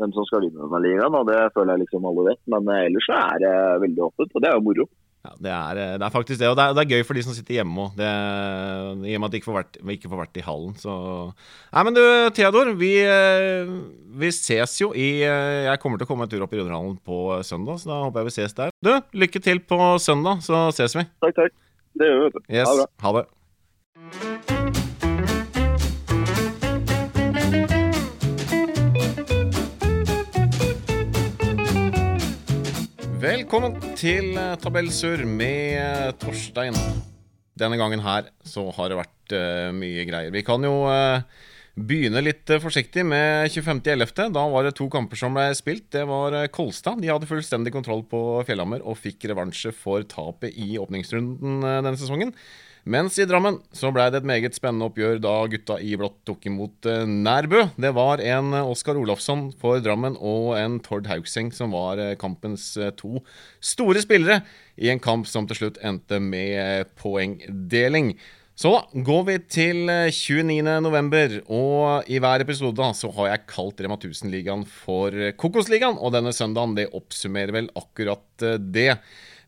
hvem 0.00 0.12
som 0.16 0.26
skal 0.28 0.44
vinne 0.46 0.64
denne 0.64 0.82
ligaen. 0.86 1.14
og 1.18 1.28
Det 1.28 1.38
føler 1.54 1.74
jeg 1.74 1.84
liksom 1.86 2.10
alle 2.10 2.26
vet. 2.30 2.42
Men 2.54 2.74
eh, 2.74 2.84
ellers 2.88 3.08
så 3.08 3.16
er 3.20 3.40
det 3.44 3.54
veldig 3.86 4.04
åpent, 4.08 4.34
og 4.34 4.44
det 4.44 4.50
er 4.50 4.58
jo 4.58 4.66
moro. 4.68 4.86
Ja, 5.22 5.32
det 5.38 5.50
er, 5.54 5.78
eh, 5.78 5.96
det 6.02 6.06
er 6.06 6.14
faktisk 6.14 6.40
det, 6.40 6.48
og 6.50 6.56
det 6.58 6.64
er, 6.64 6.72
det 6.74 6.82
er 6.82 6.94
gøy 6.96 7.04
for 7.06 7.18
de 7.18 7.22
som 7.22 7.34
sitter 7.36 7.60
hjemme 7.60 7.84
òg. 7.84 8.00
I 8.02 9.14
og 9.14 9.22
med 9.22 9.28
at 9.28 9.34
de 9.34 9.40
ikke 9.40 9.50
får 9.50 9.58
vært, 9.60 9.78
ikke 9.94 10.10
får 10.10 10.22
vært 10.24 10.40
i 10.40 10.46
hallen. 10.46 10.72
Så 10.80 10.94
Nei, 11.30 11.84
men 11.86 11.98
du, 11.98 12.02
Theodor. 12.34 12.72
Vi, 12.80 12.94
eh, 13.06 13.74
vi 14.22 14.32
ses 14.34 14.78
jo 14.80 14.90
i 14.96 15.10
Jeg 15.22 15.78
kommer 15.82 16.00
til 16.00 16.08
å 16.08 16.10
komme 16.10 16.26
en 16.26 16.32
tur 16.32 16.42
opp 16.46 16.56
i 16.56 16.60
Runderhallen 16.60 16.98
på 17.06 17.38
søndag, 17.46 17.82
så 17.82 17.92
da 17.92 18.00
håper 18.06 18.22
jeg 18.24 18.30
vi 18.32 18.36
ses 18.40 18.58
der. 18.58 18.74
Du, 18.82 18.96
lykke 19.24 19.44
til 19.44 19.62
på 19.62 19.78
søndag, 20.02 20.42
så 20.46 20.66
ses 20.74 20.98
vi. 20.98 21.06
Takk, 21.22 21.38
takk. 21.38 21.54
Det 21.92 22.08
gjør 22.08 22.18
vi, 22.18 22.26
vet 22.26 22.40
du. 22.40 22.44
Yes, 22.48 22.84
ha 23.04 23.16
det. 23.20 23.28
Velkommen 33.22 33.76
til 33.94 34.32
Tabell 34.34 34.56
Tabellsur 34.58 35.20
med 35.30 35.76
eh, 35.78 36.08
Torstein. 36.18 36.74
Denne 37.54 37.76
gangen 37.78 38.00
her 38.02 38.32
så 38.42 38.64
har 38.74 38.90
det 38.90 38.96
vært 38.98 39.34
uh, 39.36 39.68
mye 39.76 40.02
greier. 40.08 40.32
Vi 40.34 40.42
kan 40.42 40.64
jo 40.66 40.72
uh, 40.90 41.22
begynne 41.78 42.18
litt 42.24 42.50
uh, 42.50 42.58
forsiktig 42.58 43.04
med 43.06 43.46
25.11. 43.54 44.32
Da 44.34 44.42
var 44.50 44.66
det 44.66 44.74
to 44.74 44.88
kamper 44.90 45.20
som 45.20 45.38
ble 45.38 45.52
spilt. 45.54 45.86
Det 45.94 46.02
var 46.08 46.34
eh, 46.34 46.48
Kolstad. 46.50 46.98
De 46.98 47.12
hadde 47.12 47.30
fullstendig 47.30 47.70
kontroll 47.70 48.02
på 48.10 48.42
Fjellhammer 48.48 48.82
og 48.82 48.98
fikk 48.98 49.28
revansje 49.30 49.70
for 49.70 50.02
tapet 50.02 50.58
i 50.58 50.74
åpningsrunden 50.82 51.62
eh, 51.62 51.78
denne 51.78 52.00
sesongen. 52.00 52.34
Mens 52.82 53.14
i 53.22 53.24
Drammen 53.30 53.60
så 53.70 53.92
ble 53.94 54.08
det 54.10 54.18
et 54.22 54.26
meget 54.26 54.56
spennende 54.58 54.88
oppgjør 54.88 55.20
da 55.22 55.36
gutta 55.52 55.76
i 55.78 55.92
blått 55.98 56.16
tok 56.26 56.48
imot 56.50 56.88
eh, 56.90 57.04
Nærbø. 57.06 57.68
Det 57.78 57.92
var 57.94 58.18
en 58.18 58.50
eh, 58.58 58.70
Oskar 58.72 58.98
Olafsson 58.98 59.52
for 59.60 59.78
Drammen 59.84 60.16
og 60.18 60.56
en 60.58 60.80
Tord 60.82 61.06
Haugseng 61.06 61.52
som 61.54 61.76
var 61.76 62.02
eh, 62.02 62.16
kampens 62.18 62.72
to 62.98 63.22
store 63.62 64.02
spillere 64.02 64.40
i 64.74 64.90
en 64.90 65.02
kamp 65.02 65.30
som 65.30 65.46
til 65.46 65.60
slutt 65.60 65.78
endte 65.78 66.18
med 66.18 66.90
poengdeling. 66.98 68.16
Så 68.58 68.74
går 69.06 69.24
vi 69.30 69.40
til 69.46 69.86
eh, 69.86 70.10
29.11, 70.10 71.40
og 71.54 72.10
i 72.10 72.18
hver 72.18 72.42
episode 72.42 72.92
så 72.98 73.14
har 73.14 73.30
jeg 73.30 73.50
kalt 73.54 73.86
Rema 73.86 73.94
1000-ligaen 73.94 74.66
for 74.66 75.14
Kokosligaen, 75.38 76.02
og 76.02 76.18
denne 76.18 76.34
søndagen 76.34 76.74
det 76.74 76.90
oppsummerer 76.98 77.54
vel 77.62 77.70
akkurat 77.78 78.50
det. 78.74 78.96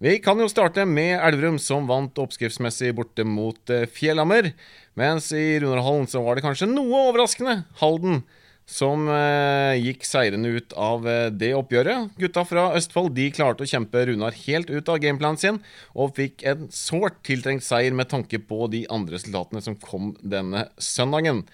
Vi 0.02 0.16
kan 0.18 0.40
jo 0.42 0.48
starte 0.50 0.82
med 0.90 1.20
Elverum, 1.22 1.58
som 1.62 1.86
vant 1.86 2.18
oppskriftsmessig 2.18 2.90
borte 2.98 3.22
mot 3.26 3.70
eh, 3.70 3.86
Fjellhammer. 3.86 4.50
Mens 4.98 5.28
i 5.30 5.60
Runarhallen 5.62 6.08
så 6.10 6.22
var 6.24 6.34
det 6.34 6.42
kanskje 6.42 6.66
noe 6.70 7.10
overraskende 7.12 7.60
Halden 7.78 8.24
som 8.66 9.06
eh, 9.12 9.76
gikk 9.78 10.06
seirende 10.08 10.50
ut 10.56 10.74
av 10.74 11.06
eh, 11.06 11.28
det 11.30 11.52
oppgjøret. 11.54 12.10
Gutta 12.18 12.42
fra 12.48 12.66
Østfold 12.74 13.14
de 13.14 13.28
klarte 13.36 13.62
å 13.62 13.70
kjempe 13.70 14.02
Runar 14.08 14.34
helt 14.48 14.72
ut 14.72 14.90
av 14.90 14.98
gameplanen 15.04 15.38
sin, 15.38 15.60
og 15.94 16.16
fikk 16.18 16.42
en 16.50 16.66
sårt 16.74 17.20
tiltrengt 17.28 17.66
seier 17.66 17.94
med 17.94 18.10
tanke 18.10 18.40
på 18.42 18.66
de 18.72 18.82
andre 18.90 19.20
resultatene 19.20 19.62
som 19.62 19.78
kom 19.78 20.16
denne 20.26 20.66
søndagen. 20.74 21.44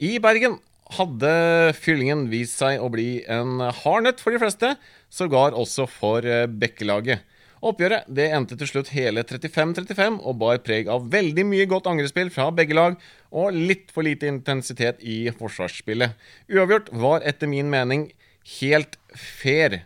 I 0.00 0.16
Bergen 0.24 0.56
hadde 0.96 1.34
fyllingen 1.76 2.30
vist 2.32 2.56
seg 2.62 2.80
å 2.80 2.88
bli 2.90 3.20
en 3.30 3.60
hard 3.60 4.08
nøtt 4.08 4.24
for 4.24 4.32
de 4.32 4.40
fleste, 4.40 4.72
sågar 5.12 5.52
også 5.58 5.84
for 5.90 6.24
Bekkelaget. 6.48 7.26
Oppgjøret 7.60 8.06
det 8.08 8.30
endte 8.32 8.56
til 8.56 8.70
slutt 8.70 8.90
hele 8.94 9.20
35-35 9.28 10.14
og 10.24 10.38
bar 10.40 10.62
preg 10.64 10.88
av 10.88 11.10
veldig 11.12 11.44
mye 11.44 11.66
godt 11.68 11.90
angrespill 11.90 12.30
fra 12.32 12.46
begge 12.56 12.76
lag 12.76 12.96
og 13.36 13.52
litt 13.52 13.92
for 13.92 14.06
lite 14.06 14.30
intensitet 14.32 15.02
i 15.04 15.26
forsvarsspillet. 15.36 16.16
Uavgjort 16.48 16.88
var 17.02 17.26
etter 17.28 17.50
min 17.52 17.68
mening 17.72 18.08
helt 18.60 18.96
fair. 19.12 19.82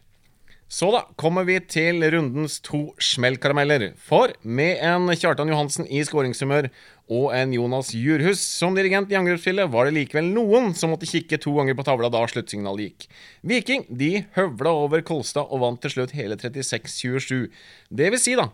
Så 0.75 0.89
da 0.91 1.05
kommer 1.21 1.45
vi 1.47 1.61
til 1.71 2.03
rundens 2.11 2.57
to 2.65 2.89
smellkarameller. 2.99 3.93
For 3.95 4.33
med 4.43 4.81
en 4.83 5.07
Kjartan 5.13 5.53
Johansen 5.53 5.87
i 5.87 6.01
skåringshumør 6.03 6.67
og 7.15 7.29
en 7.37 7.53
Jonas 7.55 7.93
Jurhus 7.95 8.43
som 8.43 8.75
dirigent 8.75 9.13
i 9.13 9.19
angrepsspillet, 9.21 9.71
var 9.71 9.87
det 9.87 9.95
likevel 9.95 10.33
noen 10.35 10.73
som 10.75 10.91
måtte 10.91 11.07
kikke 11.07 11.39
to 11.39 11.53
ganger 11.55 11.79
på 11.79 11.87
tavla 11.87 12.11
da 12.11 12.25
sluttsignalet 12.27 12.89
gikk. 12.89 13.07
Viking 13.47 13.87
de 14.03 14.25
høvla 14.35 14.75
over 14.83 15.05
Kolstad 15.07 15.47
og 15.47 15.63
vant 15.63 15.83
til 15.85 15.95
slutt 15.95 16.17
hele 16.19 16.41
36-27. 16.41 17.53
Det 17.95 18.11
vil 18.11 18.25
si, 18.25 18.35
da, 18.41 18.49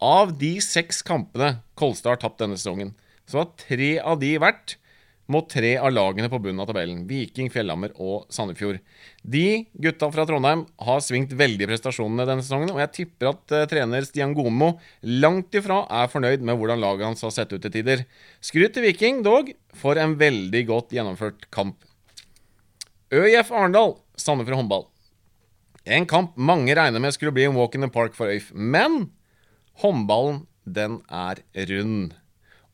av 0.00 0.38
de 0.40 0.54
seks 0.64 1.02
kampene 1.04 1.58
Kolstad 1.76 2.14
har 2.14 2.22
tapt 2.24 2.40
denne 2.40 2.56
sesongen, 2.56 2.96
så 3.28 3.42
har 3.42 3.52
tre 3.60 3.96
av 4.00 4.22
de 4.24 4.38
vært 4.40 4.78
mot 5.28 5.44
tre 5.50 5.74
av 5.76 5.92
lagene 5.92 6.30
på 6.32 6.40
bunnen 6.40 6.62
av 6.62 6.70
tabellen. 6.70 7.02
Viking, 7.08 7.50
Fjellhammer 7.52 7.92
og 8.00 8.28
Sandefjord. 8.32 8.80
De 9.22 9.66
gutta 9.76 10.08
fra 10.12 10.24
Trondheim 10.28 10.64
har 10.86 11.02
svingt 11.04 11.34
veldig 11.36 11.66
i 11.66 11.70
prestasjonene 11.70 12.26
denne 12.28 12.44
sesongen, 12.44 12.72
og 12.72 12.80
jeg 12.80 12.94
tipper 12.96 13.32
at 13.32 13.54
eh, 13.54 13.66
trener 13.70 14.06
Stian 14.08 14.32
Gomo 14.36 14.74
langt 15.04 15.54
ifra 15.58 15.82
er 16.00 16.08
fornøyd 16.12 16.44
med 16.48 16.56
hvordan 16.56 16.80
laget 16.80 17.10
hans 17.10 17.24
har 17.26 17.34
sett 17.34 17.52
ut 17.52 17.60
til 17.64 17.74
tider. 17.74 18.06
Skryt 18.40 18.76
til 18.76 18.88
Viking, 18.88 19.20
dog, 19.26 19.52
for 19.76 20.00
en 20.00 20.16
veldig 20.20 20.64
godt 20.70 20.96
gjennomført 20.96 21.48
kamp. 21.54 21.76
ØIF 23.12 23.52
Arendal, 23.52 23.98
Sandefjord 24.16 24.62
håndball. 24.62 24.88
En 25.88 26.04
kamp 26.08 26.34
mange 26.36 26.74
regner 26.76 27.00
med 27.00 27.14
skulle 27.16 27.32
bli 27.36 27.46
en 27.48 27.56
walk 27.56 27.76
in 27.76 27.84
the 27.84 27.92
park 27.92 28.16
for 28.16 28.28
Øyf, 28.28 28.50
men 28.52 29.10
håndballen, 29.80 30.42
den 30.68 31.00
er 31.08 31.40
rund. 31.70 32.16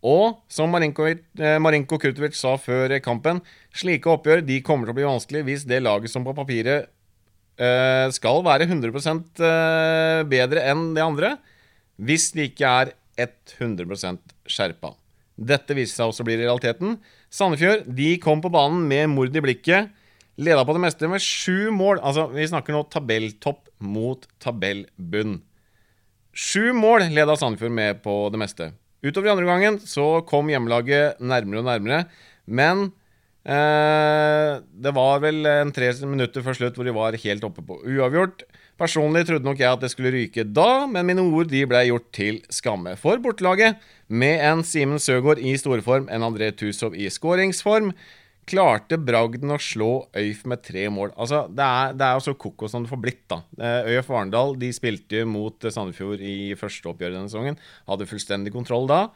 Og 0.05 0.43
som 0.53 0.69
Marinko, 0.69 1.07
eh, 1.09 1.59
Marinko 1.63 1.97
Kurtovic 2.01 2.37
sa 2.37 2.59
før 2.61 2.93
kampen, 3.01 3.41
slike 3.73 4.11
oppgjør 4.11 4.45
de 4.45 4.61
kommer 4.61 4.87
til 4.87 4.93
å 4.93 4.99
bli 4.99 5.07
vanskelig 5.09 5.45
hvis 5.47 5.65
det 5.69 5.81
laget 5.81 6.13
som 6.13 6.27
på 6.27 6.35
papiret 6.37 6.91
eh, 7.57 8.11
skal 8.13 8.43
være 8.45 8.69
100 8.69 8.93
eh, 8.93 10.21
bedre 10.29 10.67
enn 10.69 10.93
det 10.97 11.05
andre, 11.05 11.39
hvis 11.97 12.33
de 12.37 12.51
ikke 12.51 12.69
er 12.83 12.93
100% 13.17 14.37
skjerpa. 14.51 14.93
Dette 15.35 15.75
viste 15.75 15.99
seg 15.99 16.13
også 16.13 16.23
å 16.23 16.29
bli 16.29 16.37
realiteten. 16.39 16.99
Sandefjord 17.33 17.89
de 17.97 18.13
kom 18.23 18.43
på 18.45 18.53
banen 18.53 18.85
med 18.91 19.09
mord 19.11 19.35
i 19.35 19.43
blikket. 19.43 19.91
Leda 20.37 20.67
på 20.67 20.75
det 20.75 20.83
meste 20.85 21.09
med 21.11 21.23
sju 21.23 21.71
mål. 21.75 22.03
Altså, 22.03 22.29
vi 22.35 22.47
snakker 22.51 22.75
nå 22.75 22.85
tabelltopp 22.91 23.71
mot 23.83 24.29
tabellbunn. 24.43 25.41
Sju 26.35 26.75
mål 26.77 27.09
leda 27.15 27.39
Sandefjord 27.39 27.75
med 27.75 28.03
på 28.05 28.19
det 28.35 28.43
meste. 28.43 28.73
Utover 29.05 29.29
i 29.29 29.33
andre 29.35 29.49
gangen 29.49 29.81
så 29.85 30.23
kom 30.29 30.49
hjemmelaget 30.49 31.21
nærmere 31.21 31.61
og 31.61 31.69
nærmere, 31.69 32.05
men 32.49 32.87
eh, 33.45 34.53
det 34.65 34.93
var 34.97 35.21
vel 35.25 35.45
en 35.51 35.73
tre 35.77 35.93
minutter 36.09 36.45
før 36.45 36.57
slutt 36.57 36.79
hvor 36.79 36.89
de 36.89 36.97
var 36.97 37.19
helt 37.21 37.45
oppe 37.45 37.65
på 37.67 37.83
uavgjort. 37.85 38.47
Personlig 38.81 39.23
trodde 39.29 39.47
nok 39.47 39.61
jeg 39.61 39.71
at 39.71 39.85
det 39.85 39.93
skulle 39.93 40.11
ryke 40.11 40.43
da, 40.51 40.87
men 40.91 41.07
mine 41.07 41.23
ord 41.23 41.53
de 41.53 41.61
ble 41.69 41.85
gjort 41.87 42.09
til 42.17 42.41
skamme. 42.51 42.97
For 42.99 43.21
bortelaget, 43.23 43.79
med 44.09 44.43
en 44.43 44.65
Simen 44.67 44.99
Søgaard 44.99 45.39
i 45.39 45.55
storform, 45.57 46.09
en 46.11 46.27
André 46.27 46.51
Tusov 46.57 46.97
i 46.99 47.07
skåringsform, 47.13 47.93
klarte 48.49 48.99
bragden 49.01 49.53
å 49.55 49.61
slå 49.61 49.91
Øyf 50.17 50.45
med 50.51 50.63
tre 50.65 50.87
mål. 50.93 51.13
Altså, 51.17 51.45
Det 51.49 51.65
er, 51.65 52.15
jo 52.15 52.25
så 52.25 52.35
kokos 52.35 52.73
som 52.75 52.85
det 52.85 52.91
får 52.93 53.03
blitt, 53.03 53.23
da. 53.29 53.43
Eh, 53.59 53.95
Øyf 53.95 54.11
Arendal 54.11 54.57
de 54.61 54.73
spilte 54.73 55.25
mot 55.29 55.57
Sandefjord 55.61 56.21
i 56.21 56.55
første 56.59 56.91
oppgjør 56.91 57.17
denne 57.17 57.31
sesongen. 57.31 57.59
Hadde 57.89 58.09
fullstendig 58.11 58.53
kontroll 58.53 58.89
da. 58.91 59.09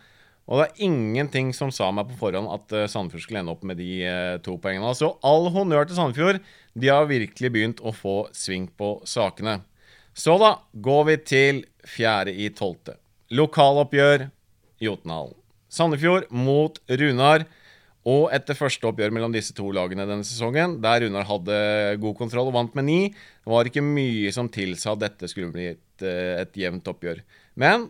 Og 0.49 0.63
det 0.63 0.67
er 0.69 0.87
ingenting 0.89 1.51
som 1.53 1.69
sa 1.75 1.91
meg 1.93 2.09
på 2.09 2.17
forhånd 2.23 2.49
at 2.55 2.73
eh, 2.73 2.87
Sandefjord 2.89 3.25
skulle 3.27 3.43
ende 3.43 3.53
opp 3.53 3.67
med 3.69 3.77
de 3.81 3.91
eh, 4.09 4.37
to 4.45 4.57
poengene. 4.57 4.95
Så 4.97 5.13
all 5.27 5.51
honnør 5.53 5.89
til 5.89 5.99
Sandefjord. 5.99 6.41
De 6.73 6.89
har 6.89 7.11
virkelig 7.11 7.53
begynt 7.53 7.83
å 7.85 7.93
få 7.93 8.23
sving 8.33 8.69
på 8.79 8.97
sakene. 9.09 9.61
Så 10.17 10.39
da 10.41 10.57
går 10.73 11.05
vi 11.11 11.19
til 11.29 11.61
fjerde 11.87 12.33
i 12.33 12.49
tolvte. 12.51 12.97
Lokaloppgjør 13.31 14.31
Jotunhallen. 14.83 15.37
Sandefjord 15.69 16.31
mot 16.33 16.81
Runar. 16.89 17.45
Og 18.07 18.29
etter 18.33 18.57
første 18.57 18.87
oppgjør 18.89 19.13
mellom 19.13 19.35
disse 19.35 19.55
to 19.57 19.69
lagene 19.75 20.07
denne 20.07 20.27
sesongen, 20.27 20.79
der 20.85 21.03
Runar 21.03 21.27
hadde 21.29 21.59
god 22.01 22.17
kontroll 22.21 22.49
og 22.49 22.55
vant 22.55 22.77
med 22.79 22.87
ni, 22.87 23.01
var 23.49 23.69
ikke 23.69 23.85
mye 23.85 24.31
som 24.35 24.51
tilsa 24.53 24.95
at 24.95 25.03
dette 25.03 25.31
skulle 25.31 25.53
bli 25.53 25.73
et, 25.75 26.05
eh, 26.07 26.39
et 26.45 26.61
jevnt 26.63 26.89
oppgjør. 26.89 27.25
Men 27.59 27.89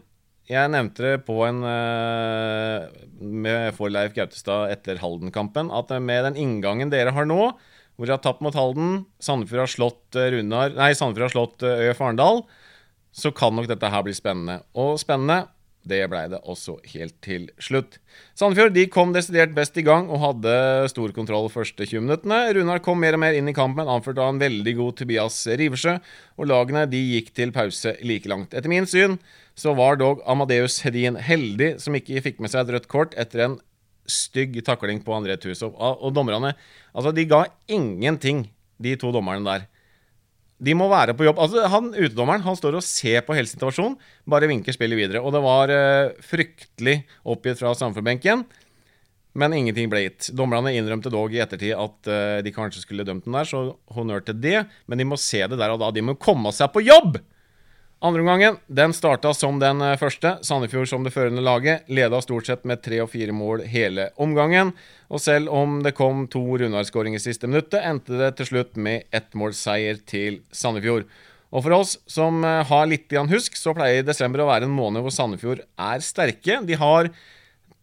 jeg 0.48 0.72
nevnte 0.72 1.04
det 1.04 1.16
på 1.26 1.42
en 1.44 1.60
uh, 1.60 2.88
med 3.20 3.74
for 3.76 3.92
Leif 3.92 4.14
Gautestad 4.16 4.72
etter 4.72 4.96
Halden-kampen, 5.02 5.68
at 5.68 5.92
med 6.00 6.24
den 6.24 6.38
inngangen 6.40 6.92
dere 6.92 7.12
har 7.12 7.28
nå, 7.28 7.50
hvor 7.98 8.06
dere 8.06 8.16
har 8.16 8.24
tapt 8.24 8.40
mot 8.46 8.56
Halden, 8.56 9.02
Sandefjord 9.20 9.66
har 9.66 9.72
slått 9.72 10.16
eh, 10.16 10.30
Runar 10.32 10.72
Nei, 10.78 10.94
Sandefjord 10.96 11.26
har 11.26 11.34
slått 11.34 11.66
ØF 11.68 12.00
Arendal, 12.00 12.44
så 13.12 13.32
kan 13.34 13.56
nok 13.58 13.68
dette 13.68 13.90
her 13.92 14.04
bli 14.06 14.14
spennende. 14.16 14.62
Og 14.78 14.96
spennende 15.02 15.42
det 15.88 16.00
blei 16.10 16.24
det 16.30 16.40
også 16.42 16.76
helt 16.92 17.14
til 17.24 17.46
slutt. 17.62 17.98
Sandefjord 18.36 18.74
de 18.74 18.84
kom 18.92 19.12
desidert 19.14 19.54
best 19.56 19.76
i 19.80 19.84
gang 19.86 20.08
og 20.10 20.20
hadde 20.22 20.54
stor 20.92 21.14
kontroll 21.16 21.48
første 21.52 21.86
20 21.86 22.04
minuttene. 22.04 22.40
Runar 22.56 22.82
kom 22.84 23.00
mer 23.00 23.16
og 23.16 23.22
mer 23.22 23.38
inn 23.38 23.48
i 23.48 23.56
kampen, 23.56 23.88
anført 23.88 24.20
av 24.20 24.32
en 24.32 24.42
veldig 24.42 24.74
god 24.80 24.98
Tobias 24.98 25.38
Riversjø. 25.48 25.96
Og 26.36 26.50
lagene 26.50 26.84
de 26.90 27.00
gikk 27.14 27.32
til 27.36 27.54
pause 27.54 27.94
like 28.02 28.28
langt. 28.30 28.56
Etter 28.56 28.72
min 28.72 28.88
syn 28.90 29.16
så 29.58 29.74
var 29.78 29.98
dog 30.00 30.20
Amadeus 30.28 30.80
Hedin 30.84 31.18
heldig 31.22 31.76
som 31.82 31.96
ikke 31.98 32.22
fikk 32.26 32.42
med 32.42 32.52
seg 32.52 32.66
et 32.66 32.76
rødt 32.76 32.90
kort 32.90 33.16
etter 33.18 33.46
en 33.46 33.58
stygg 34.08 34.60
takling 34.66 35.00
på 35.04 35.16
André 35.16 35.38
Tusov. 35.40 35.74
Og 35.78 36.12
dommerne 36.16 36.54
altså 36.92 37.14
de 37.14 37.26
ga 37.28 37.44
ingenting, 37.70 38.46
de 38.78 38.94
to 39.00 39.12
dommerne 39.14 39.46
der. 39.46 39.66
De 40.58 40.74
må 40.74 40.88
være 40.90 41.14
på 41.14 41.26
jobb. 41.26 41.38
Altså, 41.44 41.66
han 41.70 41.92
Utedommeren 41.94 42.42
han 42.42 42.56
står 42.58 42.78
og 42.80 42.86
ser 42.86 43.22
på 43.26 43.36
hele 43.36 43.50
situasjonen, 43.50 43.94
bare 44.26 44.48
vinker 44.50 44.74
spillet 44.74 44.98
videre. 44.98 45.22
Og 45.22 45.34
det 45.34 45.42
var 45.44 45.70
uh, 45.70 46.16
fryktelig 46.24 47.00
oppgitt 47.22 47.60
fra 47.60 47.74
samfunnsbenken, 47.78 48.42
men 49.38 49.54
ingenting 49.54 49.90
ble 49.92 50.02
gitt. 50.08 50.32
Dommerne 50.34 50.74
innrømte 50.74 51.12
dog 51.14 51.34
i 51.34 51.42
ettertid 51.44 51.76
at 51.78 52.10
uh, 52.10 52.38
de 52.42 52.54
kanskje 52.54 52.82
skulle 52.82 53.06
dømt 53.06 53.28
den 53.28 53.38
der, 53.38 53.46
så 53.46 53.62
honnør 53.94 54.26
til 54.26 54.40
det. 54.42 54.64
Men 54.90 54.98
de 54.98 55.06
må 55.06 55.20
se 55.20 55.44
det 55.46 55.60
der 55.60 55.74
og 55.76 55.82
da. 55.84 55.92
De 55.94 56.02
må 56.02 56.18
komme 56.18 56.54
seg 56.54 56.74
på 56.74 56.82
jobb! 56.86 57.20
Andreomgangen 58.00 58.56
den 58.66 58.92
starta 58.94 59.32
som 59.34 59.56
den 59.58 59.80
eh, 59.82 59.96
første. 59.98 60.36
Sandefjord 60.46 60.86
som 60.86 61.02
det 61.02 61.10
førende 61.10 61.42
laget. 61.42 61.88
Leda 61.90 62.20
stort 62.22 62.46
sett 62.46 62.66
med 62.68 62.78
tre 62.84 63.00
og 63.02 63.10
fire 63.10 63.34
mål 63.34 63.64
hele 63.66 64.12
omgangen. 64.22 64.70
Og 65.10 65.18
selv 65.24 65.50
om 65.50 65.80
det 65.82 65.96
kom 65.98 66.28
to 66.30 66.44
Runar-skåringer 66.60 67.18
siste 67.18 67.50
minuttet, 67.50 67.82
endte 67.82 68.14
det 68.20 68.36
til 68.38 68.52
slutt 68.52 68.78
med 68.78 69.08
ettmålsseier 69.10 69.98
til 70.06 70.38
Sandefjord. 70.54 71.08
Og 71.50 71.64
for 71.64 71.74
oss 71.80 71.96
som 72.06 72.38
eh, 72.46 72.62
har 72.70 72.86
litt 72.86 73.10
husk, 73.32 73.58
så 73.58 73.74
pleier 73.74 74.06
desember 74.06 74.44
å 74.44 74.50
være 74.52 74.70
en 74.70 74.78
måned 74.78 75.02
hvor 75.02 75.14
Sandefjord 75.14 75.66
er 75.66 76.06
sterke. 76.06 76.60
De 76.62 76.78
har 76.78 77.10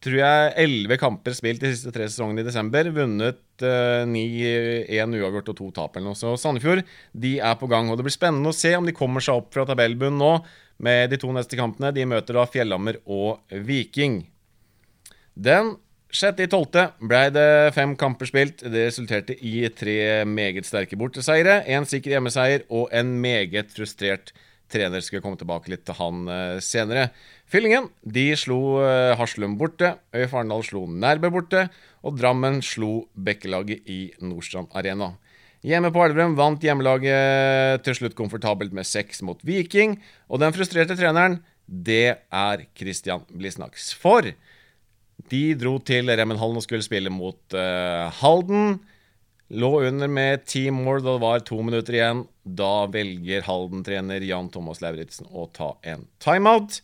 tror 0.05 0.19
jeg, 0.19 0.51
elleve 0.61 0.97
kamper 1.01 1.33
spilt 1.35 1.63
de 1.63 1.71
siste 1.73 1.91
tre 1.93 2.07
sesongene 2.09 2.43
i 2.43 2.47
desember. 2.47 2.87
Vunnet 2.95 3.65
uh, 3.65 4.03
ni, 4.09 4.25
én 4.45 5.17
uavgjort 5.17 5.51
og 5.53 5.57
to 5.57 5.71
tap 5.75 5.97
eller 5.97 6.11
noe. 6.11 6.19
Så 6.19 6.35
Sandefjord 6.39 6.83
de 7.11 7.37
er 7.39 7.57
på 7.59 7.69
gang. 7.71 7.89
og 7.89 7.97
Det 7.99 8.05
blir 8.07 8.15
spennende 8.15 8.53
å 8.53 8.55
se 8.55 8.75
om 8.77 8.87
de 8.87 8.95
kommer 8.95 9.25
seg 9.25 9.41
opp 9.41 9.51
fra 9.55 9.67
tabellbunnen 9.67 10.21
nå 10.21 10.35
med 10.85 11.11
de 11.11 11.19
to 11.21 11.31
neste 11.35 11.57
kampene. 11.59 11.93
De 11.95 12.07
møter 12.07 12.37
da 12.37 12.45
Fjellhammer 12.49 13.01
og 13.05 13.41
Viking. 13.67 14.21
Den 15.35 15.75
sjette 16.15 16.45
i 16.45 16.49
tolvte 16.51 16.89
ble 17.03 17.25
det 17.35 17.73
fem 17.75 17.95
kamper 17.99 18.29
spilt. 18.29 18.63
Det 18.63 18.87
resulterte 18.87 19.35
i 19.35 19.57
tre 19.75 20.23
meget 20.29 20.67
sterke 20.67 20.99
borteseiere, 20.99 21.61
en 21.67 21.87
sikker 21.89 22.15
hjemmeseier 22.15 22.67
og 22.69 22.87
en 22.95 23.17
meget 23.21 23.73
frustrert 23.75 24.31
trener. 24.71 25.03
Skal 25.03 25.23
komme 25.23 25.39
tilbake 25.39 25.71
litt 25.71 25.85
til 25.87 25.97
han 25.99 26.23
uh, 26.29 26.61
senere. 26.63 27.09
Fyllingen 27.49 27.89
de 28.01 28.27
slo 28.39 28.79
uh, 28.81 29.13
Haslum 29.19 29.57
borte, 29.59 29.95
Øy 30.15 30.25
Farendal 30.31 30.65
slo 30.65 30.85
Nærbø 30.89 31.31
borte, 31.33 31.67
og 32.05 32.17
Drammen 32.19 32.61
slo 32.65 33.05
Bekkelaget 33.13 33.87
i 33.89 33.99
Nordstrand 34.23 34.73
Arena. 34.77 35.13
Hjemme 35.65 35.89
på 35.89 36.03
Elverum 36.05 36.35
vant 36.37 36.61
hjemmelaget 36.61 37.81
til 37.85 37.95
slutt 37.97 38.17
komfortabelt 38.17 38.73
med 38.75 38.85
seks 38.85 39.23
mot 39.25 39.39
Viking. 39.41 39.95
Og 40.29 40.37
den 40.43 40.53
frustrerte 40.53 40.97
treneren, 40.97 41.39
det 41.65 42.19
er 42.29 42.65
Christian 42.77 43.23
Blisnaks. 43.33 43.89
For 43.97 44.29
de 45.31 45.43
dro 45.57 45.79
til 45.81 46.11
Remmenhallen 46.11 46.59
og 46.59 46.65
skulle 46.65 46.85
spille 46.85 47.09
mot 47.09 47.57
uh, 47.57 48.11
Halden. 48.19 48.77
Lå 49.53 49.69
under 49.85 50.09
med 50.09 50.45
ti 50.49 50.63
mål 50.73 51.03
da 51.03 51.13
det 51.13 51.21
var 51.21 51.43
to 51.45 51.59
minutter 51.61 51.97
igjen. 51.99 52.23
Da 52.43 52.87
velger 52.89 53.45
Halden-trener 53.45 54.25
Jan 54.25 54.49
Thomas 54.53 54.81
Lauritzen 54.81 55.29
å 55.29 55.45
ta 55.53 55.75
en 55.85 56.07
timeout. 56.23 56.79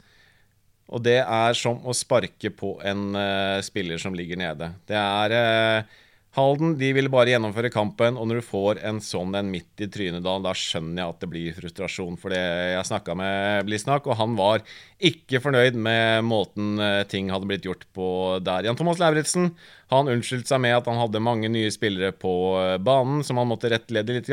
Og 0.92 1.02
det 1.06 1.22
er 1.24 1.58
som 1.58 1.80
å 1.88 1.96
sparke 1.96 2.52
på 2.54 2.76
en 2.86 3.16
uh, 3.16 3.64
spiller 3.66 4.02
som 4.02 4.14
ligger 4.18 4.38
nede. 4.38 4.74
Det 4.90 5.00
er 5.00 5.34
uh, 5.34 6.00
Halden 6.32 6.78
de 6.80 6.94
vil 6.96 7.10
bare 7.12 7.34
gjennomføre 7.34 7.68
kampen, 7.74 8.16
og 8.16 8.30
når 8.30 8.38
du 8.40 8.46
får 8.48 8.78
en 8.88 9.02
sånn 9.04 9.34
en 9.36 9.50
midt 9.52 9.82
i 9.84 9.90
trynet 9.92 10.24
da, 10.24 10.54
skjønner 10.56 11.02
jeg 11.02 11.12
at 11.12 11.26
det 11.26 11.30
blir 11.34 11.58
frustrasjon. 11.58 12.16
For 12.22 12.32
det 12.32 12.40
jeg 12.40 12.88
snakka 12.88 13.16
med 13.20 13.68
Blisnak, 13.68 14.08
og 14.08 14.16
han 14.16 14.38
var 14.40 14.64
ikke 15.04 15.42
fornøyd 15.44 15.76
med 15.76 16.24
måten 16.24 16.80
uh, 16.80 17.04
ting 17.12 17.34
hadde 17.36 17.50
blitt 17.52 17.68
gjort 17.68 17.84
på 17.92 18.08
der. 18.48 18.64
Jan 18.64 18.80
Thomas 18.80 19.02
Lauritzen 19.04 19.52
unnskyldte 19.92 20.54
seg 20.54 20.64
med 20.64 20.78
at 20.78 20.88
han 20.88 21.02
hadde 21.02 21.20
mange 21.20 21.52
nye 21.52 21.74
spillere 21.74 22.16
på 22.16 22.32
banen 22.80 23.26
som 23.28 23.42
han 23.42 23.52
måtte 23.52 23.74
rettlede 23.74 24.16
litt. 24.16 24.32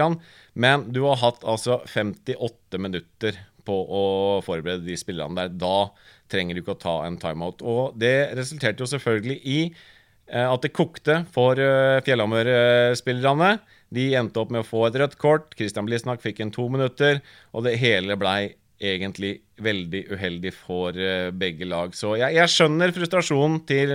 Men 0.55 0.87
du 0.95 1.03
har 1.09 1.19
hatt 1.19 1.43
altså 1.43 1.81
58 1.83 2.79
minutter 2.79 3.43
på 3.67 3.75
å 3.75 4.05
forberede 4.47 4.87
de 4.87 4.95
spillerne 5.01 5.35
der. 5.35 5.55
Da 5.59 5.91
trenger 6.31 6.55
du 6.55 6.63
ikke 6.63 6.77
å 6.79 6.83
ta 6.87 6.99
en 7.09 7.19
timeout. 7.19 7.65
Og 7.67 7.99
det 7.99 8.31
resulterte 8.39 8.85
jo 8.85 8.93
selvfølgelig 8.95 9.41
i 9.43 9.61
eh, 9.67 9.87
at 10.29 10.65
det 10.65 10.75
kokte 10.77 11.23
for 11.35 11.59
uh, 11.61 11.99
Fjellhammer-spillerne. 12.07 13.57
De 13.95 14.11
endte 14.19 14.41
opp 14.41 14.53
med 14.53 14.65
å 14.65 14.69
få 14.69 14.87
et 14.89 14.99
rødt 15.01 15.19
kort. 15.21 15.55
Christian 15.57 15.89
Blisnak 15.89 16.21
fikk 16.25 16.43
en 16.45 16.53
to 16.55 16.69
minutter, 16.73 17.23
og 17.57 17.65
det 17.65 17.79
hele 17.81 18.19
blei 18.21 18.55
egentlig 18.79 19.41
veldig 19.65 20.05
uheldig 20.13 20.53
for 20.55 20.95
uh, 20.95 21.31
begge 21.35 21.67
lag. 21.67 21.97
Så 21.97 22.13
jeg, 22.21 22.37
jeg 22.37 22.53
skjønner 22.53 22.93
frustrasjonen 22.95 23.63
til 23.69 23.95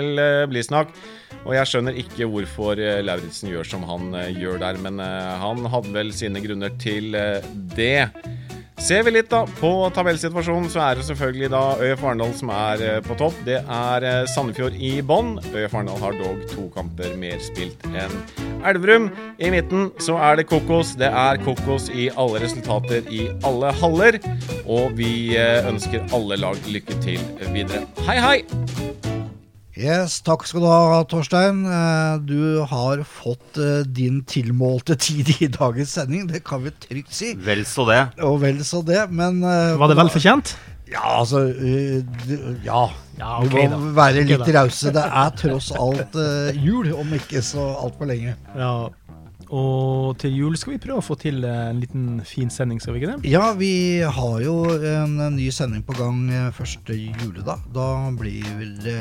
Blisnak, 0.52 0.92
og 1.44 1.54
jeg 1.56 1.70
skjønner 1.70 2.00
ikke 2.02 2.28
hvorfor 2.32 2.82
Lauritzen 3.06 3.54
gjør 3.54 3.70
som 3.76 3.86
han 3.88 4.12
gjør 4.34 4.62
der, 4.66 4.82
men 4.82 5.00
han 5.00 5.68
hadde 5.70 5.94
vel 5.96 6.12
sine 6.16 6.42
grunner 6.44 6.74
til 6.82 7.14
det. 7.78 8.10
Ser 8.84 9.06
vi 9.08 9.14
litt 9.14 9.30
da 9.32 9.46
på 9.62 9.70
tabellsituasjonen, 9.96 10.66
så 10.68 10.82
er 10.84 10.98
det 11.00 11.06
selvfølgelig 11.08 11.48
da 11.54 11.62
ØIF 11.80 12.02
Arendal 12.04 12.34
som 12.36 12.50
er 12.52 12.82
eh, 12.84 12.98
på 13.06 13.16
topp. 13.16 13.38
Det 13.48 13.62
er 13.62 14.06
eh, 14.10 14.26
Sandefjord 14.28 14.76
i 14.76 14.98
bånn. 15.00 15.38
ØIF 15.54 15.72
Arendal 15.72 16.02
har 16.04 16.18
dog 16.20 16.42
to 16.52 16.66
kamper 16.76 17.16
mer 17.22 17.40
spilt 17.46 17.88
enn 17.94 18.12
Elverum. 18.68 19.08
I 19.40 19.54
midten 19.56 19.88
så 20.04 20.18
er 20.28 20.42
det 20.42 20.50
kokos. 20.52 20.98
Det 21.00 21.08
er 21.08 21.40
kokos 21.48 21.88
i 21.96 22.10
alle 22.12 22.44
resultater 22.44 23.08
i 23.08 23.30
alle 23.48 23.72
haller. 23.80 24.20
Og 24.68 25.00
vi 25.00 25.38
eh, 25.40 25.64
ønsker 25.72 26.04
alle 26.12 26.44
lag 26.44 26.60
lykke 26.68 27.00
til 27.08 27.24
videre. 27.56 27.86
Hei, 28.04 28.20
hei! 28.20 29.23
Yes, 29.74 30.20
Takk 30.22 30.44
skal 30.46 30.62
du 30.62 30.68
ha, 30.70 31.00
Torstein. 31.10 31.64
Eh, 31.66 32.18
du 32.30 32.62
har 32.70 33.00
fått 33.10 33.58
eh, 33.58 33.82
din 33.90 34.20
tilmålte 34.30 34.94
tid 35.02 35.32
i 35.40 35.48
dagens 35.50 35.96
sending. 35.98 36.28
Det 36.30 36.44
kan 36.46 36.62
vi 36.62 36.74
trygt 36.78 37.16
si. 37.18 37.32
Vel 37.42 37.64
så 37.66 37.88
det. 37.90 38.04
Og 38.22 38.38
vel 38.44 38.62
så 38.68 38.84
det, 38.86 39.08
men 39.10 39.42
eh, 39.42 39.74
Var 39.82 39.90
det 39.90 39.98
vel 39.98 40.14
fortjent? 40.14 40.54
Ja, 40.94 41.02
altså 41.24 41.48
Ja. 42.62 42.84
Ja, 43.18 43.38
okay, 43.42 43.66
ok 43.66 43.74
må 43.74 43.92
være 43.98 44.24
litt 44.30 44.46
rause. 44.54 44.94
Det 44.94 45.02
er 45.06 45.34
tross 45.38 45.72
alt 45.78 46.16
jul, 46.58 46.92
om 46.98 47.14
ikke 47.18 47.42
så 47.46 47.66
altfor 47.82 48.10
lenge. 48.10 48.34
Ja. 48.58 48.76
Og 49.54 50.16
til 50.22 50.34
jul 50.34 50.56
skal 50.58 50.76
vi 50.76 50.82
prøve 50.82 51.02
å 51.02 51.06
få 51.06 51.18
til 51.22 51.44
en 51.46 51.82
liten 51.82 52.22
fin 52.26 52.50
sending, 52.54 52.80
skal 52.82 52.96
vi 52.96 53.04
ikke 53.04 53.12
det? 53.14 53.30
Ja, 53.30 53.52
vi 53.58 54.02
har 54.02 54.38
jo 54.42 54.56
en 54.74 55.20
ny 55.36 55.50
sending 55.54 55.84
på 55.86 55.96
gang 55.98 56.24
eh, 56.34 56.50
første 56.58 56.96
juledag. 56.98 57.62
Da 57.76 57.88
blir 58.18 58.48
det, 58.82 58.98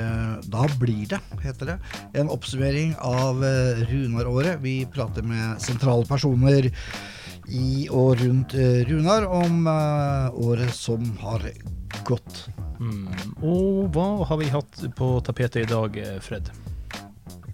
da 0.52 0.66
blir 0.80 1.06
det, 1.14 1.22
heter 1.44 1.72
det, 1.72 1.78
en 2.20 2.32
oppsummering 2.32 2.92
av 3.00 3.40
eh, 3.46 3.82
Runar-året. 3.88 4.60
Vi 4.64 4.82
prater 4.92 5.24
med 5.24 5.62
sentrale 5.64 6.04
personer 6.08 6.68
i 7.48 7.88
og 7.90 8.20
rundt 8.20 8.54
eh, 8.54 8.82
Runar 8.88 9.26
om 9.32 9.64
eh, 9.66 10.42
året 10.44 10.74
som 10.76 11.06
har 11.22 11.48
gått. 12.08 12.44
Mm. 12.82 13.08
Og 13.40 13.88
hva 13.94 14.08
har 14.28 14.42
vi 14.42 14.52
hatt 14.52 14.84
på 14.98 15.14
tapetet 15.24 15.64
i 15.64 15.70
dag, 15.70 15.96
eh, 15.96 16.20
Fred? 16.22 16.52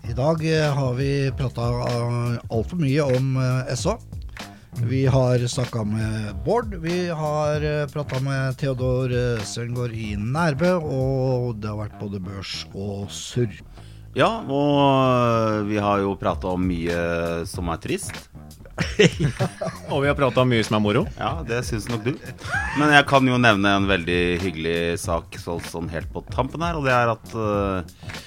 I 0.09 0.13
dag 0.13 0.41
eh, 0.61 0.75
har 0.75 0.95
vi 0.95 1.33
prata 1.37 1.63
uh, 1.69 2.39
altfor 2.49 2.79
mye 2.81 3.05
om 3.05 3.35
eh, 3.37 3.75
SA. 3.77 3.99
Vi 4.89 5.03
har 5.07 5.43
snakka 5.49 5.83
med 5.85 6.37
Bård, 6.47 6.73
vi 6.81 7.09
har 7.09 7.65
prata 7.93 8.21
med 8.25 8.57
Theodor 8.57 9.13
Søngård 9.45 9.93
i 9.93 10.15
Nærbø, 10.17 10.71
og 10.79 11.59
det 11.61 11.69
har 11.69 11.81
vært 11.83 11.99
både 12.01 12.21
børs 12.23 12.63
og 12.73 13.11
surr. 13.13 13.53
Ja, 14.17 14.31
og 14.49 15.67
vi 15.69 15.77
har 15.83 16.01
jo 16.01 16.15
prata 16.17 16.55
om 16.55 16.65
mye 16.71 17.45
som 17.51 17.69
er 17.69 17.83
trist. 17.83 18.17
Og 19.91 20.05
vi 20.05 20.07
har 20.07 20.15
prata 20.15 20.45
om 20.45 20.51
mye 20.51 20.63
som 20.63 20.77
er 20.79 20.83
moro. 20.83 21.03
Ja, 21.19 21.41
det 21.47 21.65
syns 21.67 21.89
nok 21.91 22.05
du. 22.07 22.13
Men 22.79 22.93
jeg 22.95 23.07
kan 23.11 23.27
jo 23.27 23.39
nevne 23.41 23.75
en 23.75 23.89
veldig 23.91 24.21
hyggelig 24.45 24.79
sak 25.03 25.35
så, 25.43 25.59
sånn 25.67 25.91
helt 25.91 26.11
på 26.15 26.23
tampen 26.31 26.63
her, 26.63 26.79
og 26.79 26.87
det 26.87 26.95
er 26.95 27.11
at 27.11 27.35
eh, 27.35 28.21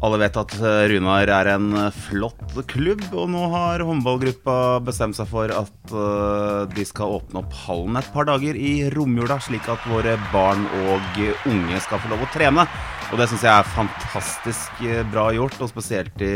alle 0.00 0.16
vet 0.22 0.36
at 0.40 0.52
eh, 0.56 0.86
Runar 0.94 1.28
er 1.28 1.48
en 1.52 1.72
eh, 1.76 1.96
flott 2.06 2.54
klubb, 2.70 3.02
og 3.12 3.26
nå 3.32 3.42
har 3.52 3.82
håndballgruppa 3.84 4.80
bestemt 4.86 5.18
seg 5.18 5.28
for 5.28 5.52
at 5.52 5.92
eh, 5.92 6.62
de 6.72 6.84
skal 6.88 7.18
åpne 7.18 7.42
opp 7.42 7.56
hallen 7.66 7.98
et 8.00 8.08
par 8.14 8.28
dager 8.30 8.56
i 8.56 8.72
romjula, 8.94 9.36
slik 9.44 9.68
at 9.68 9.84
våre 9.90 10.14
barn 10.32 10.64
og 10.86 11.20
unge 11.50 11.82
skal 11.84 12.00
få 12.00 12.12
lov 12.12 12.24
å 12.24 12.30
trene. 12.32 12.64
Og 13.10 13.20
det 13.20 13.26
syns 13.28 13.44
jeg 13.44 13.52
er 13.52 13.72
fantastisk 13.74 14.84
bra 15.10 15.26
gjort, 15.34 15.58
og 15.60 15.72
spesielt 15.72 16.24
i 16.24 16.32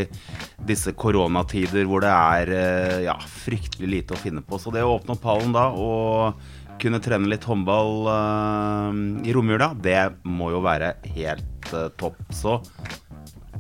disse 0.68 0.92
koronatider 0.98 1.86
hvor 1.88 2.04
det 2.04 2.10
er 2.10 2.52
ja, 3.06 3.14
fryktelig 3.14 3.90
lite 3.92 4.16
å 4.16 4.20
finne 4.20 4.42
på. 4.44 4.58
Så 4.58 4.74
det 4.74 4.82
å 4.82 4.96
åpne 4.96 5.14
opp 5.14 5.28
hallen 5.30 5.54
da 5.54 5.68
og 5.70 6.74
kunne 6.82 6.98
trene 7.00 7.30
litt 7.30 7.46
håndball 7.46 8.10
i 9.22 9.32
romjula, 9.36 9.70
det 9.78 10.00
må 10.26 10.50
jo 10.50 10.64
være 10.66 10.96
helt 11.14 11.70
topp. 12.00 12.18
Så 12.34 12.58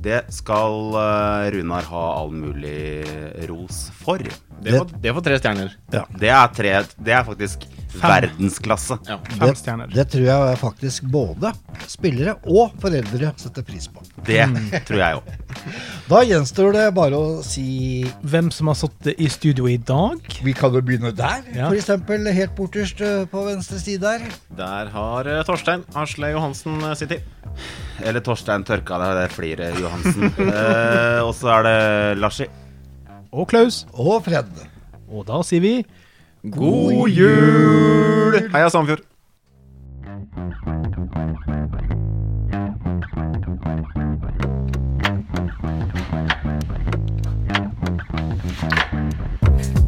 det 0.04 0.20
skal 0.34 0.96
eh, 1.00 1.50
Runar 1.54 1.86
ha 1.88 2.04
all 2.20 2.32
mulig 2.36 3.04
ros 3.48 3.86
for. 4.04 4.20
Det 4.64 4.76
får, 4.76 4.92
det 5.00 5.14
får 5.16 5.24
tre 5.28 5.38
stjerner. 5.40 5.78
Det 5.90 6.30
er, 6.30 6.52
tre, 6.56 6.74
det 7.00 7.16
er 7.16 7.24
faktisk 7.26 7.64
verdensklasse. 8.00 8.98
Ja. 9.08 9.18
Fem 9.28 9.38
Det, 9.48 9.56
stjerner. 9.60 9.92
det 9.94 10.04
tror 10.12 10.26
jeg 10.26 10.58
faktisk 10.60 11.06
både 11.12 11.52
spillere 11.90 12.36
og 12.50 12.74
foreldre 12.82 13.32
setter 13.40 13.62
pris 13.66 13.86
på. 13.92 14.02
Det 14.26 14.44
tror 14.88 15.00
jeg 15.02 15.20
òg. 15.20 15.32
Da 16.04 16.18
gjenstår 16.26 16.74
det 16.76 16.82
bare 16.96 17.16
å 17.16 17.28
si 17.46 18.04
Hvem 18.28 18.50
som 18.52 18.68
har 18.68 18.76
sittet 18.76 19.20
i 19.22 19.28
studio 19.32 19.64
i 19.70 19.78
dag? 19.80 20.18
Vi 20.44 20.52
kan 20.56 20.74
jo 20.76 20.82
begynne 20.84 21.14
der, 21.16 21.40
Ja. 21.54 21.70
eksempel 21.72 22.26
helt 22.36 22.52
borterst 22.58 23.00
eh, 23.00 23.24
på 23.30 23.44
venstre 23.46 23.78
side 23.80 24.02
der. 24.04 24.26
Der 24.58 24.90
har 24.92 25.30
eh, 25.30 25.40
Torstein 25.48 25.84
Asle 25.96 26.34
Johansen 26.34 26.76
eh, 26.84 26.92
sittet. 26.98 27.24
Eller 28.04 28.20
Torstein 28.24 28.64
Tørka, 28.66 28.98
det 29.00 29.24
er 29.24 29.32
flere 29.32 29.70
Johansen. 29.80 30.28
eh, 30.50 31.20
og 31.24 31.32
så 31.38 31.52
er 31.56 31.66
det 31.68 31.78
Larsi. 32.20 32.50
Og 33.32 33.48
Klaus. 33.50 33.84
Og 33.94 34.20
Fred. 34.26 34.50
Og 35.08 35.24
da 35.28 35.40
sier 35.46 35.62
vi 35.64 35.74
God 36.44 37.08
jul! 37.08 38.34
Heia 38.52 38.68
Sandefjord. 38.68 39.04
Thank 49.44 49.78